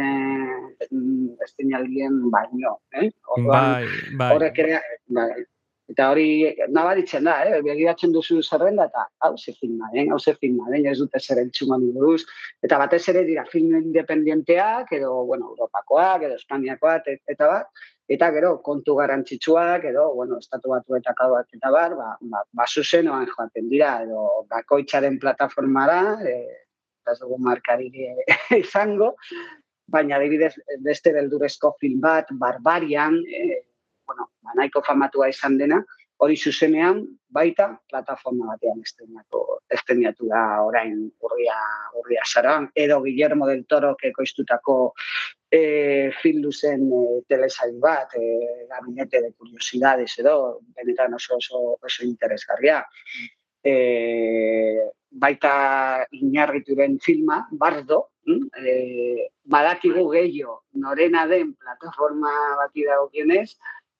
mm, 0.88 1.36
esteinaldien 1.44 2.22
baino, 2.32 2.78
eh? 2.96 3.10
Bai, 3.50 3.84
bai. 4.16 4.30
Horrek 4.32 4.62
ere, 4.64 4.80
bai, 5.18 5.44
Eta 5.92 6.08
hori 6.10 6.28
nabaritzen 6.74 7.28
da, 7.28 7.36
eh? 7.46 7.60
begiratzen 7.62 8.10
duzu 8.14 8.40
zerrenda 8.42 8.88
eta 8.90 9.04
hau 9.22 9.36
ze 9.38 9.52
filma, 9.54 9.90
eh? 9.94 10.06
hau 10.10 10.18
ze 10.18 10.34
filma, 10.34 10.66
eh? 10.74 10.82
ez 10.90 10.96
dute 10.98 11.20
zer 11.20 11.38
entzuman 11.44 11.84
buruz. 11.94 12.24
Eta 12.66 12.78
batez 12.82 13.04
ere 13.12 13.22
dira 13.28 13.44
film 13.52 13.76
independienteak, 13.78 14.90
edo, 14.98 15.12
bueno, 15.30 15.52
Europakoak, 15.54 16.26
edo 16.26 16.38
Espainiakoak, 16.40 17.06
et- 17.14 17.22
eta 17.36 17.50
bat, 17.52 17.84
eta 18.08 18.30
gero 18.34 18.50
kontu 18.66 18.96
garrantzitsuak, 18.98 19.86
edo, 19.92 20.08
bueno, 20.14 20.40
estatu 20.42 20.74
batu 20.74 20.98
eta 20.98 21.14
bat 21.20 21.46
eta 21.54 21.70
bar, 21.70 21.94
ba, 21.94 22.16
ba, 22.20 22.42
ba 22.52 22.66
zuzenoan 22.66 23.26
joaten 23.30 23.68
dira, 23.70 24.00
edo 24.02 24.46
bakoitzaren 24.50 25.20
plataformara, 25.22 26.00
eta 26.26 27.14
ez 27.14 27.18
dugu 27.20 27.38
markarik 27.38 27.94
izango, 28.64 29.14
baina 29.86 30.16
adibidez 30.18 30.54
beste 30.82 31.12
beldurezko 31.14 31.76
film 31.80 32.00
bat, 32.00 32.30
Barbarian, 32.42 33.22
eh, 33.30 33.62
bueno, 34.06 34.30
ba, 34.42 34.56
nahiko 34.56 34.82
famatua 34.86 35.28
izan 35.32 35.58
dena, 35.58 35.82
hori 36.18 36.36
zuzenean 36.36 37.02
baita 37.36 37.68
plataforma 37.90 38.52
batean 38.52 38.80
estrenatu, 38.80 39.42
estrenatu 39.76 40.28
da 40.30 40.42
orain 40.64 40.94
urria, 41.20 41.56
urria 42.00 42.24
zaran, 42.24 42.70
edo 42.74 43.00
Guillermo 43.04 43.48
del 43.50 43.66
Toro 43.66 43.94
ekoiztutako 44.10 44.76
e, 45.52 46.10
fildu 46.22 46.52
zen 46.52 46.86
e, 46.88 47.02
telesail 47.28 47.76
bat, 47.82 48.16
e, 48.16 48.66
gabinete 48.70 49.20
de 49.22 49.32
curiosidades 49.34 50.18
edo, 50.22 50.36
benetan 50.76 51.14
oso, 51.14 51.36
oso, 51.36 51.78
oso 51.82 52.04
interesgarria. 52.04 52.82
E, 53.62 53.74
baita 55.10 56.06
inarrituren 56.16 56.98
filma, 57.00 57.42
Bardo, 57.50 58.06
e, 58.26 59.30
badakigu 59.44 60.08
gehiago 60.10 60.62
norena 60.82 61.26
den 61.26 61.54
plataforma 61.54 62.32
bati 62.62 62.84
dagokionez, 62.84 63.56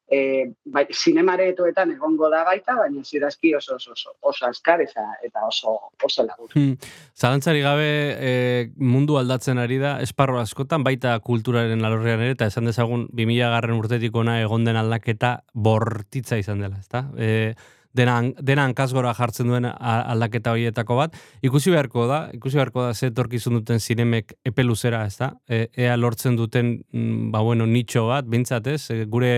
e, 0.09 0.53
bai, 0.65 0.85
zinemaretoetan 0.93 1.93
egongo 1.97 2.31
da 2.31 2.43
baita, 2.47 2.77
baina 2.79 3.03
zirazki 3.05 3.55
oso 3.59 3.77
oso 3.77 3.93
oso, 3.93 4.15
oso 4.21 4.47
askar 4.47 4.83
eta, 4.85 5.05
eta 5.25 5.47
oso 5.47 5.77
oso 6.05 6.27
lagur. 6.27 6.51
Hmm. 6.55 6.77
Zalantzari 7.17 7.63
gabe 7.65 7.89
e, 8.15 8.33
mundu 8.79 9.19
aldatzen 9.19 9.59
ari 9.59 9.81
da, 9.83 9.97
esparro 10.05 10.41
askotan, 10.41 10.85
baita 10.87 11.19
kulturaren 11.27 11.85
alorrean 11.85 12.23
ere, 12.23 12.37
eta 12.37 12.51
esan 12.53 12.71
dezagun 12.71 13.09
2000 13.13 13.55
garren 13.57 13.79
urtetik 13.79 14.15
ona 14.17 14.41
egon 14.43 14.67
den 14.67 14.79
aldaketa 14.79 15.41
bortitza 15.55 16.39
izan 16.39 16.63
dela, 16.63 16.79
ezta? 16.83 17.09
E, 17.19 17.55
dena, 17.97 18.65
hankazgora 18.65 19.15
jartzen 19.17 19.49
duen 19.49 19.67
aldaketa 19.67 20.53
horietako 20.53 20.99
bat. 20.99 21.15
Ikusi 21.47 21.73
beharko 21.73 22.07
da, 22.11 22.27
ikusi 22.37 22.61
beharko 22.61 22.85
da 22.85 22.95
ze 22.95 23.09
etorkizun 23.09 23.57
duten 23.61 23.81
zinemek 23.81 24.35
epe 24.45 24.67
luzera, 24.67 25.05
ezta? 25.09 25.33
E, 25.49 25.67
ea 25.87 25.97
lortzen 25.97 26.37
duten, 26.37 26.77
mm, 26.93 27.31
ba 27.33 27.41
bueno, 27.47 27.67
nitxo 27.67 28.07
bat, 28.11 28.29
bintzat 28.29 28.69
ez, 28.75 28.83
e, 28.93 29.05
gure 29.09 29.33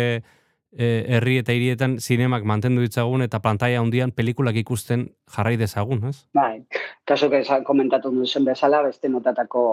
herri 0.77 1.39
eta 1.39 1.53
hirietan 1.53 1.99
zinemak 1.99 2.45
mantendu 2.45 2.83
ditzagun 2.85 3.23
eta 3.23 3.41
pantalla 3.41 3.81
handian 3.81 4.11
pelikulak 4.13 4.57
ikusten 4.57 5.09
jarrai 5.37 5.57
dezagun, 5.57 6.05
ez? 6.09 6.27
Bai, 6.35 6.67
kaso 7.07 7.31
komentatu 7.65 8.11
duzen 8.11 8.45
bezala, 8.45 8.83
beste 8.83 9.09
notatako 9.09 9.65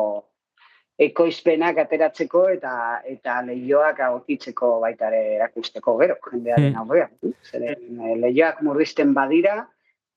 ekoizpenak 0.98 1.78
ateratzeko 1.84 2.48
eta 2.50 3.02
eta 3.12 3.42
leioak 3.44 4.00
agokitzeko 4.00 4.80
baita 4.80 5.10
ere 5.12 5.36
erakusteko 5.36 5.98
gero, 6.00 6.16
jendearen 6.32 6.72
Hmm. 6.72 6.78
aurrean. 6.80 7.10
Zeren 7.44 8.00
eh, 8.00 8.16
leioak 8.22 8.62
murrizten 8.62 9.14
badira, 9.14 9.68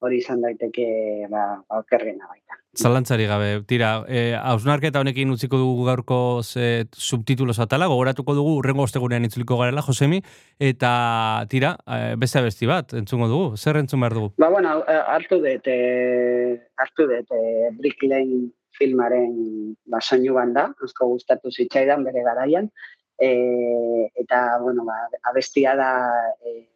hori 0.01 0.19
izan 0.19 0.41
daiteke 0.41 1.27
ba, 1.31 1.65
okerrena 1.81 2.29
baita. 2.29 2.61
Zalantzari 2.79 3.27
gabe, 3.27 3.49
tira, 3.67 4.05
e, 4.07 4.37
hausnarketa 4.39 5.01
honekin 5.03 5.33
utziko 5.35 5.59
dugu 5.59 5.87
gaurko 5.89 6.19
ze 6.45 6.87
subtitulos 6.95 7.59
atala, 7.59 7.89
gogoratuko 7.91 8.37
dugu 8.37 8.53
urrengo 8.61 8.85
ostegunean 8.87 9.27
itzuliko 9.27 9.59
garela, 9.59 9.83
Josemi, 9.83 10.21
eta 10.63 10.93
tira, 11.51 11.73
e, 11.91 12.15
beste 12.23 12.39
abesti 12.39 12.71
bat, 12.71 12.95
entzungo 13.01 13.27
dugu, 13.33 13.57
zer 13.59 13.81
entzun 13.83 14.05
behar 14.05 14.15
dugu? 14.15 14.31
Ba, 14.39 14.53
bueno, 14.55 14.77
eh, 14.87 15.01
hartu 15.17 15.41
dut, 15.43 15.67
eh, 15.67 16.55
hartu 16.79 17.09
dut 17.11 17.35
eh, 17.35 17.73
Brick 17.81 18.07
Lane 18.07 18.47
filmaren 18.79 19.35
ba, 19.91 19.99
soinu 19.99 20.39
banda, 20.39 20.69
asko 20.87 21.11
gustatu 21.17 21.51
zitzaidan 21.51 22.07
bere 22.07 22.23
garaian, 22.23 22.71
eh, 23.19 24.07
eta, 24.23 24.59
bueno, 24.63 24.87
ba, 24.87 25.01
abestia 25.33 25.75
da 25.75 25.91
eh, 26.47 26.69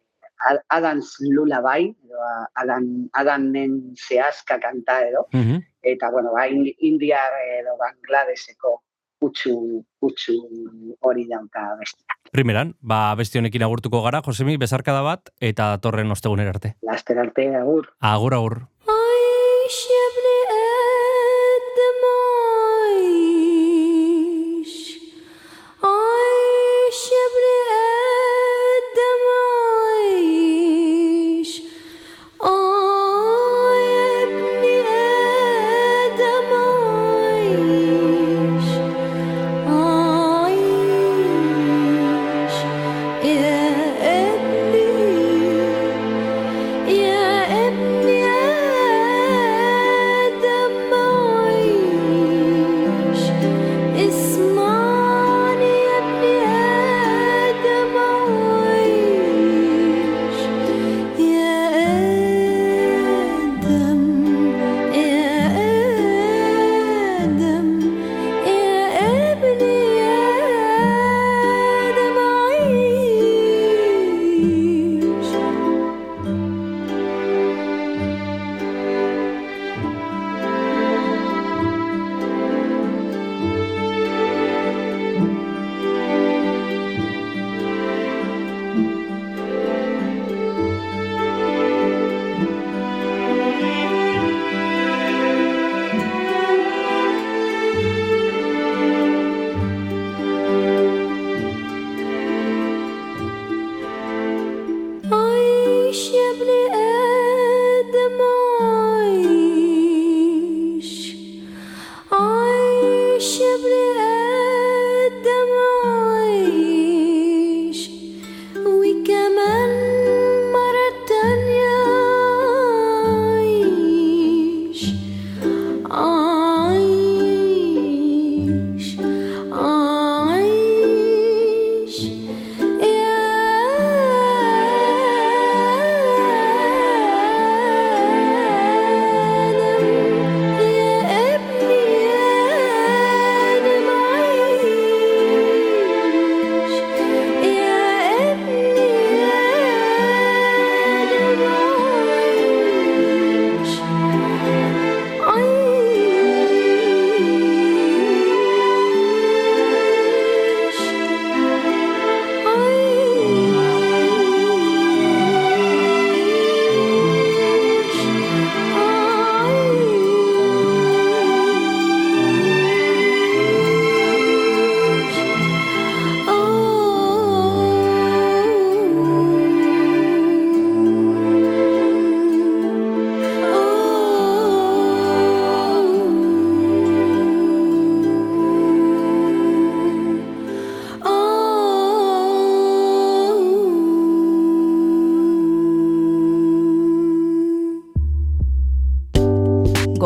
Adans 0.69 1.15
Lullaby, 1.19 1.63
bai, 1.63 1.83
edo 2.05 2.19
Adan, 2.55 3.09
Adanen 3.13 3.93
zehazka 3.95 4.59
kanta 4.59 5.01
edo, 5.07 5.27
mm 5.31 5.41
-hmm. 5.41 5.59
eta, 5.81 6.11
bueno, 6.11 6.33
ba, 6.33 6.47
india 6.47 7.19
edo 7.59 7.77
Bangladeseko 7.77 8.81
utxu, 9.23 9.83
utxu 10.01 10.35
hori 11.01 11.25
dauka 11.29 11.63
bestia. 11.79 12.19
Primeran, 12.31 12.75
ba, 12.81 13.15
beste 13.15 13.39
honekin 13.39 13.63
agurtuko 13.63 14.01
gara, 14.03 14.21
Josemi, 14.25 14.57
bezarkada 14.57 15.01
bat, 15.05 15.29
eta 15.39 15.77
torren 15.83 16.11
ostegunera 16.11 16.55
arte. 16.55 16.75
Laster 16.81 17.19
arte, 17.19 17.55
agur. 17.55 17.89
Agur, 17.99 18.33
agur. 18.33 18.59
Ai, 18.87 20.32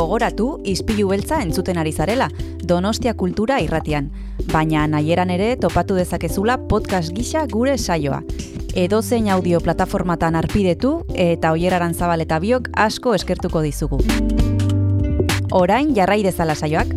Gogoratu 0.08 0.62
ispilu 0.64 1.10
beltza 1.12 1.41
entzuten 1.43 1.76
ari 1.82 1.91
zarela, 1.91 2.30
Donostia 2.64 3.12
Kultura 3.20 3.58
irratian, 3.60 4.05
baina 4.53 4.86
nahieran 4.88 5.34
ere 5.36 5.49
topatu 5.60 5.97
dezakezula 5.99 6.55
podcast 6.72 7.12
gisa 7.12 7.41
gure 7.51 7.74
saioa. 7.78 8.22
Edozein 8.80 9.28
audio 9.36 9.60
plataformatan 9.60 10.39
arpidetu 10.39 10.93
eta 11.12 11.51
oieraran 11.51 11.91
zabal 11.91 12.24
eta 12.24 12.39
biok 12.39 12.72
asko 12.88 13.18
eskertuko 13.20 13.66
dizugu. 13.68 13.99
Orain 15.51 15.91
jarrai 15.99 16.22
dezala 16.24 16.55
saioak. 16.55 16.95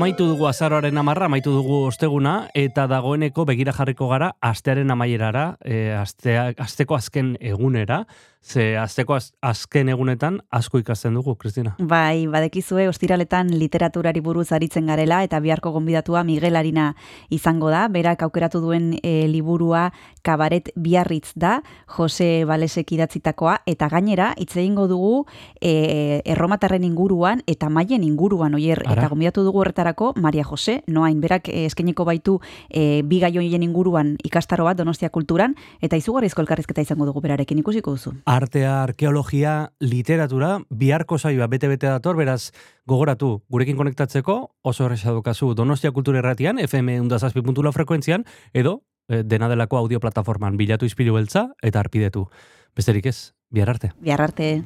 Amaitu 0.00 0.24
dugu 0.24 0.46
azaroaren 0.48 0.96
amarra, 0.96 1.26
amaitu 1.28 1.52
dugu 1.52 1.82
osteguna, 1.84 2.46
eta 2.56 2.86
dagoeneko 2.88 3.44
begira 3.44 3.74
jarriko 3.76 4.06
gara 4.08 4.30
astearen 4.40 4.88
amaierara, 4.94 5.42
e, 5.60 5.90
astea, 5.92 6.46
asteko 6.56 6.96
azken 6.96 7.34
egunera, 7.60 8.06
ze 8.42 8.76
asteko 8.78 9.14
az, 9.14 9.32
azken 9.44 9.88
egunetan 9.92 10.40
asko 10.48 10.78
ikasten 10.80 11.14
dugu, 11.14 11.34
Kristina. 11.36 11.74
Bai, 11.78 12.26
badekizue 12.26 12.86
ostiraletan 12.88 13.50
literaturari 13.52 14.22
buruz 14.24 14.48
aritzen 14.56 14.86
garela 14.88 15.20
eta 15.22 15.40
biharko 15.44 15.70
gonbidatua 15.74 16.24
Miguel 16.24 16.56
Arina 16.56 16.94
izango 17.28 17.68
da. 17.70 17.86
Berak 17.92 18.22
aukeratu 18.24 18.62
duen 18.64 18.94
e, 19.02 19.28
liburua 19.28 19.90
Kabaret 20.24 20.70
Biarritz 20.74 21.32
da, 21.36 21.60
Jose 21.86 22.46
Balesek 22.48 22.92
idatzitakoa 22.96 23.58
eta 23.68 23.90
gainera 23.92 24.32
hitz 24.38 24.56
egingo 24.56 24.88
dugu 24.88 25.26
e, 25.60 26.22
erromatarren 26.24 26.84
inguruan 26.84 27.44
eta 27.46 27.68
maien 27.68 28.04
inguruan 28.04 28.56
oier 28.56 28.80
Ara. 28.86 28.96
eta 28.96 29.12
gonbidatu 29.12 29.44
dugu 29.44 29.60
horretarako 29.60 30.14
Maria 30.16 30.44
Jose, 30.44 30.80
noain 30.88 31.20
berak 31.20 31.52
e, 31.52 31.66
eskainiko 31.66 32.08
baitu 32.08 32.38
e, 32.70 33.02
bi 33.04 33.20
gai 33.20 33.36
hoien 33.36 33.62
inguruan 33.62 34.16
ikastaro 34.24 34.64
bat 34.64 34.80
Donostia 34.80 35.10
kulturan 35.10 35.54
eta 35.82 36.00
izugarrizko 36.00 36.40
elkarrizketa 36.40 36.80
izango 36.80 37.04
dugu 37.04 37.20
berarekin 37.20 37.49
ikusiko 37.58 37.90
duzu. 37.96 38.12
Artea, 38.24 38.82
arkeologia, 38.82 39.72
literatura, 39.80 40.60
biharko 40.70 41.18
saioa 41.18 41.48
bete-bete 41.50 41.88
dator, 41.88 42.16
beraz, 42.16 42.52
gogoratu, 42.86 43.42
gurekin 43.48 43.76
konektatzeko, 43.76 44.38
oso 44.62 44.86
erresa 44.86 45.12
dukazu 45.16 45.54
Donostia 45.54 45.92
Kultura 45.92 46.18
Erratian, 46.18 46.58
FM 46.58 47.00
undazazpi.la 47.00 47.72
frekuentzian, 47.72 48.24
edo 48.54 48.82
eh, 49.08 49.22
dena 49.24 49.48
delako 49.48 49.78
audio 49.78 50.00
plataforman 50.00 50.56
bilatu 50.56 50.86
izpilu 50.86 51.14
beltza 51.14 51.48
eta 51.62 51.80
arpidetu. 51.80 52.28
Besterik 52.76 53.06
ez, 53.06 53.32
bihar 53.50 53.70
arte. 53.70 53.92
Bihar 54.00 54.22
arte. 54.22 54.60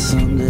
someday 0.00 0.49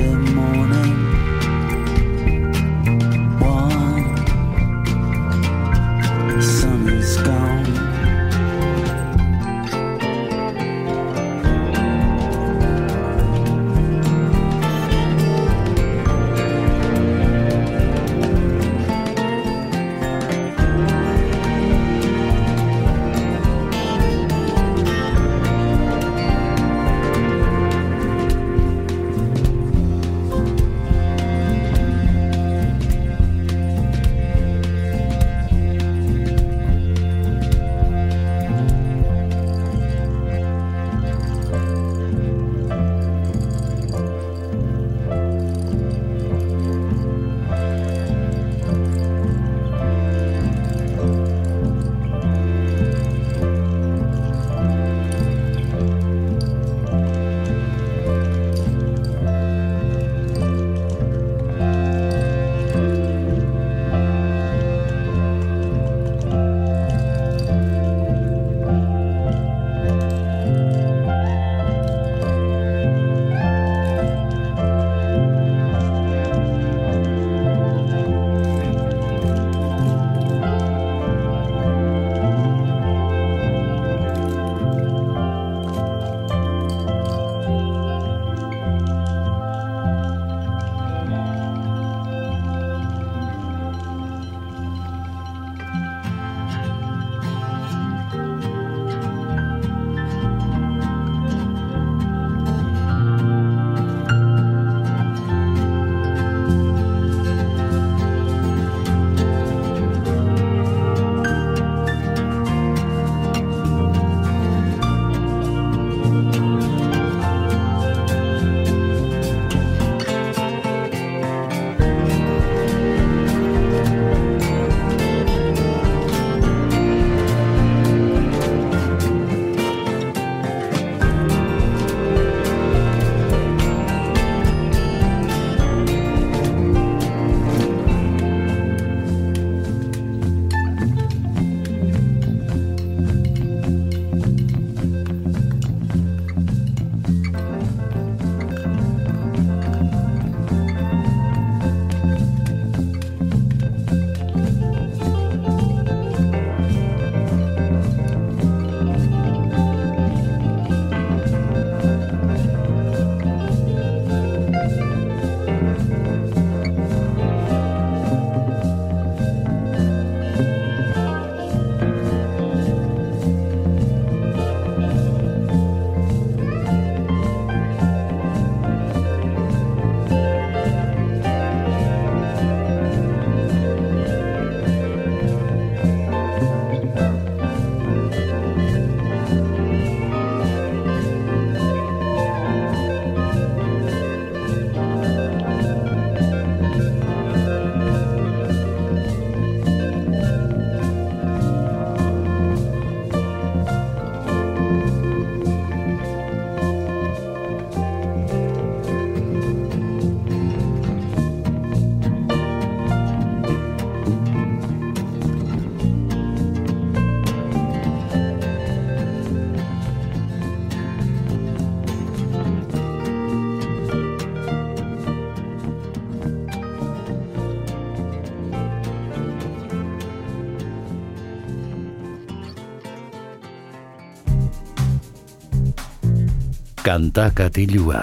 Kanta 236.91 237.29
katilua. 237.31 238.01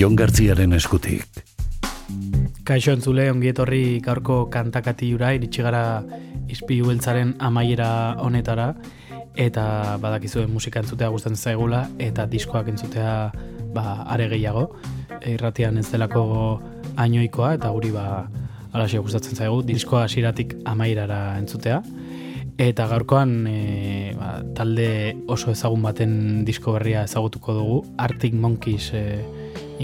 Jon 0.00 0.14
Gartziaren 0.16 0.72
eskutik. 0.72 1.42
Kaixo 2.64 2.94
entzule, 2.96 3.26
ongi 3.28 3.50
etorri 3.50 3.80
gaurko 4.00 4.38
kantakatiura, 4.48 5.34
iritsi 5.36 5.60
gara 5.66 5.82
izpilu 6.48 6.88
beltzaren 6.88 7.34
amaiera 7.50 7.90
honetara, 8.24 8.70
eta 9.36 9.66
badakizuen 10.00 10.48
musika 10.48 10.80
entzutea 10.80 11.12
gustatzen 11.12 11.36
zaigula, 11.36 11.82
eta 12.00 12.24
diskoak 12.32 12.72
entzutea 12.72 13.12
ba, 13.76 13.84
are 14.08 14.30
gehiago. 14.32 14.64
Irratian 15.34 15.76
ez 15.76 15.90
delako 15.90 16.24
ainoikoa, 16.96 17.58
eta 17.60 17.76
guri 17.76 17.92
ba, 17.92 18.06
alaxe 18.72 19.04
gustatzen 19.04 19.36
zaigu, 19.36 19.60
diskoa 19.68 20.06
hasieratik 20.08 20.56
amaierara 20.64 21.36
entzutea. 21.42 21.82
Eta 22.56 22.86
gaurkoan 22.88 23.44
e, 23.50 24.14
ba, 24.16 24.40
talde 24.56 25.16
oso 25.28 25.52
ezagun 25.52 25.82
baten 25.84 26.44
disko 26.48 26.72
berria 26.72 27.02
ezagutuko 27.04 27.52
dugu, 27.52 27.76
Arctic 28.00 28.32
Monkeys 28.32 28.88
e, 28.96 29.02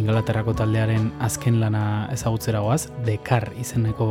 Ingalaterrako 0.00 0.54
taldearen 0.56 1.10
azken 1.20 1.60
lana 1.60 2.08
ezagutzera 2.14 2.64
goaz, 2.64 2.86
Dekar 3.04 3.50
izeneko 3.60 4.08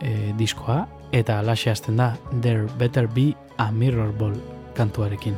e, 0.00 0.32
diskoa, 0.40 0.86
eta 1.12 1.42
alaxe 1.44 1.70
hasten 1.74 2.00
da, 2.00 2.14
There 2.40 2.64
Better 2.80 3.12
Be 3.12 3.34
a 3.60 3.70
Mirror 3.70 4.16
Ball 4.16 4.40
kantuarekin. 4.76 5.36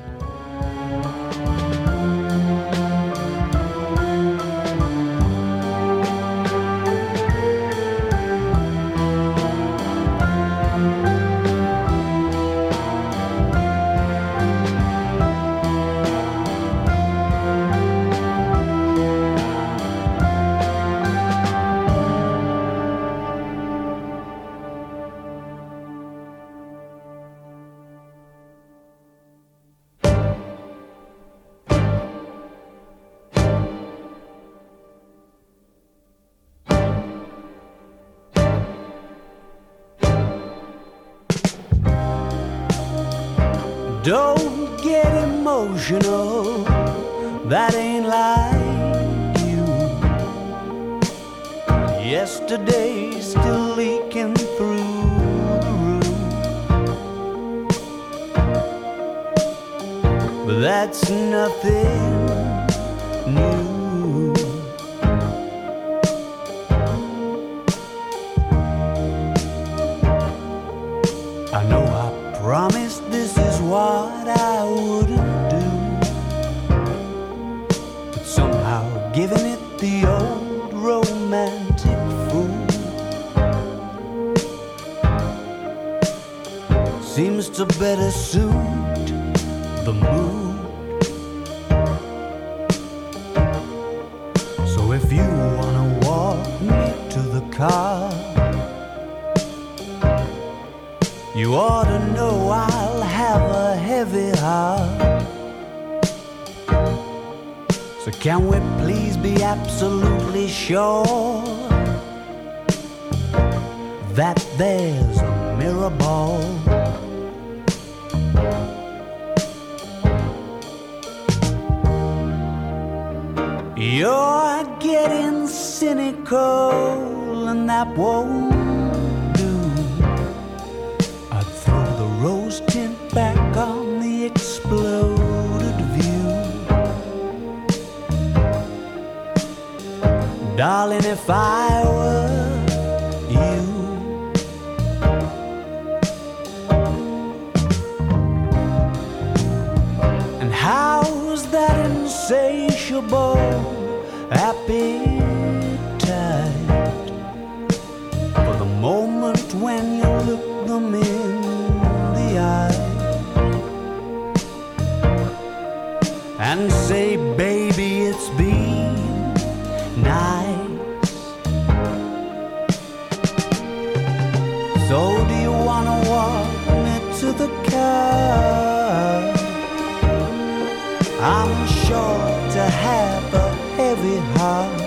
Heart. 184.39 184.79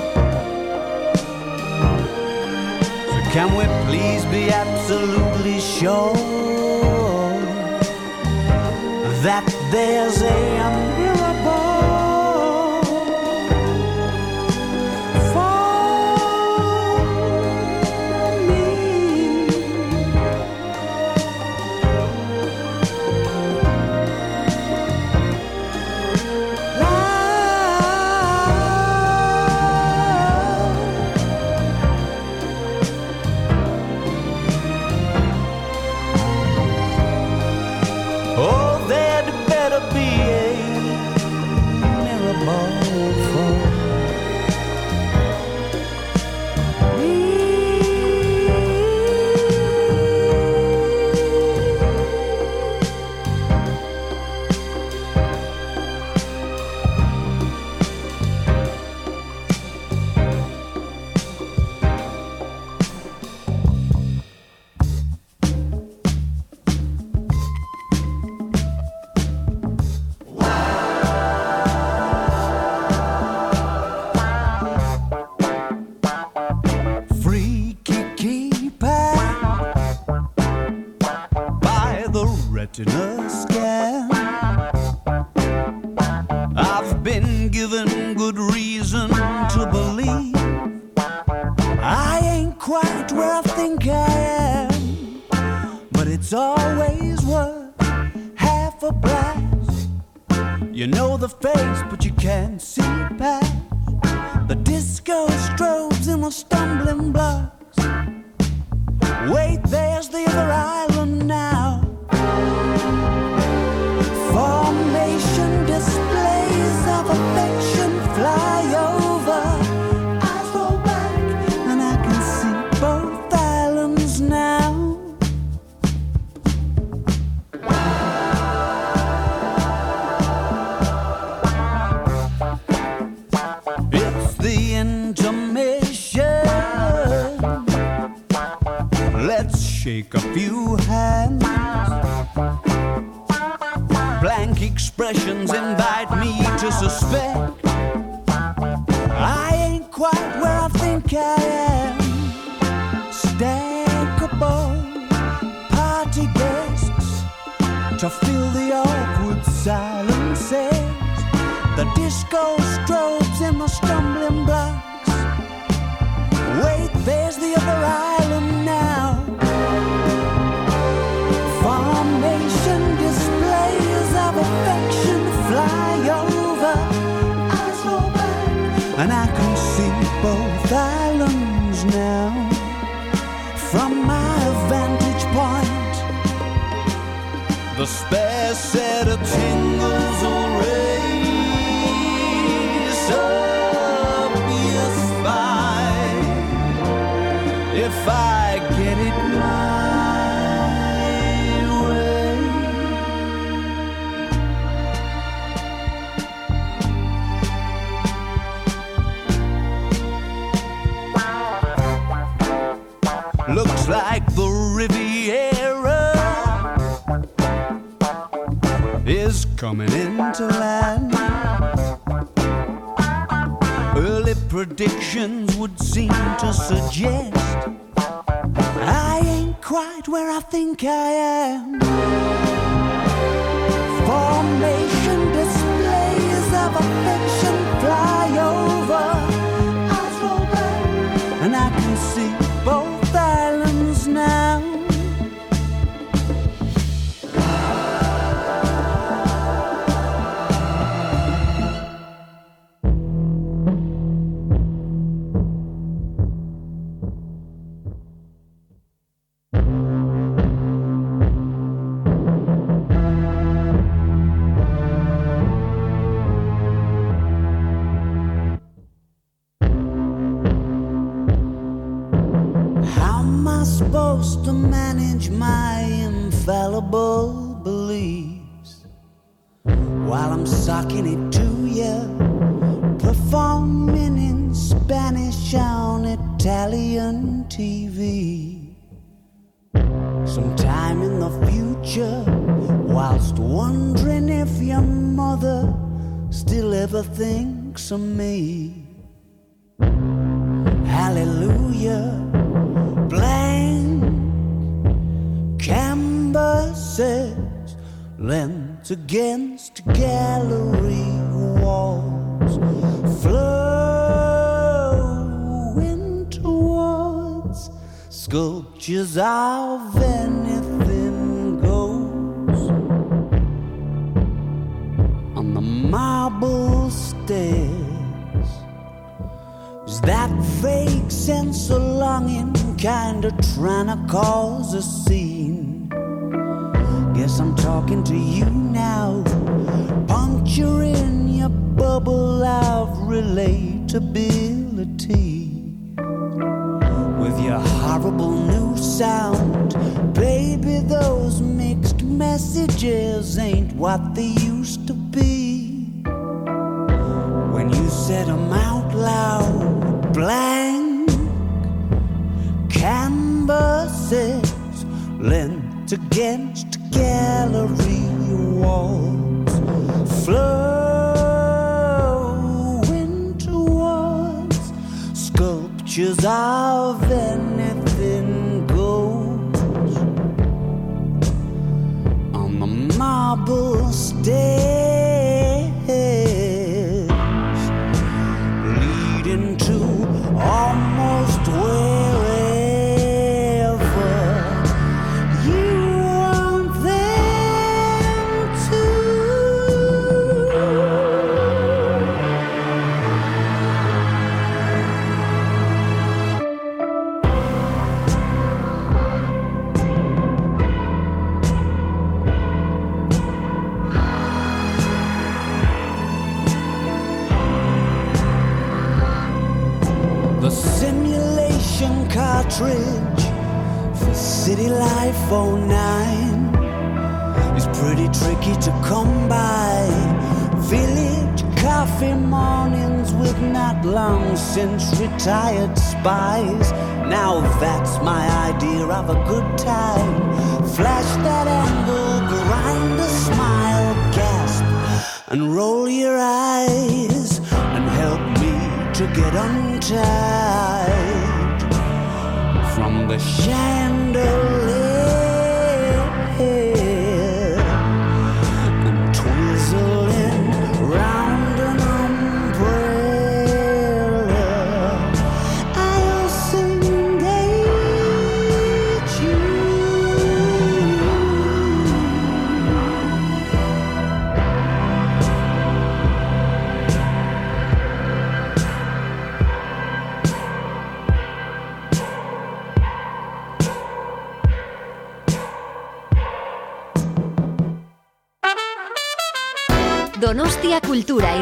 So 3.09 3.17
can 3.35 3.49
we 3.57 3.65
please 3.87 4.23
be 4.25 4.49
absolutely 4.49 5.59
sure 5.59 6.13
that 9.25 9.45
there's 9.71 10.21
a 10.21 10.51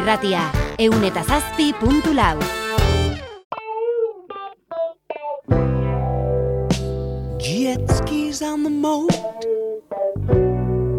Irratia, 0.00 0.40
eun 0.80 1.02
eta 1.04 1.20
zazpi 1.28 1.74
puntu 1.76 2.14
lau. 2.16 2.38
Jet 7.36 7.84
skis 7.98 8.40
on 8.40 8.62
the 8.62 8.70
moat. 8.70 9.12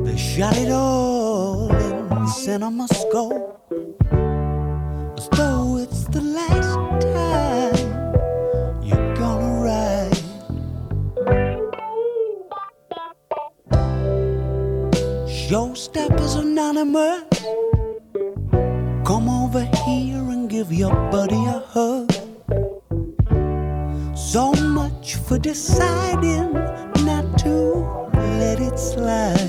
They 0.06 0.18
shot 0.18 0.56
it 0.57 0.69
all 0.69 1.72
in 1.72 2.28
cinema 2.28 2.86
scope. 2.94 3.73
As 5.18 5.28
though 5.30 5.80
it's 5.82 6.03
the 6.14 6.22
last 6.22 6.78
time 7.02 7.82
you're 8.86 9.15
gonna 9.15 9.65
ride. 9.65 10.22
Showstoppers 15.26 16.38
Anonymous. 16.38 17.31
Give 20.72 20.80
your 20.80 20.95
buddy 21.11 21.43
a 21.45 21.60
hug. 21.73 22.11
So 24.15 24.53
much 24.53 25.15
for 25.15 25.38
deciding 25.38 26.53
not 27.06 27.38
to 27.39 27.56
let 28.39 28.60
it 28.60 28.77
slide. 28.80 29.39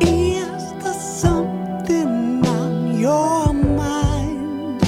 Is 0.00 0.62
there 0.82 1.00
something 1.00 2.46
on 2.46 2.98
your 2.98 3.52
mind? 3.54 4.82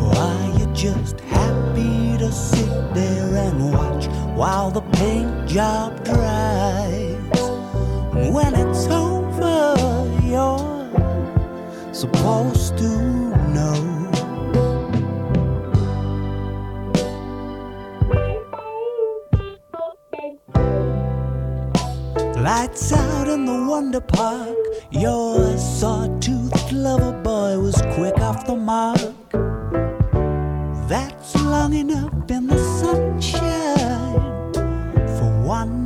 Or 0.00 0.14
are 0.14 0.58
you 0.58 0.66
just 0.74 1.20
happy 1.20 2.18
to 2.18 2.30
sit 2.30 2.94
there 2.94 3.34
and 3.46 3.72
watch 3.72 4.06
while 4.36 4.70
the 4.70 4.82
paint 4.98 5.48
job 5.48 6.04
dries? 6.04 7.16
When 8.32 8.54
it's 8.54 8.86
supposed 12.12 12.76
to 12.78 12.88
know. 13.54 14.10
Lights 22.36 22.92
out 22.92 23.28
in 23.28 23.44
the 23.44 23.66
Wonder 23.68 24.00
Park. 24.00 24.56
Your 24.90 25.56
sawtooth 25.58 26.72
lover 26.72 27.12
boy 27.22 27.58
was 27.58 27.80
quick 27.94 28.18
off 28.18 28.46
the 28.46 28.56
mark. 28.56 29.00
That's 30.88 31.34
long 31.42 31.74
enough 31.74 32.30
in 32.30 32.46
the 32.46 32.58
sunshine 32.80 34.52
for 35.16 35.30
one 35.46 35.79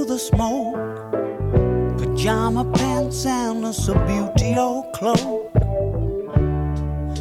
through 0.00 0.06
the 0.06 0.18
smoke. 0.18 0.76
Pajama 1.98 2.64
pants 2.72 3.26
and 3.26 3.64
a 3.64 3.68
Subutio 3.68 4.90
cloak. 4.94 5.50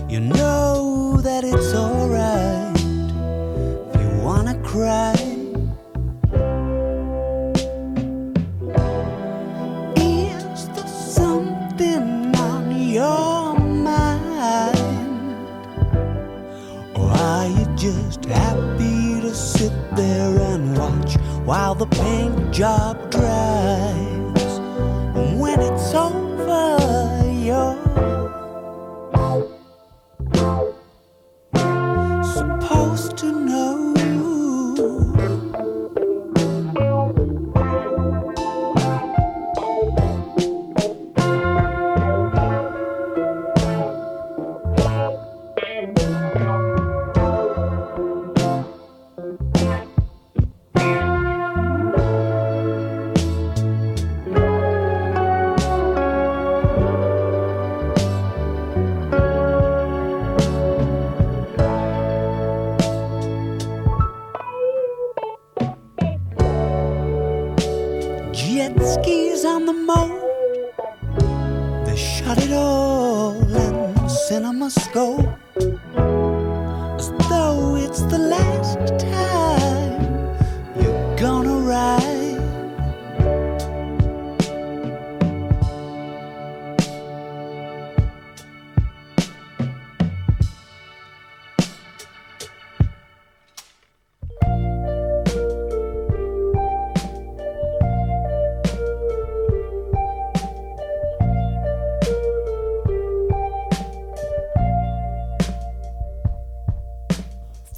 You 0.09 0.21
know 0.21 1.17
that 1.21 1.43
it's 1.43 1.73
alright 1.73 2.75
if 3.89 4.01
you 4.01 4.23
wanna 4.23 4.55
cry. 4.63 5.15
Is 9.97 10.67
there 10.69 10.87
something 10.87 12.33
on 12.37 12.63
your 12.79 13.59
mind? 13.59 14.77
Or 16.95 17.09
are 17.09 17.47
you 17.47 17.65
just 17.75 18.23
happy 18.25 19.19
to 19.21 19.33
sit 19.33 19.73
there 19.95 20.37
and 20.53 20.77
watch 20.77 21.15
while 21.45 21.73
the 21.73 21.88
job 22.59 23.09
dries? 23.09 24.57
And 25.15 25.39
when 25.39 25.61
it's 25.61 25.93
over, 25.93 27.23
you're 27.31 27.78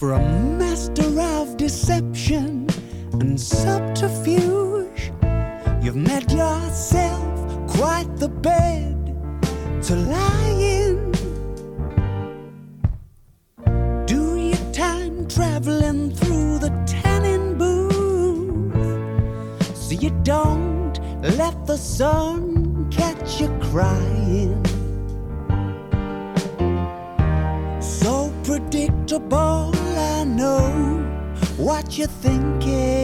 For 0.02 0.14
a 0.14 0.20
master 0.20 1.22
of 1.22 1.58
deception 1.58 2.68
and 3.22 3.40
subterfuge, 3.40 5.12
you've 5.80 5.96
made 5.96 6.32
yourself 6.32 7.70
quite 7.70 8.10
the 8.18 8.28
bed 8.28 8.98
to 9.84 9.96
lie 9.96 10.56
in. 10.58 11.12
Do 14.08 14.38
your 14.38 14.74
time 14.74 15.28
traveling 15.28 16.10
through 16.10 16.58
the 16.58 16.72
tanning 16.88 17.60
booth 17.60 18.74
so 19.78 19.94
you 19.94 20.10
don't 20.24 20.98
Let 21.22 21.68
the 21.68 21.78
sun 21.78 22.90
catch 22.90 23.40
you 23.40 23.50
crying. 23.70 24.71
Predictable, 28.52 29.72
I 29.98 30.26
know 30.26 30.60
what 31.56 31.98
you're 31.98 32.08
thinking. 32.08 33.01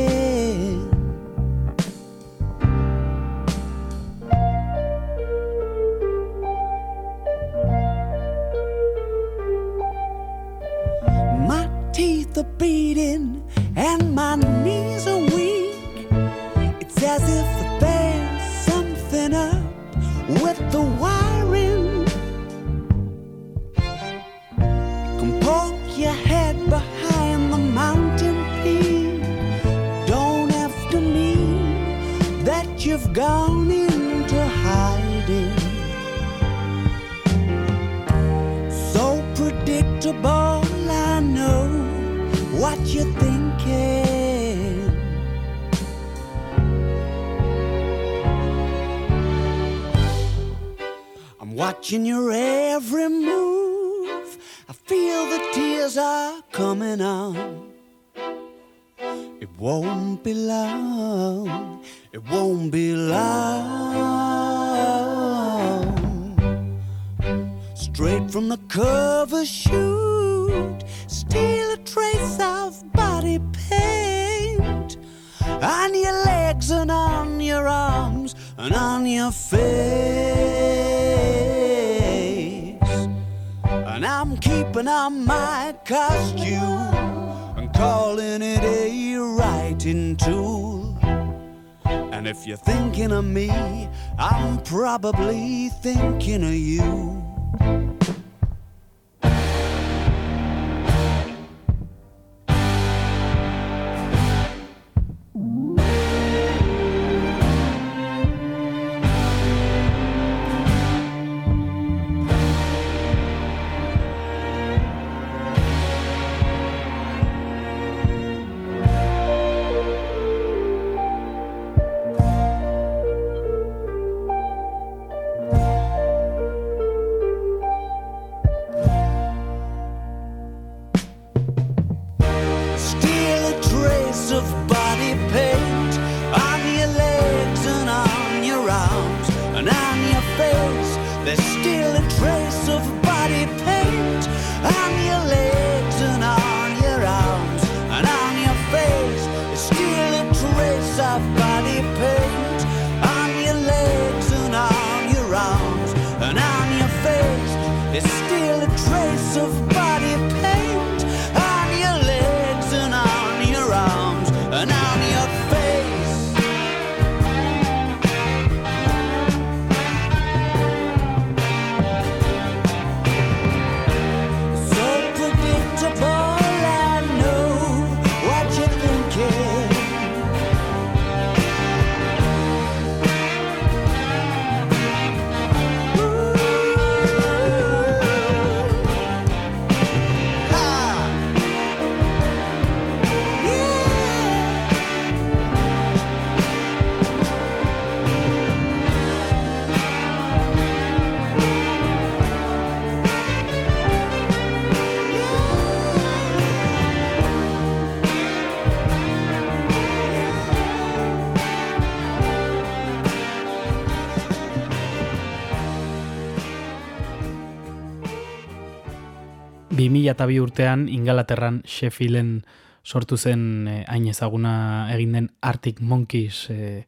2002 220.13 220.39
urtean 220.41 220.87
Ingalaterran 220.89 221.61
Sheffielden 221.65 222.43
sortu 222.87 223.17
zen 223.17 223.67
eh, 223.67 223.83
hain 223.87 224.07
ezaguna 224.07 224.87
egin 224.93 225.17
den 225.17 225.29
Arctic 225.41 225.81
Monkeys 225.81 226.47
eh, 226.49 226.85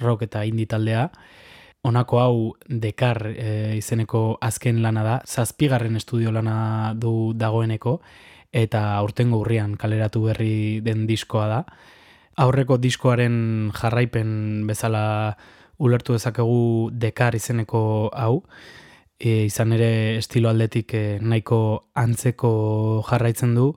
rock 0.00 0.26
eta 0.28 0.44
indie 0.44 0.66
taldea. 0.66 1.08
Honako 1.82 2.18
hau 2.20 2.34
Dekar 2.68 3.22
eh, 3.30 3.76
izeneko 3.78 4.36
azken 4.40 4.82
lana 4.82 5.04
da, 5.04 5.20
zazpigarren 5.24 5.96
estudio 5.96 6.32
lana 6.32 6.92
du 6.94 7.32
dagoeneko 7.32 8.00
eta 8.52 8.96
aurtengo 8.98 9.40
urrian 9.40 9.76
kaleratu 9.80 10.26
berri 10.28 10.80
den 10.84 11.06
diskoa 11.08 11.46
da. 11.48 11.62
Aurreko 12.40 12.76
diskoaren 12.80 13.70
jarraipen 13.76 14.66
bezala 14.68 15.36
ulertu 15.78 16.12
dezakegu 16.12 16.90
Dekar 16.92 17.34
izeneko 17.36 18.10
hau 18.12 18.42
e, 19.20 19.44
izan 19.44 19.74
ere 19.76 20.16
estilo 20.18 20.48
aldetik 20.48 20.94
e, 20.96 21.04
nahiko 21.20 21.92
antzeko 22.00 22.52
jarraitzen 23.06 23.54
du, 23.54 23.74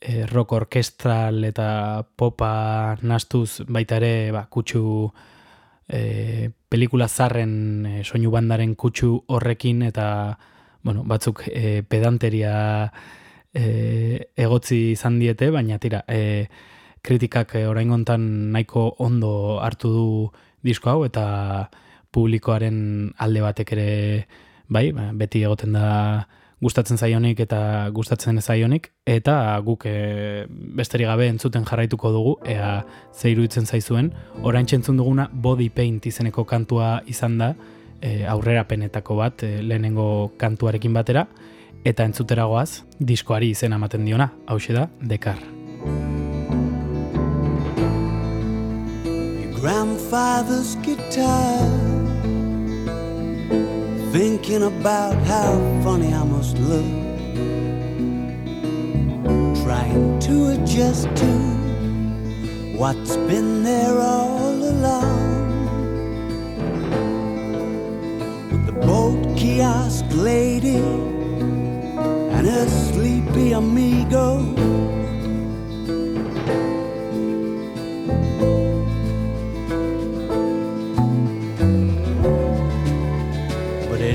e, 0.00 0.26
rock 0.28 0.52
orkestral 0.52 1.44
eta 1.48 2.04
popa 2.16 2.96
nastuz 3.02 3.64
baita 3.66 3.96
ere 3.96 4.30
ba, 4.36 4.44
kutsu 4.52 4.84
e, 5.88 6.50
pelikula 6.68 7.08
zarren 7.08 7.54
e, 7.86 8.04
soinu 8.04 8.30
bandaren 8.34 8.76
kutsu 8.76 9.16
horrekin 9.32 9.82
eta 9.88 10.06
bueno, 10.84 11.02
batzuk 11.08 11.46
e, 11.48 11.80
pedanteria 11.88 12.92
e, 13.54 13.64
egotzi 14.36 14.92
izan 14.92 15.18
diete, 15.18 15.48
baina 15.50 15.80
tira, 15.80 16.04
e, 16.06 16.44
kritikak 17.04 17.56
e, 17.56 17.64
orain 17.66 17.88
gontan 17.88 18.52
nahiko 18.52 18.90
ondo 19.00 19.60
hartu 19.64 19.92
du 19.92 20.08
disko 20.64 20.90
hau 20.92 21.04
eta 21.08 21.70
publikoaren 22.12 23.14
alde 23.18 23.40
batek 23.44 23.72
ere 23.72 23.88
bai, 24.68 24.90
ba, 24.92 25.10
beti 25.12 25.44
egoten 25.44 25.74
da 25.76 26.24
gustatzen 26.64 26.96
zaionik 26.96 27.40
eta 27.44 27.90
gustatzen 27.92 28.40
zaionik, 28.40 28.90
eta 29.06 29.36
guk 29.64 29.84
e, 29.90 30.46
besterik 30.48 31.10
gabe 31.10 31.28
entzuten 31.28 31.66
jarraituko 31.68 32.12
dugu, 32.14 32.36
ea 32.48 32.84
ze 33.12 33.32
iruditzen 33.34 33.66
zaizuen, 33.66 34.12
orain 34.42 34.66
txentzun 34.66 34.96
duguna 34.96 35.28
Body 35.32 35.68
Paint 35.68 36.06
izeneko 36.06 36.46
kantua 36.48 37.02
izan 37.10 37.36
da, 37.38 37.52
e, 38.00 38.24
aurrerapenetako 38.24 39.18
bat 39.20 39.44
e, 39.44 39.58
lehenengo 39.62 40.32
kantuarekin 40.40 40.96
batera, 40.96 41.26
eta 41.84 42.06
entzuteragoaz 42.08 42.84
diskoari 42.98 43.52
izena 43.52 43.76
ematen 43.76 44.08
diona, 44.08 44.32
hause 44.46 44.72
da, 44.72 44.88
Dekar. 45.02 45.42
grandfather's 49.64 50.76
guitar 50.84 51.94
Thinking 54.14 54.62
about 54.62 55.16
how 55.26 55.58
funny 55.82 56.14
I 56.14 56.22
must 56.22 56.56
look. 56.58 56.86
Trying 59.64 60.20
to 60.20 60.52
adjust 60.52 61.08
to 61.16 61.32
What's 62.78 63.16
been 63.16 63.64
there 63.64 63.98
all 63.98 64.54
along. 64.54 65.18
With 68.52 68.66
the 68.66 68.86
boat 68.86 69.36
kiosk 69.36 70.04
lady 70.12 70.76
And 72.36 72.46
her 72.46 72.68
sleepy 72.68 73.50
amigo 73.50 74.44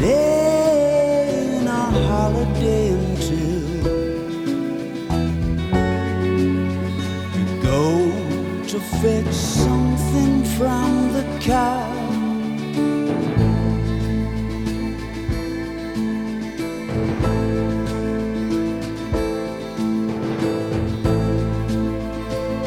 Ain't 0.02 1.68
a 1.68 1.70
holiday 2.08 2.92
until 2.92 3.38
you 7.36 7.46
go 7.62 7.84
to 8.70 8.80
fetch 8.80 9.34
something 9.34 10.44
from 10.58 11.12
the 11.12 11.24
car. 11.46 11.86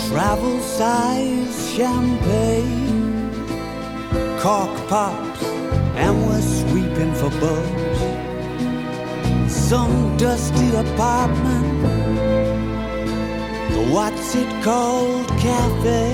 Travel 0.09 0.61
size 0.61 1.73
champagne, 1.75 3.31
cork 4.39 4.75
pops 4.89 5.43
and 5.97 6.32
for 7.23 7.31
bugs. 7.39 8.01
Some 9.53 10.17
dusty 10.17 10.69
apartment, 10.75 11.83
the 13.75 13.83
what's 13.95 14.35
it 14.35 14.51
called 14.65 15.29
cafe. 15.39 16.09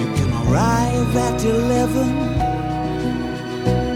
You 0.00 0.08
can 0.16 0.30
arrive 0.42 1.14
at 1.28 1.44
11 1.44 2.08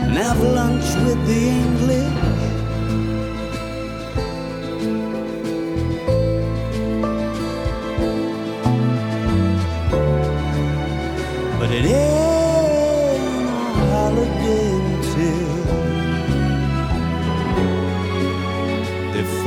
and 0.05 0.17
have 0.19 0.43
lunch 0.43 0.89
with 1.07 1.21
the 1.31 1.41
English. 1.65 2.19
But 11.59 11.71
it 11.71 11.85
ain't 11.87 12.08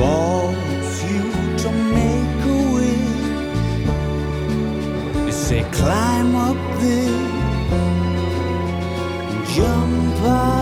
for 0.02 0.54
you 1.06 1.24
to 1.62 1.70
make 1.98 2.40
a 2.54 2.60
way. 2.74 3.02
You 5.26 5.32
say 5.32 5.62
climb 5.78 6.34
up 6.48 6.60
there, 6.80 7.20
jump 9.54 10.22
up. 10.22 10.61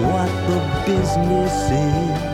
what 0.00 0.30
the 0.48 0.58
business 0.86 1.56
is. 1.68 2.32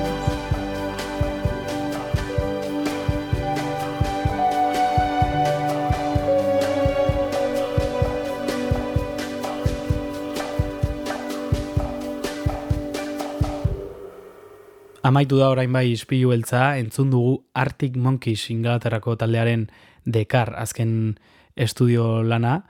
Amaitu 15.02 15.38
da 15.40 15.48
orain 15.48 15.72
bai 15.72 15.88
ispilu 15.94 16.28
beltza, 16.30 16.76
entzun 16.76 17.10
dugu 17.10 17.38
Arctic 17.56 17.96
Monkeys 17.96 18.50
ingalaterako 18.52 19.16
taldearen 19.16 19.70
dekar 20.04 20.52
azken 20.54 21.18
estudio 21.56 22.22
lana. 22.22 22.60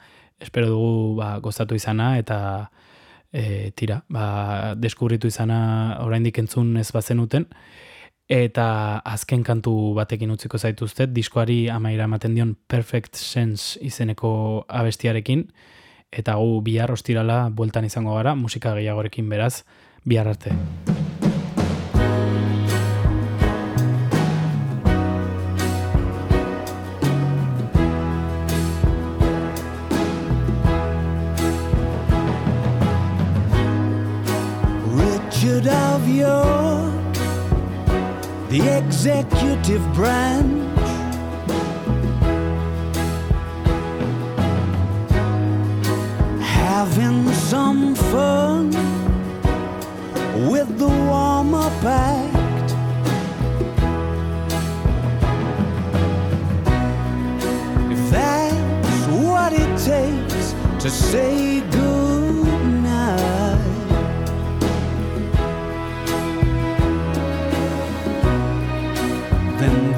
Espero 0.40 0.68
dugu 0.70 1.16
ba, 1.18 1.32
gozatu 1.42 1.74
izana 1.74 2.12
eta 2.16 2.38
e, 3.32 3.70
tira, 3.76 4.02
ba, 4.08 4.74
deskubritu 4.76 5.28
izana 5.28 5.98
oraindik 6.04 6.38
entzun 6.38 6.76
ez 6.80 6.90
bazenuten, 6.92 7.48
eta 8.28 9.00
azken 9.08 9.42
kantu 9.44 9.94
batekin 9.96 10.30
utziko 10.30 10.58
zaituztet, 10.58 11.14
diskoari 11.16 11.68
amaira 11.72 12.04
ematen 12.04 12.36
dion 12.36 12.54
Perfect 12.68 13.16
Sense 13.16 13.80
izeneko 13.84 14.64
abestiarekin, 14.68 15.48
eta 16.12 16.36
gu 16.40 16.60
bihar 16.64 16.92
ostirala 16.92 17.48
bueltan 17.50 17.88
izango 17.88 18.16
gara, 18.16 18.34
musika 18.34 18.76
gehiagorekin 18.76 19.28
beraz, 19.28 19.64
bihar 20.04 20.28
arte. 20.28 20.56
of 35.68 36.08
York, 36.08 37.14
the 38.48 38.60
executive 38.78 39.82
branch. 39.94 40.64
Having 46.40 47.28
some 47.32 47.94
fun 47.94 48.70
with 50.50 50.78
the 50.78 50.88
warm 50.88 51.54
up 51.54 51.84
act. 51.84 52.72
If 57.90 58.10
that's 58.10 59.06
what 59.24 59.52
it 59.52 59.78
takes 59.78 60.54
to 60.82 60.90
say 60.90 61.60
goodbye. 61.60 61.77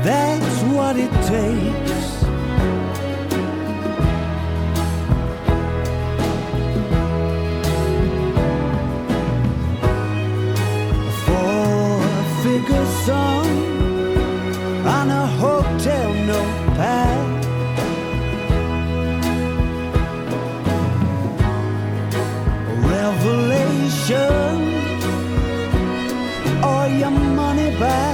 That's 0.02 0.62
what 0.62 0.96
it 0.96 1.12
takes. 1.28 2.00
Four 11.26 12.00
figure 12.42 12.86
song 13.04 13.48
on 14.86 15.10
a 15.10 15.26
hotel 15.42 16.14
notepad. 16.28 17.44
A 22.68 22.74
Revelation 22.88 24.32
or 26.64 26.88
your 26.88 27.10
money 27.10 27.70
back. 27.78 28.09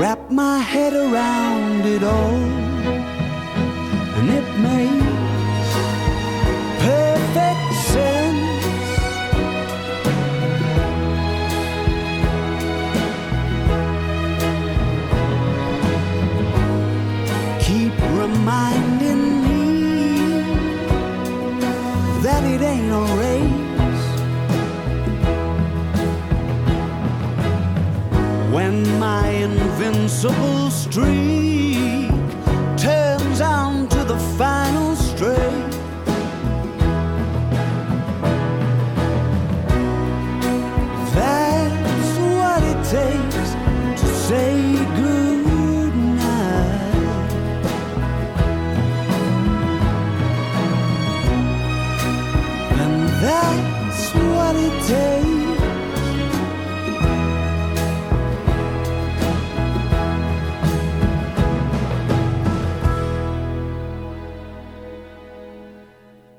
Wrap 0.00 0.30
my 0.30 0.58
head 0.60 0.94
around 0.94 1.84
it 1.84 2.02
all, 2.02 2.42
and 4.16 4.30
it 4.30 4.46
makes 4.58 4.99
my 29.10 29.28
invincible 29.28 30.70
streak 30.70 32.10
turns 32.86 33.40
on 33.40 33.88
to 33.88 34.00
the 34.04 34.18
final 34.38 34.89